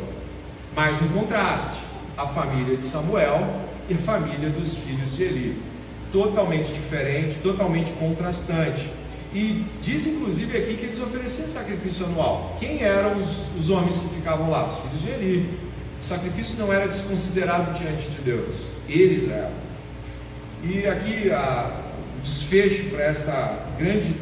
Mais 0.76 1.00
um 1.00 1.08
contraste: 1.10 1.80
a 2.18 2.26
família 2.26 2.76
de 2.76 2.84
Samuel 2.84 3.62
e 3.88 3.94
a 3.94 3.98
família 3.98 4.50
dos 4.50 4.76
filhos 4.76 5.16
de 5.16 5.24
Eli. 5.24 5.62
Totalmente 6.12 6.74
diferente, 6.74 7.38
totalmente 7.44 7.92
contrastante. 7.94 8.90
E 9.32 9.64
diz 9.80 10.08
inclusive 10.08 10.58
aqui 10.58 10.76
que 10.76 10.86
eles 10.86 11.00
ofereciam 11.00 11.48
sacrifício 11.48 12.08
anual. 12.08 12.58
Quem 12.60 12.82
eram 12.82 13.20
os, 13.20 13.46
os 13.60 13.70
homens 13.70 13.98
que 13.98 14.08
ficavam 14.16 14.50
lá? 14.50 14.70
Os 14.70 14.80
filhos 14.80 15.02
de 15.02 15.10
Eli. 15.10 15.60
O 16.02 16.04
sacrifício 16.04 16.58
não 16.58 16.74
era 16.74 16.88
desconsiderado 16.88 17.74
diante 17.74 18.10
de 18.10 18.22
Deus, 18.22 18.56
eles 18.90 19.30
eram. 19.30 19.66
E 20.64 20.88
aqui 20.88 21.32
a, 21.32 21.70
desfecho 22.24 22.90
para 22.90 23.04
esta 23.06 23.58
grande 23.78 24.16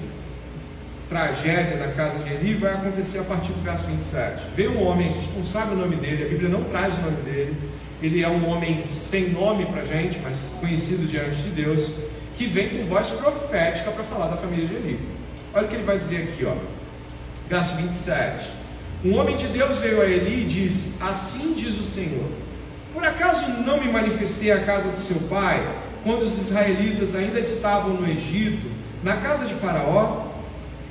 tragédia 1.09 1.77
na 1.77 1.93
casa 1.93 2.19
de 2.19 2.33
Eli 2.33 2.55
vai 2.55 2.73
acontecer 2.73 3.19
a 3.19 3.23
partir 3.23 3.53
do 3.53 3.61
verso 3.63 3.85
27. 3.85 4.43
Veio 4.55 4.77
um 4.77 4.87
homem, 4.87 5.09
a 5.09 5.13
gente 5.13 5.29
não 5.35 5.43
sabe 5.43 5.73
o 5.73 5.77
nome 5.77 5.95
dele, 5.95 6.25
a 6.25 6.27
Bíblia 6.27 6.49
não 6.49 6.63
traz 6.65 6.93
o 6.97 7.01
nome 7.01 7.21
dele, 7.23 7.55
ele 8.01 8.21
é 8.21 8.27
um 8.27 8.49
homem 8.49 8.83
sem 8.87 9.29
nome 9.29 9.65
para 9.65 9.83
a 9.83 9.85
gente, 9.85 10.19
mas 10.21 10.35
conhecido 10.59 11.07
diante 11.07 11.37
de 11.37 11.49
Deus, 11.51 11.91
que 12.35 12.47
vem 12.47 12.69
com 12.69 12.85
voz 12.85 13.09
profética 13.09 13.91
para 13.91 14.03
falar 14.03 14.27
da 14.27 14.37
família 14.37 14.67
de 14.67 14.73
Eli. 14.73 14.99
Olha 15.53 15.65
o 15.65 15.69
que 15.69 15.75
ele 15.75 15.83
vai 15.83 15.97
dizer 15.97 16.23
aqui, 16.23 16.45
ó. 16.45 16.55
verso 17.47 17.75
27. 17.75 18.49
Um 19.05 19.17
homem 19.17 19.35
de 19.35 19.47
Deus 19.47 19.77
veio 19.77 20.01
a 20.01 20.05
Eli 20.05 20.41
e 20.41 20.45
disse: 20.45 20.93
Assim 20.99 21.53
diz 21.53 21.77
o 21.77 21.83
Senhor: 21.83 22.27
Por 22.93 23.05
acaso 23.05 23.47
não 23.65 23.79
me 23.79 23.91
manifestei 23.91 24.51
à 24.51 24.61
casa 24.61 24.89
de 24.89 24.97
seu 24.97 25.19
pai? 25.29 25.61
Quando 26.03 26.23
os 26.23 26.37
israelitas 26.37 27.15
ainda 27.15 27.39
estavam 27.39 27.93
no 27.93 28.09
Egito, 28.09 28.69
na 29.01 29.17
casa 29.17 29.45
de 29.45 29.53
Faraó, 29.55 30.27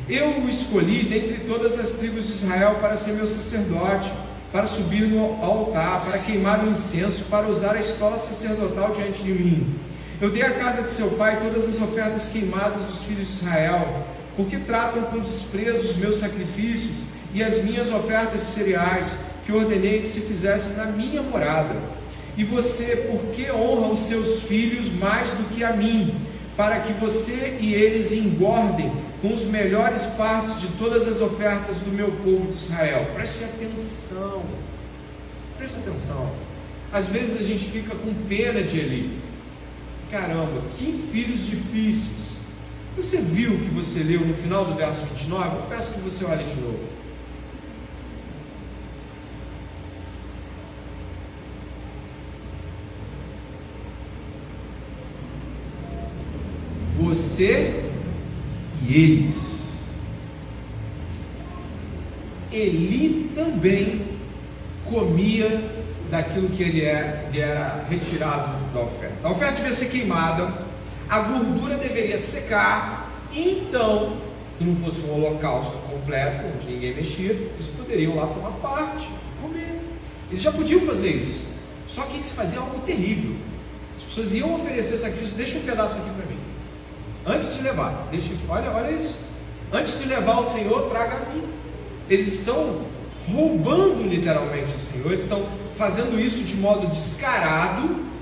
eu 0.09 0.41
o 0.41 0.49
escolhi 0.49 1.05
dentre 1.05 1.45
todas 1.47 1.79
as 1.79 1.91
tribos 1.91 2.27
de 2.27 2.33
Israel 2.33 2.79
para 2.81 2.97
ser 2.97 3.13
meu 3.13 3.27
sacerdote, 3.27 4.11
para 4.51 4.67
subir 4.67 5.03
no 5.09 5.43
altar, 5.43 6.05
para 6.05 6.19
queimar 6.19 6.65
o 6.65 6.71
incenso, 6.71 7.25
para 7.31 7.47
usar 7.47 7.77
a 7.77 7.81
escola 7.81 8.19
sacerdotal 8.19 8.93
diante 8.93 9.23
de 9.23 9.33
mim. 9.33 9.75
Eu 10.21 10.31
dei 10.31 10.43
à 10.43 10.53
casa 10.53 10.83
de 10.83 10.91
seu 10.91 11.13
pai 11.13 11.41
todas 11.41 11.69
as 11.69 11.81
ofertas 11.81 12.29
queimadas 12.29 12.83
dos 12.83 13.03
filhos 13.05 13.29
de 13.29 13.35
Israel, 13.35 14.07
porque 14.37 14.59
tratam 14.59 15.03
com 15.05 15.19
desprezo 15.21 15.91
os 15.91 15.97
meus 15.97 16.19
sacrifícios 16.19 17.05
e 17.35 17.43
as 17.43 17.63
minhas 17.63 17.91
ofertas 17.91 18.41
de 18.41 18.47
cereais, 18.47 19.09
que 19.47 19.53
ordenei 19.53 20.01
que 20.01 20.09
se 20.09 20.21
fizessem 20.21 20.73
na 20.75 20.85
minha 20.85 21.23
morada. 21.23 21.75
E 22.37 22.45
você, 22.45 22.97
por 22.97 23.35
que 23.35 23.51
honra 23.51 23.89
os 23.89 24.01
seus 24.01 24.43
filhos 24.43 24.91
mais 24.93 25.31
do 25.31 25.55
que 25.55 25.63
a 25.63 25.73
mim? 25.73 26.15
Para 26.57 26.81
que 26.81 26.93
você 26.95 27.59
e 27.61 27.75
eles 27.75 28.13
engordem 28.13 28.93
com 29.21 29.33
os 29.33 29.43
melhores 29.43 30.03
partes 30.17 30.61
de 30.61 30.69
todas 30.79 31.07
as 31.07 31.21
ofertas 31.21 31.77
do 31.77 31.93
meu 31.93 32.11
povo 32.25 32.47
de 32.47 32.55
Israel. 32.55 33.07
Preste 33.15 33.45
atenção. 33.45 34.43
Preste 35.59 35.79
atenção. 35.79 36.31
Às 36.93 37.07
vezes 37.07 37.41
a 37.41 37.45
gente 37.45 37.65
fica 37.71 37.95
com 37.95 38.13
pena 38.29 38.63
de 38.63 38.79
Eli. 38.79 39.21
Caramba, 40.11 40.63
que 40.77 41.09
filhos 41.11 41.47
difíceis. 41.47 42.33
Você 42.97 43.19
viu 43.19 43.55
o 43.55 43.59
que 43.59 43.75
você 43.75 44.03
leu 44.03 44.21
no 44.21 44.35
final 44.35 44.67
do 44.67 44.75
verso 44.75 45.03
29? 45.07 45.57
Eu 45.57 45.63
peço 45.71 45.93
que 45.93 46.01
você 46.01 46.25
olhe 46.25 46.45
de 46.45 46.61
novo. 46.61 46.81
Você 57.13 57.79
e 58.89 58.95
eles. 58.95 59.35
Eli 62.51 63.31
também 63.35 64.07
comia 64.87 65.63
daquilo 66.11 66.49
que 66.49 66.63
ele 66.63 66.81
era, 66.81 67.29
ele 67.29 67.39
era 67.39 67.85
retirado 67.91 68.55
da 68.73 68.81
oferta. 68.81 69.15
A 69.25 69.31
oferta 69.31 69.57
devia 69.57 69.75
ser 69.75 69.91
queimada, 69.91 70.55
a 71.07 71.21
gordura 71.21 71.77
deveria 71.77 72.17
secar, 72.17 73.13
então, 73.31 74.17
se 74.57 74.65
não 74.65 74.75
fosse 74.77 75.05
um 75.05 75.13
holocausto 75.13 75.77
completo, 75.87 76.45
onde 76.47 76.73
ninguém 76.73 76.95
mexia, 76.95 77.33
eles 77.33 77.67
poderiam 77.77 78.17
lá 78.17 78.27
tomar 78.27 78.53
parte, 78.53 79.07
comer. 79.43 79.81
Eles 80.31 80.43
já 80.43 80.51
podiam 80.51 80.81
fazer 80.81 81.11
isso. 81.11 81.45
Só 81.87 82.05
que 82.05 82.15
eles 82.15 82.31
faziam 82.31 82.65
algo 82.65 82.81
terrível. 82.87 83.37
As 83.99 84.03
pessoas 84.03 84.33
iam 84.33 84.55
oferecer 84.55 84.97
sacrifício, 84.97 85.37
deixa 85.37 85.59
um 85.59 85.63
pedaço 85.63 85.99
aqui 85.99 86.09
para 86.09 86.25
mim. 86.25 86.42
Antes 87.27 87.55
de 87.55 87.63
levar, 87.63 88.09
deixa 88.11 88.33
aqui, 88.33 88.43
olha, 88.49 88.71
olha 88.71 88.91
isso. 88.91 89.15
Antes 89.73 90.01
de 90.01 90.09
levar 90.09 90.39
o 90.39 90.43
Senhor, 90.43 90.91
traga 90.91 91.17
a 91.17 91.35
mim. 91.35 91.45
Eles 92.09 92.41
estão 92.41 92.83
roubando 93.31 94.03
literalmente 94.03 94.75
o 94.75 94.81
Senhor, 94.81 95.07
eles 95.07 95.23
estão 95.23 95.47
fazendo 95.79 96.21
isso 96.21 96.43
de 96.43 96.57
modo 96.57 96.87
descarado, 96.89 98.13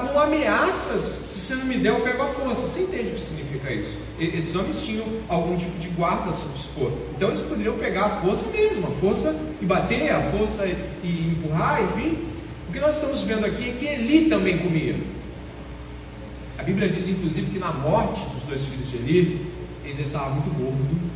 com 0.00 0.18
ameaças: 0.18 1.02
se 1.02 1.40
você 1.40 1.54
não 1.56 1.66
me 1.66 1.76
der, 1.76 1.90
eu 1.90 2.00
pego 2.00 2.22
a 2.22 2.26
força. 2.26 2.62
Você 2.62 2.80
entende 2.80 3.10
o 3.10 3.14
que 3.14 3.20
significa 3.20 3.72
isso? 3.72 3.98
Esses 4.18 4.54
homens 4.56 4.82
tinham 4.84 5.04
algum 5.28 5.56
tipo 5.56 5.78
de 5.78 5.88
guarda 5.88 6.30
a 6.30 6.32
seu 6.32 6.48
dispor, 6.48 6.92
então 7.14 7.28
eles 7.28 7.42
poderiam 7.42 7.76
pegar 7.76 8.04
a 8.04 8.20
força 8.20 8.48
mesmo, 8.48 8.86
a 8.86 9.00
força 9.00 9.38
e 9.60 9.64
bater, 9.64 10.10
a 10.10 10.22
força 10.30 10.66
e, 10.66 10.76
e 11.02 11.32
empurrar, 11.32 11.82
enfim. 11.82 12.18
O 12.68 12.72
que 12.72 12.80
nós 12.80 12.94
estamos 12.94 13.22
vendo 13.22 13.44
aqui 13.44 13.70
é 13.70 13.72
que 13.74 13.86
Eli 13.86 14.30
também 14.30 14.58
comia. 14.58 14.96
A 16.62 16.64
Bíblia 16.64 16.88
diz, 16.88 17.08
inclusive, 17.08 17.50
que 17.50 17.58
na 17.58 17.72
morte 17.72 18.20
dos 18.30 18.44
dois 18.44 18.64
filhos 18.64 18.88
de 18.88 18.96
Eli, 18.96 19.46
ele 19.84 19.94
já 19.94 20.02
estava 20.02 20.30
muito 20.30 20.48
gordo 20.56 21.12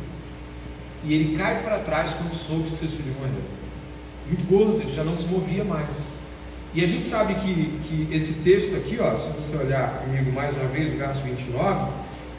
e 1.05 1.13
ele 1.13 1.37
cai 1.37 1.63
para 1.63 1.79
trás 1.79 2.11
quando 2.15 2.35
soube 2.35 2.69
que 2.69 2.75
seus 2.75 2.91
filhos 2.91 3.15
morreram 3.15 3.57
muito 4.27 4.45
gordo, 4.45 4.81
ele 4.81 4.91
já 4.91 5.05
não 5.05 5.15
se 5.15 5.25
movia 5.27 5.63
mais. 5.63 6.17
E 6.73 6.83
a 6.83 6.85
gente 6.85 7.05
sabe 7.05 7.33
que, 7.35 7.79
que 7.87 8.13
esse 8.13 8.43
texto 8.43 8.75
aqui, 8.75 8.97
ó, 8.99 9.15
se 9.15 9.29
você 9.29 9.55
olhar 9.55 10.01
comigo 10.01 10.33
mais 10.33 10.53
uma 10.53 10.65
vez, 10.65 10.93
o 10.93 10.97
verso 10.97 11.21
29, 11.21 11.93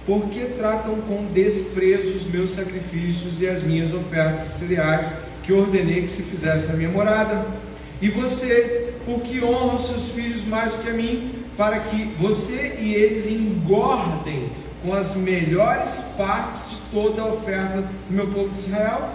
porque 0.05 0.41
tratam 0.59 0.97
com 0.97 1.33
desprezo 1.33 2.15
os 2.15 2.27
meus 2.27 2.51
sacrifícios 2.51 3.41
e 3.41 3.49
as 3.49 3.63
minhas 3.63 3.95
ofertas 3.95 4.49
cereais 4.49 5.15
que 5.45 5.53
ordenei 5.55 6.03
que 6.03 6.11
se 6.11 6.25
fizesse 6.25 6.67
na 6.67 6.75
minha 6.75 6.91
morada. 6.91 7.47
E 8.03 8.11
você, 8.11 8.93
porque 9.07 9.43
honra 9.43 9.77
os 9.77 9.87
seus 9.87 10.11
filhos 10.11 10.45
mais 10.45 10.75
do 10.75 10.83
que 10.83 10.91
a 10.91 10.93
mim, 10.93 11.38
para 11.59 11.81
que 11.81 12.05
você 12.21 12.79
e 12.81 12.95
eles 12.95 13.27
engordem 13.27 14.49
com 14.81 14.95
as 14.95 15.17
melhores 15.17 16.05
partes 16.17 16.71
de 16.71 16.77
toda 16.93 17.21
a 17.21 17.27
oferta 17.27 17.83
do 17.83 18.15
meu 18.15 18.29
povo 18.29 18.51
de 18.51 18.61
Israel? 18.61 19.11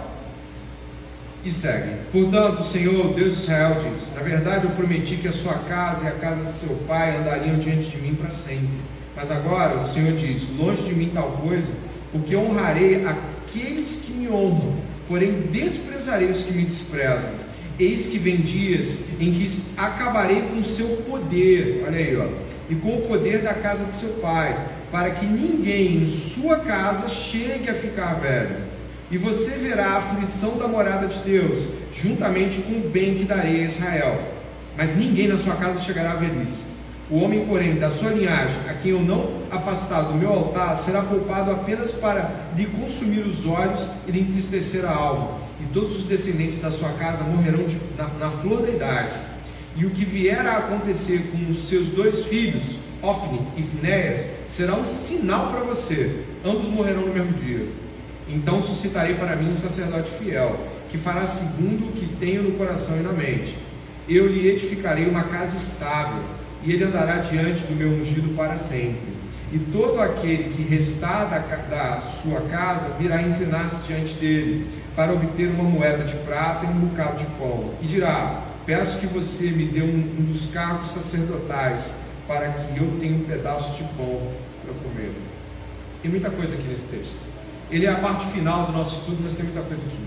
E 1.42 1.50
segue. 1.50 1.96
Portanto, 2.12 2.60
o 2.60 2.64
Senhor, 2.64 3.14
Deus 3.14 3.34
de 3.34 3.42
Israel, 3.42 3.78
diz: 3.80 4.12
Na 4.14 4.22
verdade, 4.22 4.66
eu 4.66 4.70
prometi 4.72 5.16
que 5.16 5.28
a 5.28 5.32
sua 5.32 5.54
casa 5.54 6.04
e 6.04 6.08
a 6.08 6.12
casa 6.12 6.42
de 6.42 6.52
seu 6.52 6.76
pai 6.86 7.16
andariam 7.16 7.58
diante 7.58 7.88
de 7.88 7.96
mim 7.96 8.14
para 8.14 8.30
sempre. 8.30 8.68
Mas 9.16 9.30
agora 9.30 9.78
o 9.78 9.86
Senhor 9.86 10.12
diz: 10.12 10.46
Longe 10.58 10.82
de 10.82 10.94
mim 10.94 11.10
tal 11.14 11.32
coisa, 11.32 11.72
porque 12.12 12.36
honrarei 12.36 13.06
aqueles 13.06 14.02
que 14.04 14.12
me 14.12 14.28
honram, 14.28 14.74
porém 15.08 15.32
desprezarei 15.50 16.30
os 16.30 16.42
que 16.42 16.52
me 16.52 16.64
desprezam. 16.64 17.43
Eis 17.78 18.06
que 18.06 18.18
vem 18.18 18.36
dias 18.36 18.98
em 19.18 19.32
que 19.32 19.62
acabarei 19.76 20.42
com 20.42 20.58
o 20.58 20.64
seu 20.64 20.86
poder, 21.08 21.84
olha 21.86 21.98
aí, 21.98 22.16
ó, 22.16 22.26
e 22.70 22.74
com 22.76 22.96
o 22.96 23.02
poder 23.02 23.42
da 23.42 23.54
casa 23.54 23.84
de 23.84 23.92
seu 23.92 24.10
pai, 24.14 24.58
para 24.90 25.10
que 25.10 25.26
ninguém 25.26 25.96
em 26.02 26.06
sua 26.06 26.60
casa 26.60 27.08
chegue 27.08 27.68
a 27.68 27.74
ficar 27.74 28.14
velho 28.14 28.74
e 29.10 29.18
você 29.18 29.52
verá 29.52 29.90
a 29.90 29.98
aflição 29.98 30.58
da 30.58 30.66
morada 30.66 31.06
de 31.06 31.18
Deus, 31.20 31.68
juntamente 31.94 32.60
com 32.62 32.72
o 32.72 32.90
bem 32.90 33.14
que 33.14 33.24
darei 33.24 33.62
a 33.62 33.66
Israel. 33.66 34.20
Mas 34.76 34.96
ninguém 34.96 35.28
na 35.28 35.36
sua 35.36 35.54
casa 35.54 35.78
chegará 35.78 36.12
à 36.12 36.16
velhice. 36.16 36.64
O 37.10 37.20
homem, 37.20 37.46
porém, 37.46 37.76
da 37.76 37.90
sua 37.90 38.10
linhagem, 38.10 38.58
a 38.68 38.72
quem 38.72 38.92
eu 38.92 39.00
não 39.00 39.42
afastar 39.50 40.02
do 40.02 40.14
meu 40.14 40.30
altar, 40.30 40.74
será 40.74 41.02
poupado 41.02 41.50
apenas 41.52 41.92
para 41.92 42.28
lhe 42.56 42.66
consumir 42.66 43.20
os 43.20 43.46
olhos 43.46 43.86
e 44.08 44.10
lhe 44.10 44.20
entristecer 44.20 44.84
a 44.84 44.92
alma. 44.92 45.43
Todos 45.74 45.96
os 45.96 46.04
descendentes 46.04 46.58
da 46.62 46.70
sua 46.70 46.90
casa 46.90 47.24
morrerão 47.24 47.64
de, 47.64 47.76
na, 47.98 48.06
na 48.06 48.30
flor 48.30 48.62
da 48.62 48.70
idade. 48.70 49.16
E 49.76 49.84
o 49.84 49.90
que 49.90 50.04
vier 50.04 50.46
a 50.46 50.58
acontecer 50.58 51.20
com 51.32 51.50
os 51.50 51.68
seus 51.68 51.88
dois 51.88 52.26
filhos, 52.26 52.76
Ofni 53.02 53.40
e 53.56 53.62
Finéias, 53.62 54.28
será 54.48 54.76
um 54.76 54.84
sinal 54.84 55.50
para 55.50 55.64
você. 55.64 56.22
Ambos 56.44 56.68
morrerão 56.68 57.02
no 57.02 57.12
mesmo 57.12 57.32
dia. 57.32 57.66
Então 58.28 58.62
suscitarei 58.62 59.16
para 59.16 59.34
mim 59.34 59.50
um 59.50 59.54
sacerdote 59.54 60.12
fiel, 60.12 60.56
que 60.92 60.96
fará 60.96 61.26
segundo 61.26 61.88
o 61.88 61.92
que 61.92 62.06
tenho 62.20 62.44
no 62.44 62.52
coração 62.52 62.96
e 62.96 63.02
na 63.02 63.12
mente. 63.12 63.58
Eu 64.08 64.28
lhe 64.28 64.46
edificarei 64.48 65.08
uma 65.08 65.24
casa 65.24 65.56
estável, 65.56 66.22
e 66.62 66.72
ele 66.72 66.84
andará 66.84 67.16
diante 67.16 67.62
do 67.62 67.74
meu 67.74 67.88
ungido 67.88 68.32
para 68.36 68.56
sempre. 68.56 69.12
E 69.52 69.58
todo 69.58 70.00
aquele 70.00 70.54
que 70.54 70.62
restar 70.62 71.28
da, 71.28 71.38
da 71.38 72.00
sua 72.00 72.40
casa 72.42 72.90
virá 72.98 73.20
inclinar-se 73.20 73.84
diante 73.86 74.14
dele, 74.14 74.83
para 74.94 75.12
obter 75.12 75.50
uma 75.50 75.64
moeda 75.64 76.04
de 76.04 76.14
prata 76.18 76.66
e 76.66 76.68
um 76.68 76.86
bocado 76.86 77.18
de 77.18 77.26
pão. 77.38 77.70
E 77.82 77.86
dirá: 77.86 78.42
Peço 78.66 78.98
que 78.98 79.06
você 79.06 79.50
me 79.50 79.66
dê 79.66 79.82
um, 79.82 80.16
um 80.18 80.24
dos 80.24 80.46
cargos 80.46 80.90
sacerdotais, 80.90 81.92
para 82.26 82.48
que 82.48 82.78
eu 82.78 82.96
tenha 82.98 83.16
um 83.16 83.24
pedaço 83.24 83.76
de 83.76 83.84
pão 83.94 84.20
para 84.64 84.74
comer. 84.82 85.12
Tem 86.00 86.10
muita 86.10 86.30
coisa 86.30 86.54
aqui 86.54 86.68
nesse 86.68 86.86
texto. 86.88 87.14
Ele 87.70 87.86
é 87.86 87.90
a 87.90 87.96
parte 87.96 88.26
final 88.26 88.66
do 88.66 88.72
nosso 88.72 89.00
estudo, 89.00 89.18
mas 89.24 89.34
tem 89.34 89.44
muita 89.44 89.62
coisa 89.62 89.82
aqui. 89.86 90.04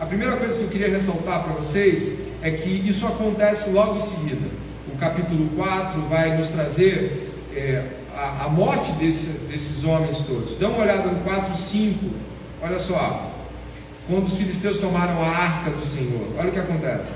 A 0.00 0.06
primeira 0.06 0.36
coisa 0.36 0.58
que 0.58 0.64
eu 0.64 0.68
queria 0.68 0.88
ressaltar 0.88 1.44
para 1.44 1.52
vocês 1.52 2.18
é 2.42 2.50
que 2.50 2.68
isso 2.68 3.06
acontece 3.06 3.70
logo 3.70 3.96
em 3.96 4.00
seguida. 4.00 4.48
O 4.88 4.96
capítulo 4.98 5.48
4 5.56 6.00
vai 6.08 6.36
nos 6.36 6.48
trazer 6.48 7.32
é, 7.54 7.84
a, 8.16 8.44
a, 8.44 8.48
morte 8.48 8.92
desse, 8.92 9.40
desses 9.40 9.84
homens 9.84 10.18
todos. 10.18 10.58
Dá 10.58 10.68
uma 10.68 10.78
olhada 10.82 11.08
no 11.08 11.20
4, 11.20 11.54
5. 11.54 12.10
Olha 12.62 12.78
só. 12.78 13.29
Quando 14.10 14.26
os 14.26 14.36
filisteus 14.36 14.78
tomaram 14.78 15.22
a 15.22 15.28
arca 15.28 15.70
do 15.70 15.84
Senhor, 15.84 16.26
olha 16.36 16.48
o 16.48 16.52
que 16.52 16.58
acontece. 16.58 17.12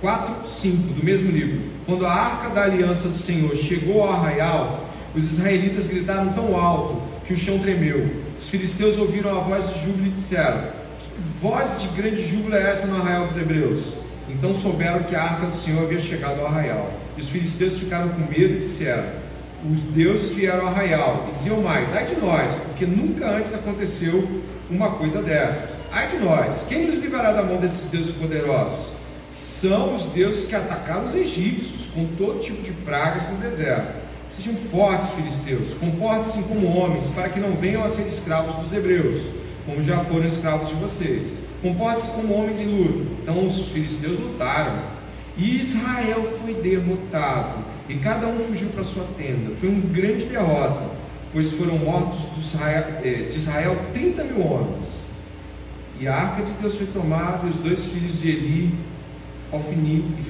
4, 0.00 0.48
5 0.48 0.94
do 0.94 1.04
mesmo 1.04 1.30
livro. 1.30 1.60
Quando 1.84 2.06
a 2.06 2.10
arca 2.10 2.48
da 2.48 2.62
aliança 2.62 3.06
do 3.10 3.18
Senhor 3.18 3.54
chegou 3.54 4.02
ao 4.02 4.14
arraial, 4.14 4.86
os 5.14 5.32
israelitas 5.32 5.88
gritaram 5.88 6.32
tão 6.32 6.58
alto 6.58 7.02
que 7.26 7.34
o 7.34 7.36
chão 7.36 7.58
tremeu. 7.58 8.16
Os 8.40 8.48
filisteus 8.48 8.96
ouviram 8.96 9.36
a 9.36 9.40
voz 9.40 9.74
de 9.74 9.84
júbilo 9.84 10.06
e 10.06 10.10
disseram: 10.10 10.68
Que 11.00 11.20
voz 11.42 11.82
de 11.82 11.88
grande 11.88 12.26
júbilo 12.26 12.54
é 12.54 12.70
essa 12.70 12.86
no 12.86 12.96
arraial 12.96 13.26
dos 13.26 13.36
hebreus? 13.36 13.92
Então 14.30 14.54
souberam 14.54 15.02
que 15.02 15.14
a 15.14 15.22
arca 15.22 15.48
do 15.48 15.56
Senhor 15.56 15.82
havia 15.82 16.00
chegado 16.00 16.40
ao 16.40 16.46
arraial. 16.46 16.90
E 17.14 17.20
os 17.20 17.28
filisteus 17.28 17.76
ficaram 17.76 18.08
com 18.08 18.20
medo 18.20 18.54
e 18.54 18.60
disseram: 18.60 19.04
Os 19.70 19.80
deuses 19.94 20.34
vieram 20.34 20.62
ao 20.62 20.68
arraial. 20.68 21.26
E 21.28 21.34
diziam 21.34 21.60
mais: 21.60 21.94
Ai 21.94 22.06
de 22.06 22.16
nós, 22.16 22.52
porque 22.52 22.86
nunca 22.86 23.28
antes 23.28 23.52
aconteceu 23.52 24.55
uma 24.70 24.90
coisa 24.90 25.22
dessas. 25.22 25.84
Ai 25.92 26.08
de 26.08 26.18
nós, 26.18 26.64
quem 26.68 26.86
nos 26.86 26.96
livrará 26.96 27.32
da 27.32 27.42
mão 27.42 27.58
desses 27.58 27.88
deuses 27.88 28.14
poderosos? 28.14 28.90
São 29.30 29.94
os 29.94 30.04
deuses 30.06 30.46
que 30.46 30.54
atacaram 30.54 31.04
os 31.04 31.14
egípcios 31.14 31.86
com 31.86 32.06
todo 32.16 32.40
tipo 32.40 32.62
de 32.62 32.72
pragas 32.72 33.28
no 33.28 33.36
deserto. 33.36 34.06
Sejam 34.28 34.54
fortes, 34.54 35.08
filisteus, 35.10 35.74
comportem-se 35.74 36.42
como 36.42 36.76
homens, 36.76 37.08
para 37.08 37.28
que 37.28 37.38
não 37.38 37.52
venham 37.52 37.84
a 37.84 37.88
ser 37.88 38.06
escravos 38.06 38.56
dos 38.56 38.72
hebreus, 38.72 39.22
como 39.64 39.82
já 39.82 39.98
foram 40.00 40.26
escravos 40.26 40.68
de 40.68 40.74
vocês. 40.74 41.40
Comportem-se 41.62 42.10
como 42.10 42.34
homens 42.34 42.60
em 42.60 42.66
luta. 42.66 43.06
Então 43.22 43.44
os 43.44 43.68
filisteus 43.68 44.18
lutaram. 44.18 44.96
E 45.36 45.60
Israel 45.60 46.38
foi 46.42 46.54
derrotado, 46.54 47.58
e 47.88 47.94
cada 47.96 48.26
um 48.26 48.40
fugiu 48.46 48.68
para 48.68 48.82
sua 48.82 49.04
tenda. 49.18 49.54
Foi 49.60 49.68
uma 49.68 49.82
grande 49.92 50.24
derrota, 50.24 50.95
pois 51.36 51.52
foram 51.52 51.76
mortos 51.76 52.20
de 52.34 52.40
Israel, 52.40 52.84
eh, 53.04 53.28
de 53.30 53.36
Israel 53.36 53.76
30 53.92 54.24
mil 54.24 54.40
homens. 54.40 54.88
E 56.00 56.08
a 56.08 56.14
arca 56.14 56.42
de 56.42 56.50
Deus 56.52 56.76
foi 56.76 56.86
tomada, 56.86 57.46
e 57.46 57.50
os 57.50 57.56
dois 57.56 57.84
filhos 57.84 58.22
de 58.22 58.30
Eli, 58.30 58.74
Ofni 59.52 60.02
e 60.18 60.22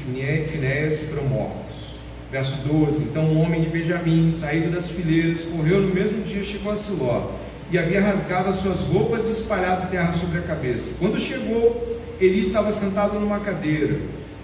Finéias, 0.50 0.98
foram 1.08 1.22
mortos. 1.28 1.94
Verso 2.28 2.56
12: 2.66 3.04
Então 3.04 3.22
um 3.22 3.40
homem 3.40 3.60
de 3.60 3.68
Benjamim, 3.68 4.28
saído 4.30 4.72
das 4.72 4.90
fileiras, 4.90 5.44
correu 5.44 5.80
no 5.80 5.94
mesmo 5.94 6.24
dia, 6.24 6.42
chegou 6.42 6.72
a 6.72 6.76
Siló. 6.76 7.34
e 7.70 7.78
havia 7.78 8.00
rasgado 8.00 8.48
as 8.48 8.56
suas 8.56 8.80
roupas 8.80 9.28
e 9.28 9.30
espalhado 9.30 9.88
terra 9.88 10.12
sobre 10.12 10.40
a 10.40 10.42
cabeça. 10.42 10.94
Quando 10.98 11.20
chegou, 11.20 12.00
Eli 12.20 12.40
estava 12.40 12.72
sentado 12.72 13.20
numa 13.20 13.38
cadeira, 13.38 14.00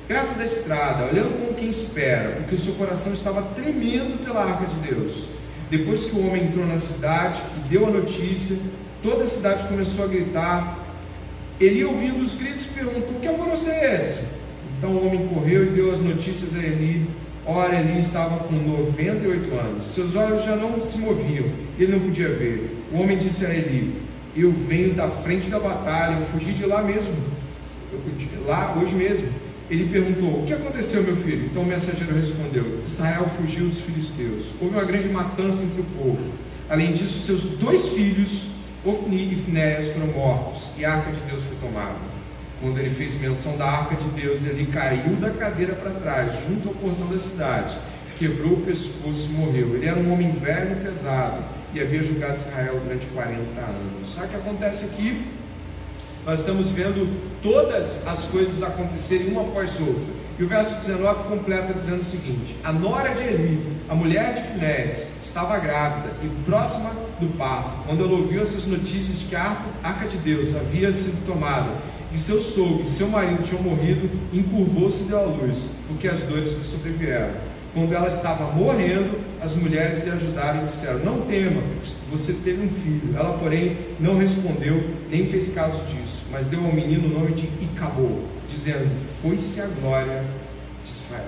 perto 0.07 0.39
da 0.39 0.45
estrada, 0.45 1.07
olhando 1.07 1.41
como 1.41 1.55
quem 1.55 1.69
espera, 1.69 2.37
porque 2.37 2.55
o 2.55 2.59
seu 2.59 2.75
coração 2.75 3.13
estava 3.13 3.43
tremendo 3.43 4.25
pela 4.25 4.45
arca 4.45 4.67
de 4.67 4.89
Deus. 4.89 5.42
Depois 5.73 6.05
que 6.05 6.15
o 6.15 6.27
homem 6.27 6.45
entrou 6.45 6.67
na 6.67 6.77
cidade 6.77 7.43
e 7.57 7.69
deu 7.71 7.87
a 7.87 7.91
notícia, 7.91 8.59
toda 9.03 9.25
a 9.25 9.27
cidade 9.27 9.67
começou 9.67 10.05
a 10.05 10.07
gritar. 10.09 10.79
Eli, 11.59 11.83
ouvindo 11.83 12.23
os 12.23 12.35
gritos, 12.35 12.67
perguntou: 12.67 13.15
Que 13.19 13.27
alvoroço 13.27 13.71
é 13.71 13.97
esse? 13.97 14.23
Então 14.77 14.91
o 14.91 15.07
homem 15.07 15.27
correu 15.29 15.65
e 15.65 15.71
deu 15.71 15.91
as 15.91 15.99
notícias 15.99 16.55
a 16.55 16.59
Eli. 16.59 17.09
Ora, 17.47 17.81
Eli 17.81 18.01
estava 18.01 18.45
com 18.45 18.55
98 18.55 19.55
anos, 19.55 19.87
seus 19.87 20.15
olhos 20.15 20.45
já 20.45 20.57
não 20.57 20.79
se 20.83 20.99
moviam, 20.99 21.47
ele 21.79 21.93
não 21.93 22.01
podia 22.01 22.29
ver. 22.29 22.85
O 22.93 22.99
homem 22.99 23.17
disse 23.17 23.47
a 23.47 23.49
Eli: 23.49 23.95
Eu 24.37 24.53
venho 24.53 24.93
da 24.93 25.09
frente 25.09 25.49
da 25.49 25.59
batalha, 25.59 26.19
eu 26.19 26.27
fugi 26.27 26.53
de 26.53 26.67
lá 26.67 26.83
mesmo, 26.83 27.15
lá 28.47 28.77
hoje 28.79 28.95
mesmo. 28.95 29.27
Ele 29.71 29.89
perguntou: 29.91 30.43
O 30.43 30.47
que 30.47 30.53
aconteceu, 30.53 31.03
meu 31.03 31.17
filho? 31.17 31.47
Então 31.47 31.63
o 31.63 31.67
mensageiro 31.67 32.15
respondeu: 32.15 32.83
Israel 32.87 33.31
fugiu 33.37 33.69
dos 33.69 33.81
filisteus. 33.81 34.47
Houve 34.61 34.75
uma 34.75 34.85
grande 34.85 35.09
matança 35.09 35.63
entre 35.63 35.81
o 35.81 35.85
povo. 35.85 36.33
Além 36.69 36.93
disso, 36.93 37.21
seus 37.21 37.43
dois 37.59 37.89
filhos, 37.91 38.49
Ofni 38.85 39.33
e 39.33 39.37
Finéias, 39.37 39.89
foram 39.89 40.09
mortos 40.09 40.71
e 40.79 40.85
a 40.85 40.95
arca 40.95 41.13
de 41.13 41.21
Deus 41.21 41.43
foi 41.43 41.57
tomada. 41.57 42.13
Quando 42.61 42.79
ele 42.79 42.91
fez 42.91 43.21
menção 43.21 43.57
da 43.57 43.67
arca 43.67 43.97
de 43.97 44.09
Deus, 44.11 44.45
ele 44.45 44.67
caiu 44.67 45.17
da 45.17 45.31
cadeira 45.31 45.75
para 45.75 45.91
trás, 45.91 46.45
junto 46.49 46.69
ao 46.69 46.75
portão 46.75 47.09
da 47.09 47.19
cidade, 47.19 47.77
quebrou 48.19 48.53
o 48.53 48.61
pescoço 48.61 49.29
e 49.31 49.33
morreu. 49.33 49.75
Ele 49.75 49.87
era 49.87 49.99
um 49.99 50.13
homem 50.13 50.31
velho 50.33 50.73
e 50.73 50.85
pesado 50.85 51.43
e 51.75 51.81
havia 51.81 52.03
julgado 52.03 52.37
Israel 52.37 52.81
durante 52.85 53.07
40 53.07 53.61
anos. 53.61 54.15
Sabe 54.15 54.27
o 54.27 54.31
que 54.31 54.37
acontece 54.37 54.85
aqui? 54.85 55.25
Nós 56.25 56.39
estamos 56.39 56.69
vendo 56.69 57.13
todas 57.43 58.07
as 58.07 58.27
coisas 58.27 58.63
acontecerem 58.63 59.33
uma 59.33 59.43
após 59.43 59.81
outra. 59.81 60.23
E 60.39 60.45
o 60.45 60.47
verso 60.47 60.77
19 60.77 61.29
completa 61.29 61.75
dizendo 61.75 62.01
o 62.01 62.05
seguinte: 62.05 62.55
A 62.63 62.73
nora 62.73 63.13
de 63.13 63.23
Eli, 63.23 63.77
a 63.89 63.95
mulher 63.95 64.35
de 64.35 64.43
Finés, 64.43 65.11
estava 65.21 65.59
grávida 65.59 66.11
e 66.23 66.29
próxima 66.45 66.91
do 67.21 67.37
parto, 67.37 67.85
quando 67.87 68.05
ela 68.05 68.13
ouviu 68.13 68.41
essas 68.41 68.67
notícias 68.67 69.19
de 69.19 69.27
que 69.27 69.37
a 69.37 69.57
arca 69.83 70.07
de 70.07 70.17
Deus 70.19 70.55
havia 70.55 70.93
sido 70.93 71.27
tomada 71.27 71.71
e 72.13 72.19
seu 72.19 72.41
sogro 72.41 72.85
e 72.85 72.91
seu 72.91 73.09
marido 73.09 73.43
tinham 73.43 73.63
morrido, 73.63 74.09
encurvou-se 74.33 75.03
e 75.03 75.07
deu 75.07 75.19
à 75.19 75.23
luz, 75.23 75.65
porque 75.89 76.07
as 76.07 76.23
dores 76.23 76.53
lhe 76.53 76.61
sobrevieram. 76.61 77.52
Quando 77.75 77.95
ela 77.95 78.07
estava 78.07 78.53
morrendo, 78.53 79.19
as 79.41 79.55
mulheres 79.55 80.05
lhe 80.05 80.11
ajudaram 80.11 80.61
e 80.61 80.65
disseram: 80.65 80.99
Não 80.99 81.23
tema, 81.23 81.63
você 82.11 82.35
teve 82.35 82.67
um 82.67 82.69
filho. 82.69 83.17
Ela, 83.17 83.39
porém, 83.39 83.79
não 83.99 84.19
respondeu, 84.19 84.91
nem 85.11 85.27
fez 85.27 85.55
caso 85.55 85.79
disso, 85.85 86.23
mas 86.31 86.47
deu 86.47 86.63
ao 86.63 86.73
menino 86.73 87.09
o 87.09 87.19
nome 87.19 87.33
de 87.33 87.47
Icabô, 87.65 88.21
dizendo: 88.51 88.91
Foi-se 89.23 89.63
a 89.63 89.67
glória 89.81 90.23
de 90.85 90.93
Israel. 90.93 91.25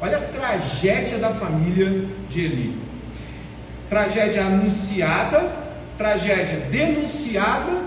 Olha 0.00 0.16
a 0.16 0.20
tragédia 0.22 1.18
da 1.18 1.30
família 1.30 2.06
de 2.30 2.40
Eli. 2.40 2.78
Tragédia 3.90 4.46
anunciada, 4.46 5.56
tragédia 5.98 6.58
denunciada, 6.70 7.82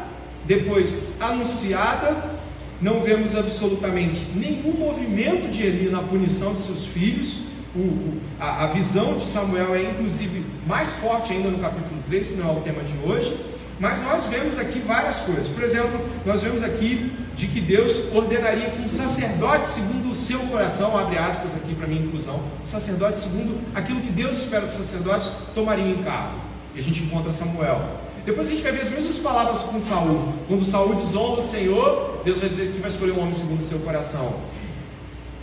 depois 0.46 1.14
anunciada. 1.20 2.38
Não 2.80 3.02
vemos 3.02 3.36
absolutamente 3.36 4.22
nenhum 4.36 4.74
movimento 4.78 5.50
de 5.50 5.64
Eli 5.64 5.90
na 5.90 6.02
punição 6.02 6.54
de 6.54 6.62
seus 6.62 6.86
filhos 6.86 7.49
o, 7.76 8.18
a, 8.40 8.66
a, 8.66 8.68
visão 8.68 9.16
de 9.16 9.24
Samuel 9.24 9.76
é 9.76 9.92
inclusive 9.92 10.44
mais 10.66 10.90
forte 10.94 11.34
ainda 11.34 11.50
no 11.50 11.60
capítulo 11.60 12.02
3, 12.08 12.28
que 12.30 12.34
não 12.36 12.50
é 12.50 12.52
o 12.52 12.62
tema 12.62 12.82
de 12.84 12.94
hoje, 13.08 13.38
mas 13.80 14.02
nós 14.02 14.26
vemos 14.26 14.58
aqui 14.58 14.80
várias 14.80 15.18
coisas. 15.18 15.48
Por 15.48 15.64
exemplo, 15.64 16.02
nós 16.26 16.42
vemos 16.42 16.64
aqui 16.64 17.12
de 17.36 17.48
que 17.48 17.62
Deus 17.62 18.14
ordenaria 18.14 18.72
que 18.72 18.82
um 18.82 18.88
sacerdote 18.88 19.68
segundo 19.68 20.12
o 20.12 20.16
seu 20.16 20.40
coração, 20.40 20.98
abre 20.98 21.18
aspas 21.18 21.56
aqui 21.56 21.74
para 21.74 21.88
minha 21.88 22.02
inclusão, 22.02 22.42
um 22.62 22.68
sacerdote 22.68 23.18
segundo 23.18 23.58
aquilo 23.74 24.02
que 24.02 24.12
Deus 24.12 24.38
espera 24.38 24.66
dos 24.66 24.76
sacerdotes, 24.76 25.32
tomaria 25.56 25.86
em 25.86 26.04
cargo. 26.04 26.40
E 26.76 26.80
a 26.80 26.84
gente 26.84 27.04
encontra 27.04 27.32
Samuel. 27.32 27.82
Depois 28.26 28.48
a 28.48 28.50
gente 28.52 28.62
vai 28.62 28.74
ver 28.74 28.82
as 28.82 28.90
mesmas 28.90 29.18
palavras 29.20 29.60
com 29.62 29.80
Saul. 29.80 30.34
Quando 30.48 30.66
Saul 30.66 30.94
desonra 30.96 31.40
o 31.40 31.44
Senhor, 31.44 32.22
Deus 32.26 32.38
vai 32.38 32.50
dizer 32.50 32.74
que 32.74 32.80
vai 32.80 32.90
escolher 32.90 33.14
um 33.14 33.22
homem 33.22 33.34
segundo 33.34 33.62
o 33.62 33.64
seu 33.64 33.80
coração. 33.80 34.36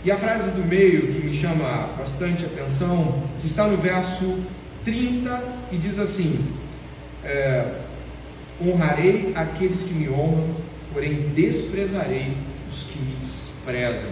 E 0.07 0.11
a 0.11 0.17
frase 0.17 0.51
do 0.51 0.65
meio 0.65 1.01
que 1.01 1.27
me 1.27 1.33
chama 1.33 1.89
bastante 1.97 2.45
atenção, 2.45 3.23
está 3.43 3.67
no 3.67 3.75
verso 3.75 4.41
30 4.85 5.43
e 5.69 5.75
diz 5.75 5.99
assim: 5.99 6.45
é, 7.25 7.73
Honrarei 8.65 9.33
aqueles 9.35 9.83
que 9.83 9.93
me 9.93 10.07
honram, 10.07 10.55
porém 10.93 11.33
desprezarei 11.35 12.37
os 12.71 12.83
que 12.83 12.97
me 12.97 13.15
desprezam. 13.19 14.09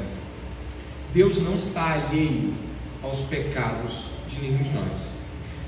Deus 1.13 1.39
não 1.39 1.55
está 1.55 1.93
alheio 1.93 2.53
aos 3.01 3.21
pecados 3.21 4.07
de 4.27 4.41
nenhum 4.41 4.63
de 4.63 4.71
nós. 4.71 5.01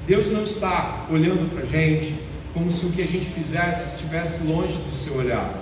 Deus 0.05 0.29
não 0.29 0.43
está 0.43 1.05
olhando 1.09 1.49
para 1.53 1.63
a 1.63 1.65
gente 1.65 2.13
como 2.53 2.69
se 2.69 2.85
o 2.85 2.91
que 2.91 3.01
a 3.01 3.07
gente 3.07 3.27
fizesse 3.27 3.95
estivesse 3.95 4.43
longe 4.43 4.77
do 4.77 4.93
seu 4.93 5.15
olhar. 5.15 5.57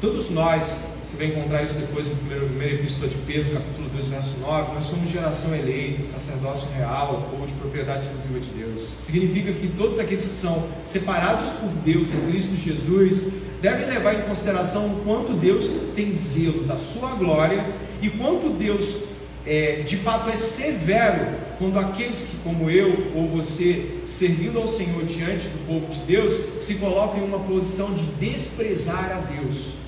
Todos 0.00 0.30
nós 0.30 0.91
você 1.12 1.16
vai 1.16 1.26
encontrar 1.26 1.62
isso 1.62 1.74
depois 1.74 2.06
no 2.06 2.16
primeiro, 2.16 2.74
epístola 2.74 3.08
de 3.08 3.16
Pedro, 3.18 3.52
capítulo 3.52 3.88
2, 3.90 4.06
verso 4.06 4.38
9. 4.40 4.74
Nós 4.74 4.84
somos 4.84 5.10
geração 5.10 5.54
eleita, 5.54 6.06
sacerdócio 6.06 6.68
real, 6.74 7.30
ou 7.38 7.46
de 7.46 7.52
propriedade 7.54 8.04
exclusiva 8.04 8.40
de 8.40 8.50
Deus. 8.50 8.88
Significa 9.02 9.52
que 9.52 9.68
todos 9.76 9.98
aqueles 9.98 10.24
que 10.24 10.30
são 10.30 10.66
separados 10.86 11.50
por 11.60 11.68
Deus 11.84 12.12
em 12.14 12.30
Cristo 12.30 12.56
Jesus 12.56 13.32
devem 13.60 13.86
levar 13.86 14.14
em 14.14 14.22
consideração 14.22 14.86
o 14.86 15.00
quanto 15.04 15.34
Deus 15.34 15.70
tem 15.94 16.12
zelo 16.12 16.64
da 16.64 16.78
sua 16.78 17.10
glória 17.10 17.64
e 18.00 18.08
quanto 18.08 18.48
Deus 18.48 19.02
é, 19.46 19.82
de 19.86 19.96
fato 19.96 20.30
é 20.30 20.36
severo 20.36 21.26
quando 21.58 21.78
aqueles 21.78 22.22
que, 22.22 22.36
como 22.38 22.70
eu 22.70 23.12
ou 23.14 23.28
você, 23.28 23.98
servindo 24.06 24.58
ao 24.58 24.66
Senhor 24.66 25.04
diante 25.04 25.46
do 25.48 25.66
povo 25.66 25.86
de 25.92 25.98
Deus, 26.00 26.32
se 26.60 26.76
colocam 26.76 27.20
em 27.20 27.26
uma 27.26 27.40
posição 27.40 27.92
de 27.92 28.04
desprezar 28.18 29.12
a 29.12 29.20
Deus. 29.32 29.81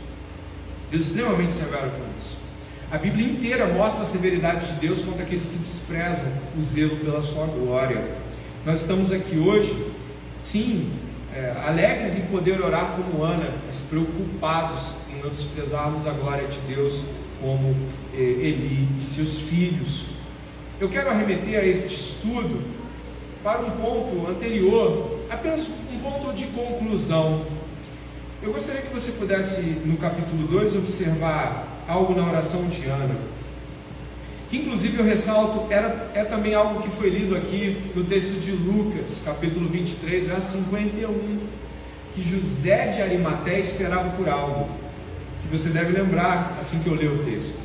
Deus 0.95 1.07
é 1.07 1.11
extremamente 1.11 1.53
severo 1.53 1.91
com 1.91 2.05
isso. 2.17 2.37
A 2.91 2.97
Bíblia 2.97 3.27
inteira 3.27 3.67
mostra 3.67 4.05
a 4.05 4.07
severidade 4.07 4.73
de 4.73 4.81
Deus 4.87 5.03
contra 5.03 5.25
aqueles 5.25 5.49
que 5.49 5.59
desprezam 5.59 6.33
o 6.57 6.63
zelo 6.63 6.97
pela 6.99 7.21
sua 7.21 7.47
glória. 7.47 8.07
Nós 8.65 8.83
estamos 8.83 9.11
aqui 9.11 9.37
hoje, 9.37 9.75
sim, 10.41 10.93
é, 11.35 11.53
alegres 11.67 12.17
em 12.17 12.21
poder 12.27 12.63
orar 12.63 12.93
como 12.93 13.25
Ana, 13.25 13.53
mas 13.67 13.81
preocupados 13.81 14.95
em 15.13 15.21
não 15.21 15.31
desprezarmos 15.31 16.07
a 16.07 16.13
glória 16.13 16.47
de 16.47 16.59
Deus 16.73 17.03
como 17.41 17.75
é, 18.15 18.21
Eli 18.21 18.89
e 19.01 19.03
seus 19.03 19.41
filhos. 19.41 20.07
Eu 20.81 20.89
quero 20.89 21.11
arremeter 21.11 21.59
a 21.59 21.67
este 21.67 21.89
estudo 21.89 22.63
para 23.43 23.61
um 23.61 23.71
ponto 23.73 24.31
anterior, 24.31 25.21
apenas 25.29 25.69
um 25.93 25.99
ponto 25.99 26.33
de 26.35 26.47
conclusão 26.47 27.45
eu 28.45 28.53
gostaria 28.53 28.83
que 28.83 28.93
você 28.93 29.13
pudesse, 29.13 29.61
no 29.87 29.97
capítulo 29.97 30.47
2, 30.47 30.77
observar 30.77 31.67
algo 31.89 32.15
na 32.15 32.29
oração 32.29 32.67
de 32.67 32.87
Ana. 32.87 33.09
Que 34.51 34.59
inclusive 34.59 34.99
eu 34.99 35.05
ressalto, 35.05 35.73
era, 35.73 36.11
é 36.15 36.25
também 36.25 36.55
algo 36.55 36.83
que 36.83 36.91
foi 36.91 37.09
lido 37.09 37.35
aqui 37.35 37.91
no 37.95 38.05
texto 38.05 38.39
de 38.39 38.53
Lucas, 38.53 39.23
capítulo 39.25 39.67
23, 39.69 40.27
verso 40.27 40.59
51. 40.59 41.41
Que 42.15 42.23
José 42.23 42.89
de 42.89 43.01
Arimaté 43.01 43.61
esperava 43.61 44.11
por 44.11 44.29
algo. 44.29 44.69
Que 45.43 45.57
você 45.57 45.71
deve 45.71 45.93
lembrar 45.93 46.59
assim 46.61 46.81
que 46.81 46.87
eu 46.87 46.95
ler 46.95 47.11
o 47.11 47.25
texto. 47.25 47.59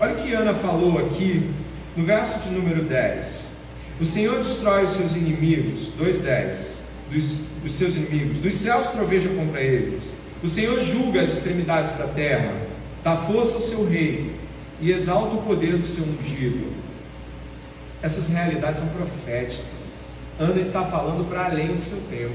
Olha 0.00 0.14
o 0.14 0.16
que 0.16 0.34
Ana 0.34 0.54
falou 0.54 0.98
aqui 0.98 1.48
no 1.96 2.04
verso 2.04 2.40
de 2.40 2.52
número 2.52 2.82
10. 2.82 3.46
O 4.00 4.04
Senhor 4.04 4.38
destrói 4.38 4.84
os 4.84 4.90
seus 4.90 5.14
inimigos, 5.14 5.92
2,10 5.98 6.76
dos, 7.10 7.40
dos 7.62 7.72
seus 7.72 7.94
inimigos, 7.94 8.38
dos 8.38 8.54
céus 8.56 8.88
troveja 8.88 9.28
contra 9.28 9.60
eles. 9.60 10.15
O 10.42 10.48
Senhor 10.48 10.82
julga 10.82 11.22
as 11.22 11.32
extremidades 11.32 11.92
da 11.96 12.06
terra, 12.08 12.52
dá 13.02 13.16
força 13.16 13.54
ao 13.54 13.62
seu 13.62 13.88
rei 13.88 14.36
e 14.80 14.92
exalta 14.92 15.34
o 15.34 15.42
poder 15.42 15.78
do 15.78 15.86
seu 15.86 16.04
ungido. 16.04 16.72
Essas 18.02 18.28
realidades 18.28 18.80
são 18.80 18.88
proféticas. 18.88 19.64
Ana 20.38 20.60
está 20.60 20.84
falando 20.84 21.28
para 21.28 21.46
além 21.46 21.68
do 21.68 21.78
seu 21.78 21.98
tempo. 22.10 22.34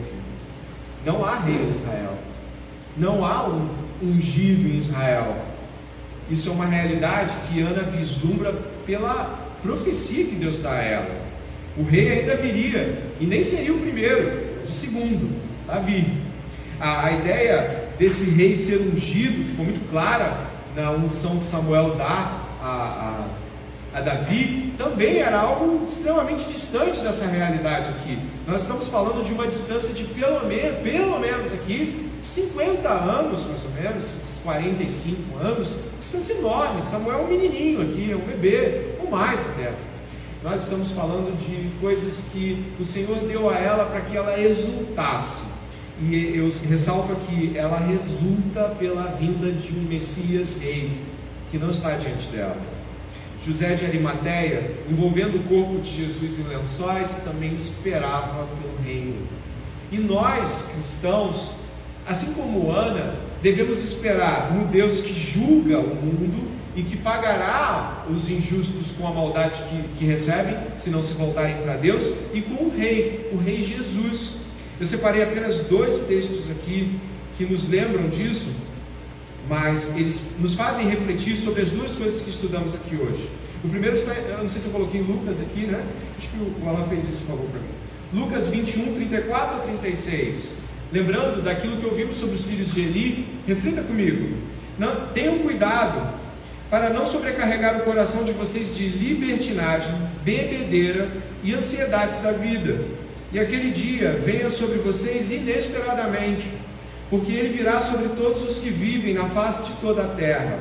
Não 1.05 1.23
há 1.23 1.37
rei 1.37 1.55
em 1.55 1.69
Israel. 1.69 2.17
Não 2.97 3.25
há 3.25 3.47
um 3.47 3.69
ungido 4.01 4.67
em 4.67 4.77
Israel. 4.77 5.45
Isso 6.29 6.49
é 6.49 6.51
uma 6.51 6.65
realidade 6.65 7.35
que 7.47 7.61
Ana 7.61 7.83
vislumbra 7.83 8.53
pela 8.85 9.39
profecia 9.61 10.25
que 10.25 10.35
Deus 10.35 10.57
dá 10.57 10.73
a 10.73 10.81
ela. 10.81 11.21
O 11.77 11.83
rei 11.83 12.11
ainda 12.11 12.35
viria, 12.35 12.97
e 13.19 13.25
nem 13.25 13.43
seria 13.43 13.73
o 13.73 13.79
primeiro, 13.79 14.63
o 14.65 14.69
segundo, 14.69 15.39
Davi. 15.67 16.05
A, 16.79 17.05
a 17.05 17.11
ideia 17.11 17.80
desse 17.97 18.29
rei 18.31 18.55
ser 18.55 18.81
ungido, 18.81 19.45
que 19.45 19.55
foi 19.55 19.65
muito 19.65 19.89
clara 19.89 20.37
na 20.75 20.91
unção 20.91 21.39
que 21.39 21.45
Samuel 21.45 21.95
dá 21.95 22.39
a, 22.61 23.27
a, 23.93 23.97
a 23.97 24.01
Davi, 24.01 24.73
também 24.77 25.17
era 25.17 25.39
algo 25.39 25.85
extremamente 25.85 26.45
distante 26.45 26.99
dessa 27.01 27.25
realidade 27.25 27.89
aqui. 27.89 28.17
Nós 28.47 28.61
estamos 28.61 28.87
falando 28.87 29.23
de 29.23 29.33
uma 29.33 29.47
distância 29.47 29.93
de 29.93 30.03
pelo 30.05 30.47
menos, 30.47 30.79
pelo 30.79 31.19
menos 31.19 31.53
aqui, 31.53 32.09
50 32.21 32.87
anos, 32.87 33.45
mais 33.45 33.63
ou 33.65 33.71
menos, 33.71 34.39
45 34.43 35.37
anos, 35.37 35.77
distância 35.99 36.33
enorme. 36.35 36.81
Samuel 36.81 37.19
é 37.19 37.21
um 37.23 37.27
menininho 37.27 37.81
aqui, 37.81 38.11
é 38.11 38.15
um 38.15 38.19
bebê, 38.19 38.95
ou 39.01 39.09
mais 39.09 39.41
até. 39.41 39.73
Nós 40.43 40.63
estamos 40.63 40.91
falando 40.91 41.37
de 41.37 41.69
coisas 41.79 42.29
que 42.31 42.65
o 42.79 42.85
Senhor 42.85 43.17
deu 43.27 43.49
a 43.49 43.57
ela 43.57 43.85
para 43.85 44.01
que 44.01 44.17
ela 44.17 44.39
exultasse. 44.39 45.50
E 45.99 46.35
eu 46.35 46.51
ressalto 46.69 47.13
aqui, 47.13 47.53
ela 47.55 47.79
resulta 47.79 48.69
pela 48.79 49.03
vinda 49.11 49.51
de 49.51 49.73
um 49.73 49.81
Messias 49.83 50.55
rei, 50.59 50.91
que 51.49 51.57
não 51.57 51.69
está 51.69 51.95
diante 51.97 52.27
dela. 52.29 52.57
José 53.43 53.73
de 53.73 53.85
Arimateia, 53.85 54.71
envolvendo 54.89 55.37
o 55.37 55.43
corpo 55.43 55.81
de 55.81 56.05
Jesus 56.05 56.39
em 56.39 56.43
lençóis, 56.43 57.17
também 57.23 57.53
esperava 57.53 58.45
pelo 58.45 58.77
reino. 58.85 59.15
E 59.91 59.97
nós, 59.97 60.69
cristãos, 60.73 61.55
assim 62.07 62.33
como 62.33 62.71
Ana, 62.71 63.15
devemos 63.41 63.83
esperar 63.83 64.53
no 64.53 64.67
Deus 64.67 65.01
que 65.01 65.13
julga 65.13 65.79
o 65.79 65.95
mundo 65.95 66.51
e 66.75 66.83
que 66.83 66.95
pagará 66.97 68.05
os 68.09 68.29
injustos 68.29 68.93
com 68.97 69.07
a 69.07 69.11
maldade 69.11 69.61
que, 69.63 69.99
que 69.99 70.05
recebem, 70.05 70.55
se 70.75 70.89
não 70.89 71.03
se 71.03 71.13
voltarem 71.13 71.57
para 71.57 71.75
Deus, 71.75 72.03
e 72.33 72.41
com 72.41 72.65
o 72.65 72.73
Rei, 72.75 73.29
o 73.33 73.37
Rei 73.37 73.61
Jesus. 73.61 74.35
Eu 74.81 74.87
separei 74.87 75.21
apenas 75.21 75.57
dois 75.57 75.95
textos 76.07 76.49
aqui 76.49 76.99
que 77.37 77.45
nos 77.45 77.69
lembram 77.69 78.09
disso, 78.09 78.51
mas 79.47 79.95
eles 79.95 80.21
nos 80.39 80.55
fazem 80.55 80.89
refletir 80.89 81.37
sobre 81.37 81.61
as 81.61 81.69
duas 81.69 81.91
coisas 81.93 82.23
que 82.23 82.31
estudamos 82.31 82.73
aqui 82.73 82.95
hoje. 82.95 83.29
O 83.63 83.69
primeiro 83.69 83.95
está, 83.95 84.11
eu 84.11 84.39
não 84.39 84.49
sei 84.49 84.59
se 84.59 84.65
eu 84.65 84.73
coloquei 84.73 84.99
Lucas 85.01 85.39
aqui, 85.39 85.67
né? 85.67 85.85
Acho 86.17 86.29
que 86.29 86.37
o 86.37 86.67
Alan 86.67 86.87
fez 86.87 87.07
esse 87.07 87.21
favor 87.21 87.45
para 87.51 87.59
mim. 87.59 88.23
Lucas 88.23 88.47
21, 88.47 88.95
34 88.95 89.57
a 89.57 89.59
36. 89.59 90.55
Lembrando 90.91 91.43
daquilo 91.43 91.77
que 91.77 91.85
ouvimos 91.85 92.17
sobre 92.17 92.33
os 92.33 92.41
filhos 92.41 92.73
de 92.73 92.81
Eli, 92.81 93.27
reflita 93.45 93.83
comigo. 93.83 94.35
Não, 94.79 95.09
tenham 95.13 95.37
cuidado 95.37 96.11
para 96.71 96.89
não 96.89 97.05
sobrecarregar 97.05 97.77
o 97.77 97.83
coração 97.83 98.23
de 98.23 98.31
vocês 98.31 98.75
de 98.75 98.87
libertinagem, 98.87 99.93
bebedeira 100.23 101.07
e 101.43 101.53
ansiedades 101.53 102.19
da 102.21 102.31
vida. 102.31 102.99
E 103.33 103.39
aquele 103.39 103.71
dia 103.71 104.19
venha 104.25 104.49
sobre 104.49 104.79
vocês 104.79 105.31
inesperadamente, 105.31 106.47
porque 107.09 107.31
ele 107.31 107.57
virá 107.57 107.81
sobre 107.81 108.09
todos 108.09 108.43
os 108.43 108.59
que 108.59 108.69
vivem 108.69 109.13
na 109.13 109.29
face 109.29 109.71
de 109.71 109.79
toda 109.79 110.03
a 110.03 110.07
terra. 110.07 110.59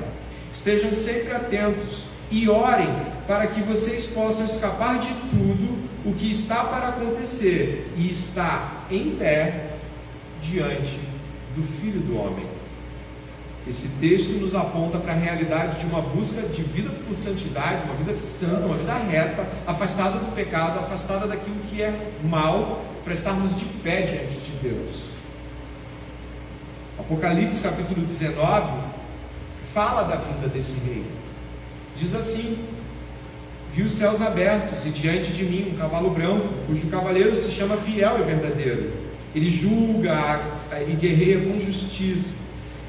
Estejam 0.53 0.95
sempre 0.95 1.33
atentos 1.33 2.05
e 2.31 2.49
orem 2.49 2.89
para 3.27 3.49
que 3.49 3.61
vocês 3.61 4.07
possam 4.07 4.47
escapar 4.47 5.01
de 5.01 5.09
tudo 5.09 5.79
o 6.05 6.15
que 6.15 6.31
está 6.31 6.65
para 6.65 6.89
acontecer 6.89 7.89
e 7.97 8.11
está 8.11 8.85
em 8.91 9.17
pé 9.17 9.71
diante 10.41 10.99
do 11.57 11.63
Filho 11.81 12.01
do 12.01 12.17
Homem. 12.17 12.50
Esse 13.71 13.87
texto 14.01 14.31
nos 14.41 14.53
aponta 14.57 14.99
para 14.99 15.13
a 15.13 15.15
realidade 15.15 15.79
de 15.79 15.87
uma 15.87 16.01
busca 16.01 16.43
de 16.43 16.61
vida 16.61 16.91
por 17.07 17.15
santidade, 17.15 17.85
uma 17.85 17.95
vida 17.95 18.17
santa, 18.17 18.67
uma 18.67 18.77
vida 18.77 18.95
reta, 18.95 19.47
afastada 19.65 20.19
do 20.19 20.35
pecado, 20.35 20.81
afastada 20.81 21.25
daquilo 21.29 21.55
que 21.71 21.81
é 21.81 21.95
mal, 22.25 22.85
para 23.05 23.13
estarmos 23.13 23.57
de 23.57 23.67
pé 23.85 24.03
diante 24.03 24.41
de 24.41 24.51
Deus. 24.61 25.11
Apocalipse 26.99 27.63
capítulo 27.63 28.05
19 28.05 28.73
fala 29.73 30.03
da 30.03 30.17
vinda 30.17 30.49
desse 30.49 30.81
rei. 30.81 31.05
Diz 31.97 32.13
assim: 32.13 32.59
Vi 33.73 33.85
os 33.85 33.93
céus 33.93 34.21
abertos 34.21 34.85
e 34.85 34.91
diante 34.91 35.31
de 35.31 35.45
mim 35.45 35.71
um 35.73 35.79
cavalo 35.79 36.11
branco, 36.11 36.49
cujo 36.67 36.89
cavaleiro 36.89 37.37
se 37.37 37.53
chama 37.53 37.77
Fiel 37.77 38.19
e 38.19 38.25
Verdadeiro. 38.25 38.91
Ele 39.33 39.49
julga 39.49 40.41
e 40.89 40.93
guerreia 40.95 41.41
com 41.41 41.57
justiça. 41.61 42.40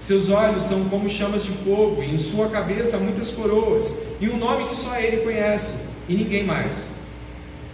Seus 0.01 0.29
olhos 0.29 0.63
são 0.63 0.85
como 0.85 1.07
chamas 1.07 1.43
de 1.43 1.51
fogo, 1.51 2.01
e 2.01 2.15
em 2.15 2.17
sua 2.17 2.49
cabeça 2.49 2.97
muitas 2.97 3.29
coroas, 3.29 3.95
e 4.19 4.27
um 4.27 4.37
nome 4.37 4.65
que 4.65 4.75
só 4.75 4.97
ele 4.97 5.17
conhece, 5.17 5.73
e 6.09 6.15
ninguém 6.15 6.43
mais. 6.43 6.89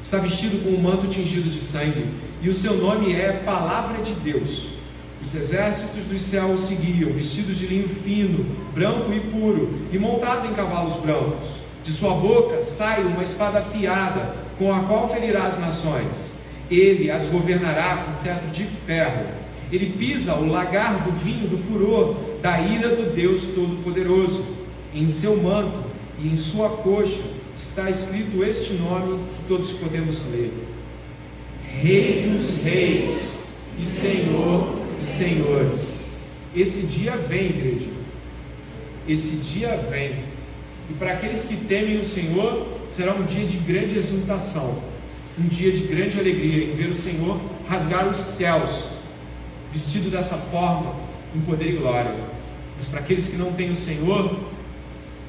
Está 0.04 0.18
vestido 0.18 0.62
com 0.62 0.72
um 0.72 0.82
manto 0.82 1.08
tingido 1.08 1.50
de 1.50 1.62
sangue, 1.62 2.06
e 2.42 2.50
o 2.50 2.54
seu 2.54 2.76
nome 2.76 3.16
é 3.16 3.32
Palavra 3.46 4.04
de 4.04 4.12
Deus. 4.12 4.68
Os 5.24 5.34
exércitos 5.34 6.04
dos 6.04 6.22
céus 6.22 6.60
seguiam, 6.68 7.14
vestidos 7.14 7.58
de 7.58 7.66
linho 7.66 7.88
fino, 7.88 8.46
branco 8.74 9.14
e 9.14 9.22
puro, 9.22 9.88
e 9.94 9.98
montado 9.98 10.48
em 10.50 10.54
cavalos 10.54 10.98
brancos. 10.98 11.62
De 11.82 11.94
sua 11.94 12.14
boca 12.14 12.60
sai 12.60 13.04
uma 13.04 13.24
espada 13.24 13.60
afiada, 13.60 14.36
com 14.60 14.74
a 14.74 14.82
qual 14.82 15.08
ferirá 15.08 15.46
as 15.46 15.58
nações. 15.60 16.34
Ele 16.70 17.10
as 17.10 17.30
governará 17.30 18.04
com 18.06 18.14
cetro 18.14 18.50
de 18.50 18.66
ferro 18.66 19.37
ele 19.72 19.94
pisa 19.98 20.36
o 20.36 20.48
lagar 20.48 21.04
do 21.04 21.12
vinho 21.12 21.48
do 21.48 21.58
furor 21.58 22.16
da 22.42 22.62
ira 22.62 22.96
do 22.96 23.14
Deus 23.14 23.44
Todo-Poderoso. 23.54 24.58
Em 24.94 25.08
seu 25.10 25.38
manto 25.42 25.84
e 26.20 26.28
em 26.28 26.38
sua 26.38 26.70
coxa 26.70 27.22
está 27.56 27.90
escrito 27.90 28.44
este 28.44 28.74
nome 28.74 29.20
que 29.20 29.48
todos 29.48 29.74
podemos 29.74 30.24
ler: 30.32 30.52
Rei 31.82 32.30
dos 32.32 32.64
Reis 32.64 33.34
e 33.80 33.86
Senhor 33.86 34.76
dos 35.04 35.10
Senhores. 35.12 35.98
Esse 36.56 36.84
dia 36.84 37.16
vem, 37.18 37.48
igreja. 37.48 37.90
Esse 39.08 39.36
dia 39.38 39.78
vem. 39.90 40.16
E 40.90 40.94
para 40.94 41.14
aqueles 41.14 41.44
que 41.44 41.58
temem 41.58 42.00
o 42.00 42.06
Senhor, 42.06 42.66
será 42.90 43.14
um 43.14 43.24
dia 43.24 43.46
de 43.46 43.58
grande 43.58 43.98
exultação, 43.98 44.82
um 45.38 45.48
dia 45.48 45.72
de 45.72 45.84
grande 45.84 46.18
alegria 46.18 46.64
em 46.64 46.76
ver 46.76 46.90
o 46.90 46.96
Senhor 46.96 47.40
rasgar 47.68 48.08
os 48.08 48.18
céus 48.18 48.97
vestido 49.72 50.10
dessa 50.10 50.36
forma, 50.36 50.94
em 51.36 51.42
poder 51.42 51.74
e 51.74 51.78
glória. 51.78 52.14
Mas 52.76 52.86
para 52.86 53.00
aqueles 53.00 53.28
que 53.28 53.36
não 53.36 53.52
têm 53.54 53.72
o 53.72 53.76
Senhor, 53.76 54.38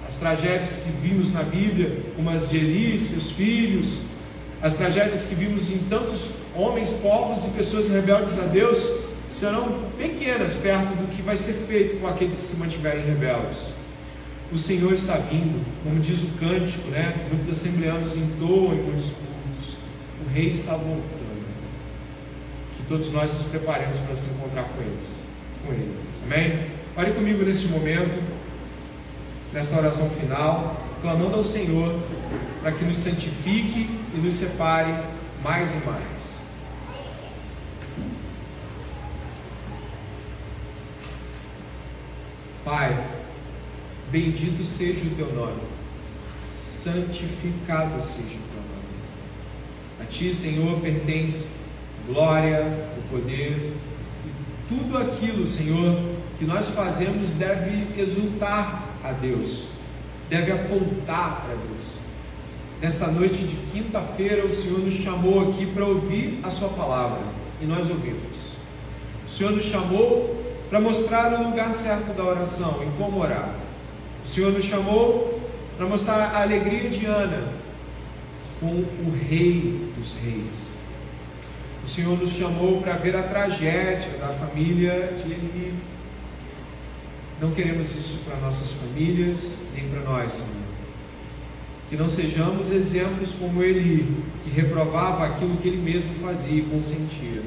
as 0.06 0.16
tragédias 0.16 0.76
que 0.76 0.90
vimos 1.02 1.32
na 1.32 1.42
Bíblia, 1.42 2.04
como 2.16 2.30
as 2.30 2.48
de 2.48 2.56
Eli 2.56 2.98
seus 2.98 3.30
filhos, 3.30 3.98
as 4.60 4.74
tragédias 4.74 5.26
que 5.26 5.34
vimos 5.34 5.70
em 5.70 5.78
tantos 5.88 6.32
homens, 6.54 6.90
povos 7.02 7.46
e 7.46 7.50
pessoas 7.50 7.88
rebeldes 7.88 8.38
a 8.38 8.42
Deus, 8.42 8.88
serão 9.30 9.90
pequenas 9.96 10.54
perto 10.54 10.96
do 10.96 11.14
que 11.14 11.22
vai 11.22 11.36
ser 11.36 11.52
feito 11.52 12.00
com 12.00 12.08
aqueles 12.08 12.34
que 12.34 12.42
se 12.42 12.56
mantiverem 12.56 13.04
rebeldes. 13.04 13.58
O 14.50 14.56
Senhor 14.56 14.94
está 14.94 15.14
vindo, 15.16 15.64
como 15.84 16.00
diz 16.00 16.22
o 16.22 16.28
cântico, 16.38 16.88
né? 16.88 17.14
Muitos 17.28 17.50
assembleanos 17.50 18.16
entoam 18.16 18.72
em 18.72 18.82
muitos 18.82 19.12
cultos. 19.12 19.76
O 20.24 20.32
Rei 20.32 20.48
está 20.48 20.72
voltando 20.72 21.17
todos 22.88 23.12
nós 23.12 23.32
nos 23.32 23.42
preparemos 23.44 23.98
para 23.98 24.16
se 24.16 24.30
encontrar 24.30 24.64
com 24.64 24.80
eles, 24.80 25.18
com 25.64 25.72
Ele. 25.72 25.94
Amém? 26.24 26.70
Ore 26.96 27.12
comigo 27.12 27.44
neste 27.44 27.68
momento, 27.68 28.22
nesta 29.52 29.76
oração 29.76 30.08
final, 30.10 30.82
clamando 31.02 31.36
ao 31.36 31.44
Senhor 31.44 32.02
para 32.62 32.72
que 32.72 32.84
nos 32.84 32.98
santifique 32.98 33.90
e 34.14 34.16
nos 34.16 34.34
separe 34.34 34.92
mais 35.44 35.70
e 35.70 35.86
mais. 35.86 36.18
Pai, 42.64 43.04
bendito 44.10 44.64
seja 44.64 45.06
o 45.06 45.10
teu 45.10 45.32
nome, 45.32 45.60
santificado 46.52 48.02
seja 48.02 48.18
o 48.22 48.48
teu 48.52 48.62
nome. 48.62 48.78
A 50.00 50.04
ti, 50.04 50.34
Senhor, 50.34 50.80
pertence 50.80 51.57
glória, 52.08 52.66
o 52.96 53.14
poder, 53.14 53.72
e 54.24 54.68
tudo 54.68 54.98
aquilo, 54.98 55.46
Senhor, 55.46 56.00
que 56.38 56.44
nós 56.44 56.68
fazemos 56.70 57.32
deve 57.32 58.00
exultar 58.00 58.84
a 59.04 59.12
Deus, 59.12 59.64
deve 60.28 60.52
apontar 60.52 61.42
para 61.42 61.54
Deus. 61.54 61.98
Nesta 62.80 63.08
noite 63.08 63.38
de 63.38 63.56
quinta-feira, 63.72 64.46
o 64.46 64.50
Senhor 64.50 64.78
nos 64.78 64.94
chamou 64.94 65.50
aqui 65.50 65.66
para 65.66 65.84
ouvir 65.84 66.38
a 66.42 66.50
Sua 66.50 66.68
palavra 66.68 67.20
e 67.60 67.66
nós 67.66 67.90
ouvimos. 67.90 68.38
O 69.26 69.30
Senhor 69.30 69.52
nos 69.52 69.64
chamou 69.64 70.36
para 70.70 70.80
mostrar 70.80 71.32
o 71.40 71.48
lugar 71.48 71.74
certo 71.74 72.16
da 72.16 72.22
oração, 72.22 72.82
em 72.82 72.90
como 72.96 73.20
orar. 73.20 73.52
O 74.24 74.28
Senhor 74.28 74.52
nos 74.52 74.64
chamou 74.64 75.40
para 75.76 75.86
mostrar 75.86 76.34
a 76.34 76.42
alegria 76.42 76.88
de 76.88 77.06
Ana 77.06 77.48
com 78.60 78.66
o 78.66 79.18
Rei 79.28 79.90
dos 79.96 80.14
Reis. 80.22 80.67
O 81.88 81.90
Senhor 81.90 82.18
nos 82.18 82.32
chamou 82.32 82.82
para 82.82 82.98
ver 82.98 83.16
a 83.16 83.22
tragédia 83.22 84.10
da 84.20 84.28
família 84.28 85.10
de 85.24 85.32
Eli. 85.32 85.72
Não 87.40 87.50
queremos 87.52 87.96
isso 87.96 88.18
para 88.26 88.36
nossas 88.36 88.72
famílias, 88.72 89.64
nem 89.74 89.88
para 89.88 90.00
nós, 90.00 90.34
Senhor. 90.34 90.50
Que 91.88 91.96
não 91.96 92.10
sejamos 92.10 92.70
exemplos 92.70 93.30
como 93.40 93.62
Eli, 93.62 94.06
que 94.44 94.50
reprovava 94.50 95.28
aquilo 95.28 95.56
que 95.56 95.68
ele 95.68 95.78
mesmo 95.78 96.14
fazia 96.16 96.58
e 96.58 96.66
consentia. 96.66 97.40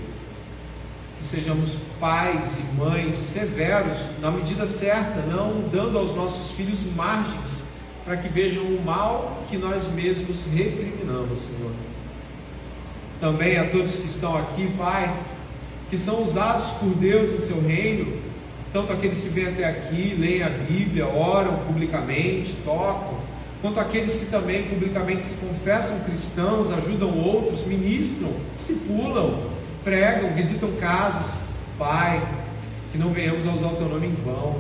Que 1.20 1.28
sejamos 1.28 1.78
pais 2.00 2.58
e 2.58 2.76
mães 2.76 3.20
severos 3.20 4.00
na 4.20 4.32
medida 4.32 4.66
certa, 4.66 5.22
não 5.22 5.70
dando 5.72 6.00
aos 6.00 6.16
nossos 6.16 6.50
filhos 6.54 6.80
margens 6.96 7.62
para 8.04 8.18
que 8.18 8.28
vejam 8.28 8.64
o 8.64 8.82
mal 8.84 9.44
que 9.52 9.58
nós 9.58 9.88
mesmos 9.94 10.48
recriminamos, 10.48 11.42
Senhor. 11.44 11.91
Também 13.22 13.58
a 13.58 13.70
todos 13.70 13.96
que 13.98 14.08
estão 14.08 14.36
aqui, 14.36 14.74
Pai, 14.76 15.16
que 15.92 15.98
são 15.98 16.24
usados 16.24 16.72
por 16.72 16.90
Deus 16.96 17.32
em 17.32 17.38
seu 17.38 17.62
reino, 17.62 18.20
tanto 18.74 18.92
aqueles 18.92 19.22
que 19.22 19.30
vêm 19.30 19.48
até 19.48 19.64
aqui, 19.64 20.16
leem 20.18 20.42
a 20.42 20.50
Bíblia, 20.50 21.06
oram 21.06 21.60
publicamente, 21.68 22.56
tocam, 22.66 23.20
quanto 23.62 23.80
aqueles 23.80 24.16
que 24.16 24.26
também 24.26 24.64
publicamente 24.64 25.24
se 25.24 25.46
confessam 25.46 26.00
cristãos, 26.00 26.72
ajudam 26.72 27.16
outros, 27.16 27.66
ministram, 27.68 28.32
discipulam, 28.56 29.52
pregam, 29.84 30.34
visitam 30.34 30.72
casas. 30.80 31.42
Pai, 31.78 32.22
que 32.92 32.98
não 32.98 33.10
venhamos 33.10 33.48
a 33.48 33.52
usar 33.52 33.68
o 33.68 33.76
teu 33.76 33.88
nome 33.88 34.08
em 34.08 34.16
vão. 34.24 34.56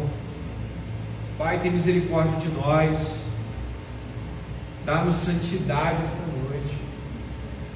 Pai, 1.37 1.59
tem 1.59 1.71
misericórdia 1.71 2.37
de 2.37 2.47
nós. 2.49 3.23
Dá-nos 4.85 5.15
santidade 5.15 6.03
esta 6.03 6.23
noite. 6.25 6.60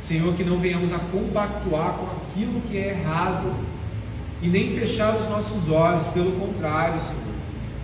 Senhor, 0.06 0.36
que 0.36 0.43
não 0.43 0.60
venhamos 0.60 0.93
a 0.93 0.99
compactuar 0.99 1.93
com 1.93 2.06
aquilo 2.06 2.62
que 2.62 2.78
é 2.78 2.89
errado 2.89 3.56
e 4.39 4.47
nem 4.47 4.72
fechar 4.72 5.16
os 5.16 5.28
nossos 5.28 5.68
olhos, 5.72 6.06
pelo 6.10 6.32
contrário, 6.34 7.01
Senhor. 7.01 7.24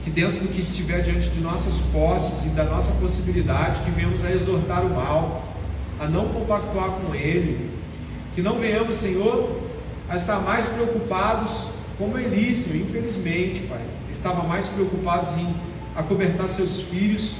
Que 0.03 0.11
dentro 0.11 0.39
do 0.39 0.49
que 0.49 0.61
estiver 0.61 1.01
diante 1.01 1.29
de 1.29 1.39
nossas 1.41 1.73
posses 1.91 2.45
e 2.45 2.49
da 2.49 2.63
nossa 2.65 2.91
possibilidade, 3.01 3.81
que 3.81 3.89
venhamos 3.89 4.23
a 4.23 4.31
exortar 4.31 4.85
o 4.85 4.89
mal, 4.91 5.43
a 5.99 6.05
não 6.05 6.27
compactuar 6.27 6.91
com 6.91 7.15
ele. 7.15 7.71
Que 8.35 8.41
não 8.43 8.59
venhamos, 8.59 8.97
Senhor, 8.97 9.59
a 10.07 10.15
estar 10.15 10.39
mais 10.41 10.67
preocupados 10.67 11.65
como 11.97 12.19
Elísio, 12.19 12.75
infelizmente, 12.75 13.61
Pai. 13.61 13.81
Estava 14.13 14.43
mais 14.43 14.67
preocupados 14.67 15.35
em 15.37 15.55
acobertar 15.95 16.47
seus 16.47 16.81
filhos 16.81 17.33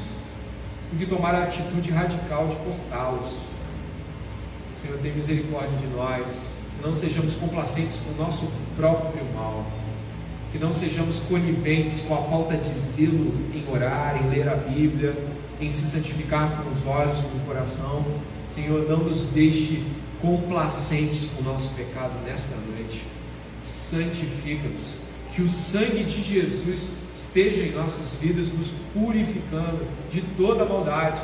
do 0.91 0.97
que 0.97 1.05
tomar 1.05 1.35
a 1.35 1.43
atitude 1.43 1.91
radical 1.91 2.47
de 2.47 2.55
cortá-los. 2.55 3.50
Senhor, 4.81 4.97
tem 4.97 5.13
misericórdia 5.13 5.77
de 5.77 5.87
nós. 5.95 6.25
Não 6.83 6.91
sejamos 6.91 7.35
complacentes 7.35 7.97
com 7.97 8.13
o 8.19 8.25
nosso 8.25 8.51
próprio 8.75 9.23
mal. 9.35 9.63
Que 10.51 10.57
não 10.57 10.73
sejamos 10.73 11.19
coniventes 11.19 12.01
com 12.01 12.15
a 12.15 12.23
falta 12.23 12.57
de 12.57 12.67
zelo 12.67 13.31
em 13.53 13.63
orar, 13.71 14.19
em 14.21 14.29
ler 14.29 14.49
a 14.49 14.55
Bíblia, 14.55 15.15
em 15.59 15.69
se 15.69 15.85
santificar 15.85 16.63
com 16.63 16.71
os 16.71 16.85
olhos, 16.85 17.17
com 17.19 17.37
o 17.37 17.45
coração. 17.45 18.03
Senhor, 18.49 18.89
não 18.89 18.97
nos 18.97 19.25
deixe 19.25 19.83
complacentes 20.19 21.29
com 21.29 21.41
o 21.41 21.45
nosso 21.45 21.69
pecado 21.75 22.13
nesta 22.25 22.55
noite. 22.55 23.03
Santifica-nos. 23.61 24.95
Que 25.35 25.43
o 25.43 25.49
sangue 25.49 26.03
de 26.03 26.21
Jesus 26.23 26.95
esteja 27.15 27.61
em 27.61 27.71
nossas 27.71 28.13
vidas, 28.19 28.51
nos 28.51 28.69
purificando 28.93 29.85
de 30.11 30.21
toda 30.35 30.65
maldade. 30.65 31.21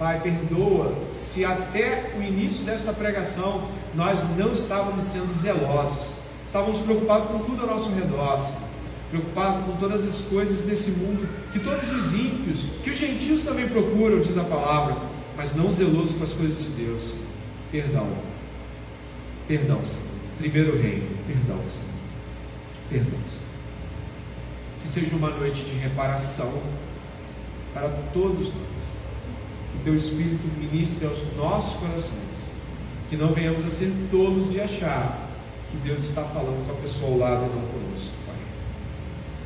Pai, 0.00 0.20
perdoa 0.20 0.92
se 1.12 1.44
até 1.44 2.12
o 2.18 2.22
início 2.22 2.64
desta 2.64 2.92
pregação 2.92 3.68
nós 3.94 4.24
não 4.36 4.52
estávamos 4.52 5.04
sendo 5.04 5.32
zelosos, 5.32 6.16
estávamos 6.44 6.80
preocupados 6.80 7.30
com 7.30 7.38
tudo 7.40 7.62
ao 7.62 7.68
nosso 7.68 7.90
redor, 7.90 8.44
preocupados 9.10 9.66
com 9.66 9.76
todas 9.76 10.04
as 10.04 10.22
coisas 10.22 10.62
desse 10.62 10.90
mundo, 10.92 11.28
que 11.52 11.60
todos 11.60 11.92
os 11.92 12.14
ímpios, 12.14 12.66
que 12.82 12.90
os 12.90 12.96
gentios 12.96 13.42
também 13.42 13.68
procuram, 13.68 14.20
diz 14.20 14.36
a 14.36 14.44
palavra, 14.44 14.96
mas 15.36 15.54
não 15.54 15.72
zeloso 15.72 16.14
com 16.14 16.24
as 16.24 16.32
coisas 16.32 16.64
de 16.64 16.70
Deus. 16.70 17.14
Perdão, 17.70 18.08
perdão, 19.46 19.80
Senhor. 19.84 20.10
Primeiro 20.38 20.80
reino, 20.80 21.06
perdão, 21.26 21.58
Senhor. 21.68 21.90
Perdão, 22.88 23.18
Senhor 23.28 23.50
que 24.80 24.88
seja 24.88 25.14
uma 25.16 25.30
noite 25.30 25.62
de 25.62 25.76
reparação 25.78 26.60
para 27.72 27.88
todos 28.12 28.48
nós. 28.48 28.79
Que 29.72 29.84
teu 29.84 29.94
Espírito 29.94 30.46
ministre 30.58 31.06
aos 31.06 31.20
nossos 31.36 31.78
corações. 31.80 32.30
Que 33.08 33.16
não 33.16 33.32
venhamos 33.32 33.64
a 33.64 33.70
ser 33.70 33.92
tolos 34.10 34.50
de 34.50 34.60
achar 34.60 35.28
que 35.70 35.76
Deus 35.78 36.04
está 36.04 36.24
falando 36.24 36.66
com 36.66 36.72
a 36.72 36.76
pessoa 36.76 37.12
ao 37.12 37.18
lado 37.18 37.46
e 37.46 37.56
não 37.56 37.66
conosco, 37.68 38.12
Pai. 38.26 38.36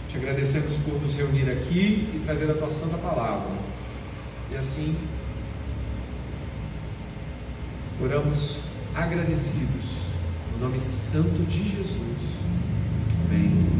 Te 0.09 0.17
agradecemos 0.17 0.75
por 0.85 1.01
nos 1.01 1.15
reunir 1.15 1.51
aqui 1.51 2.11
e 2.15 2.23
trazer 2.25 2.51
a 2.51 2.55
tua 2.55 2.69
santa 2.69 2.97
palavra. 2.99 3.51
E 4.51 4.57
assim, 4.57 4.97
oramos 8.03 8.61
agradecidos 8.95 10.05
no 10.53 10.67
nome 10.67 10.81
santo 10.81 11.43
de 11.45 11.63
Jesus. 11.63 12.35
Amém. 13.29 13.75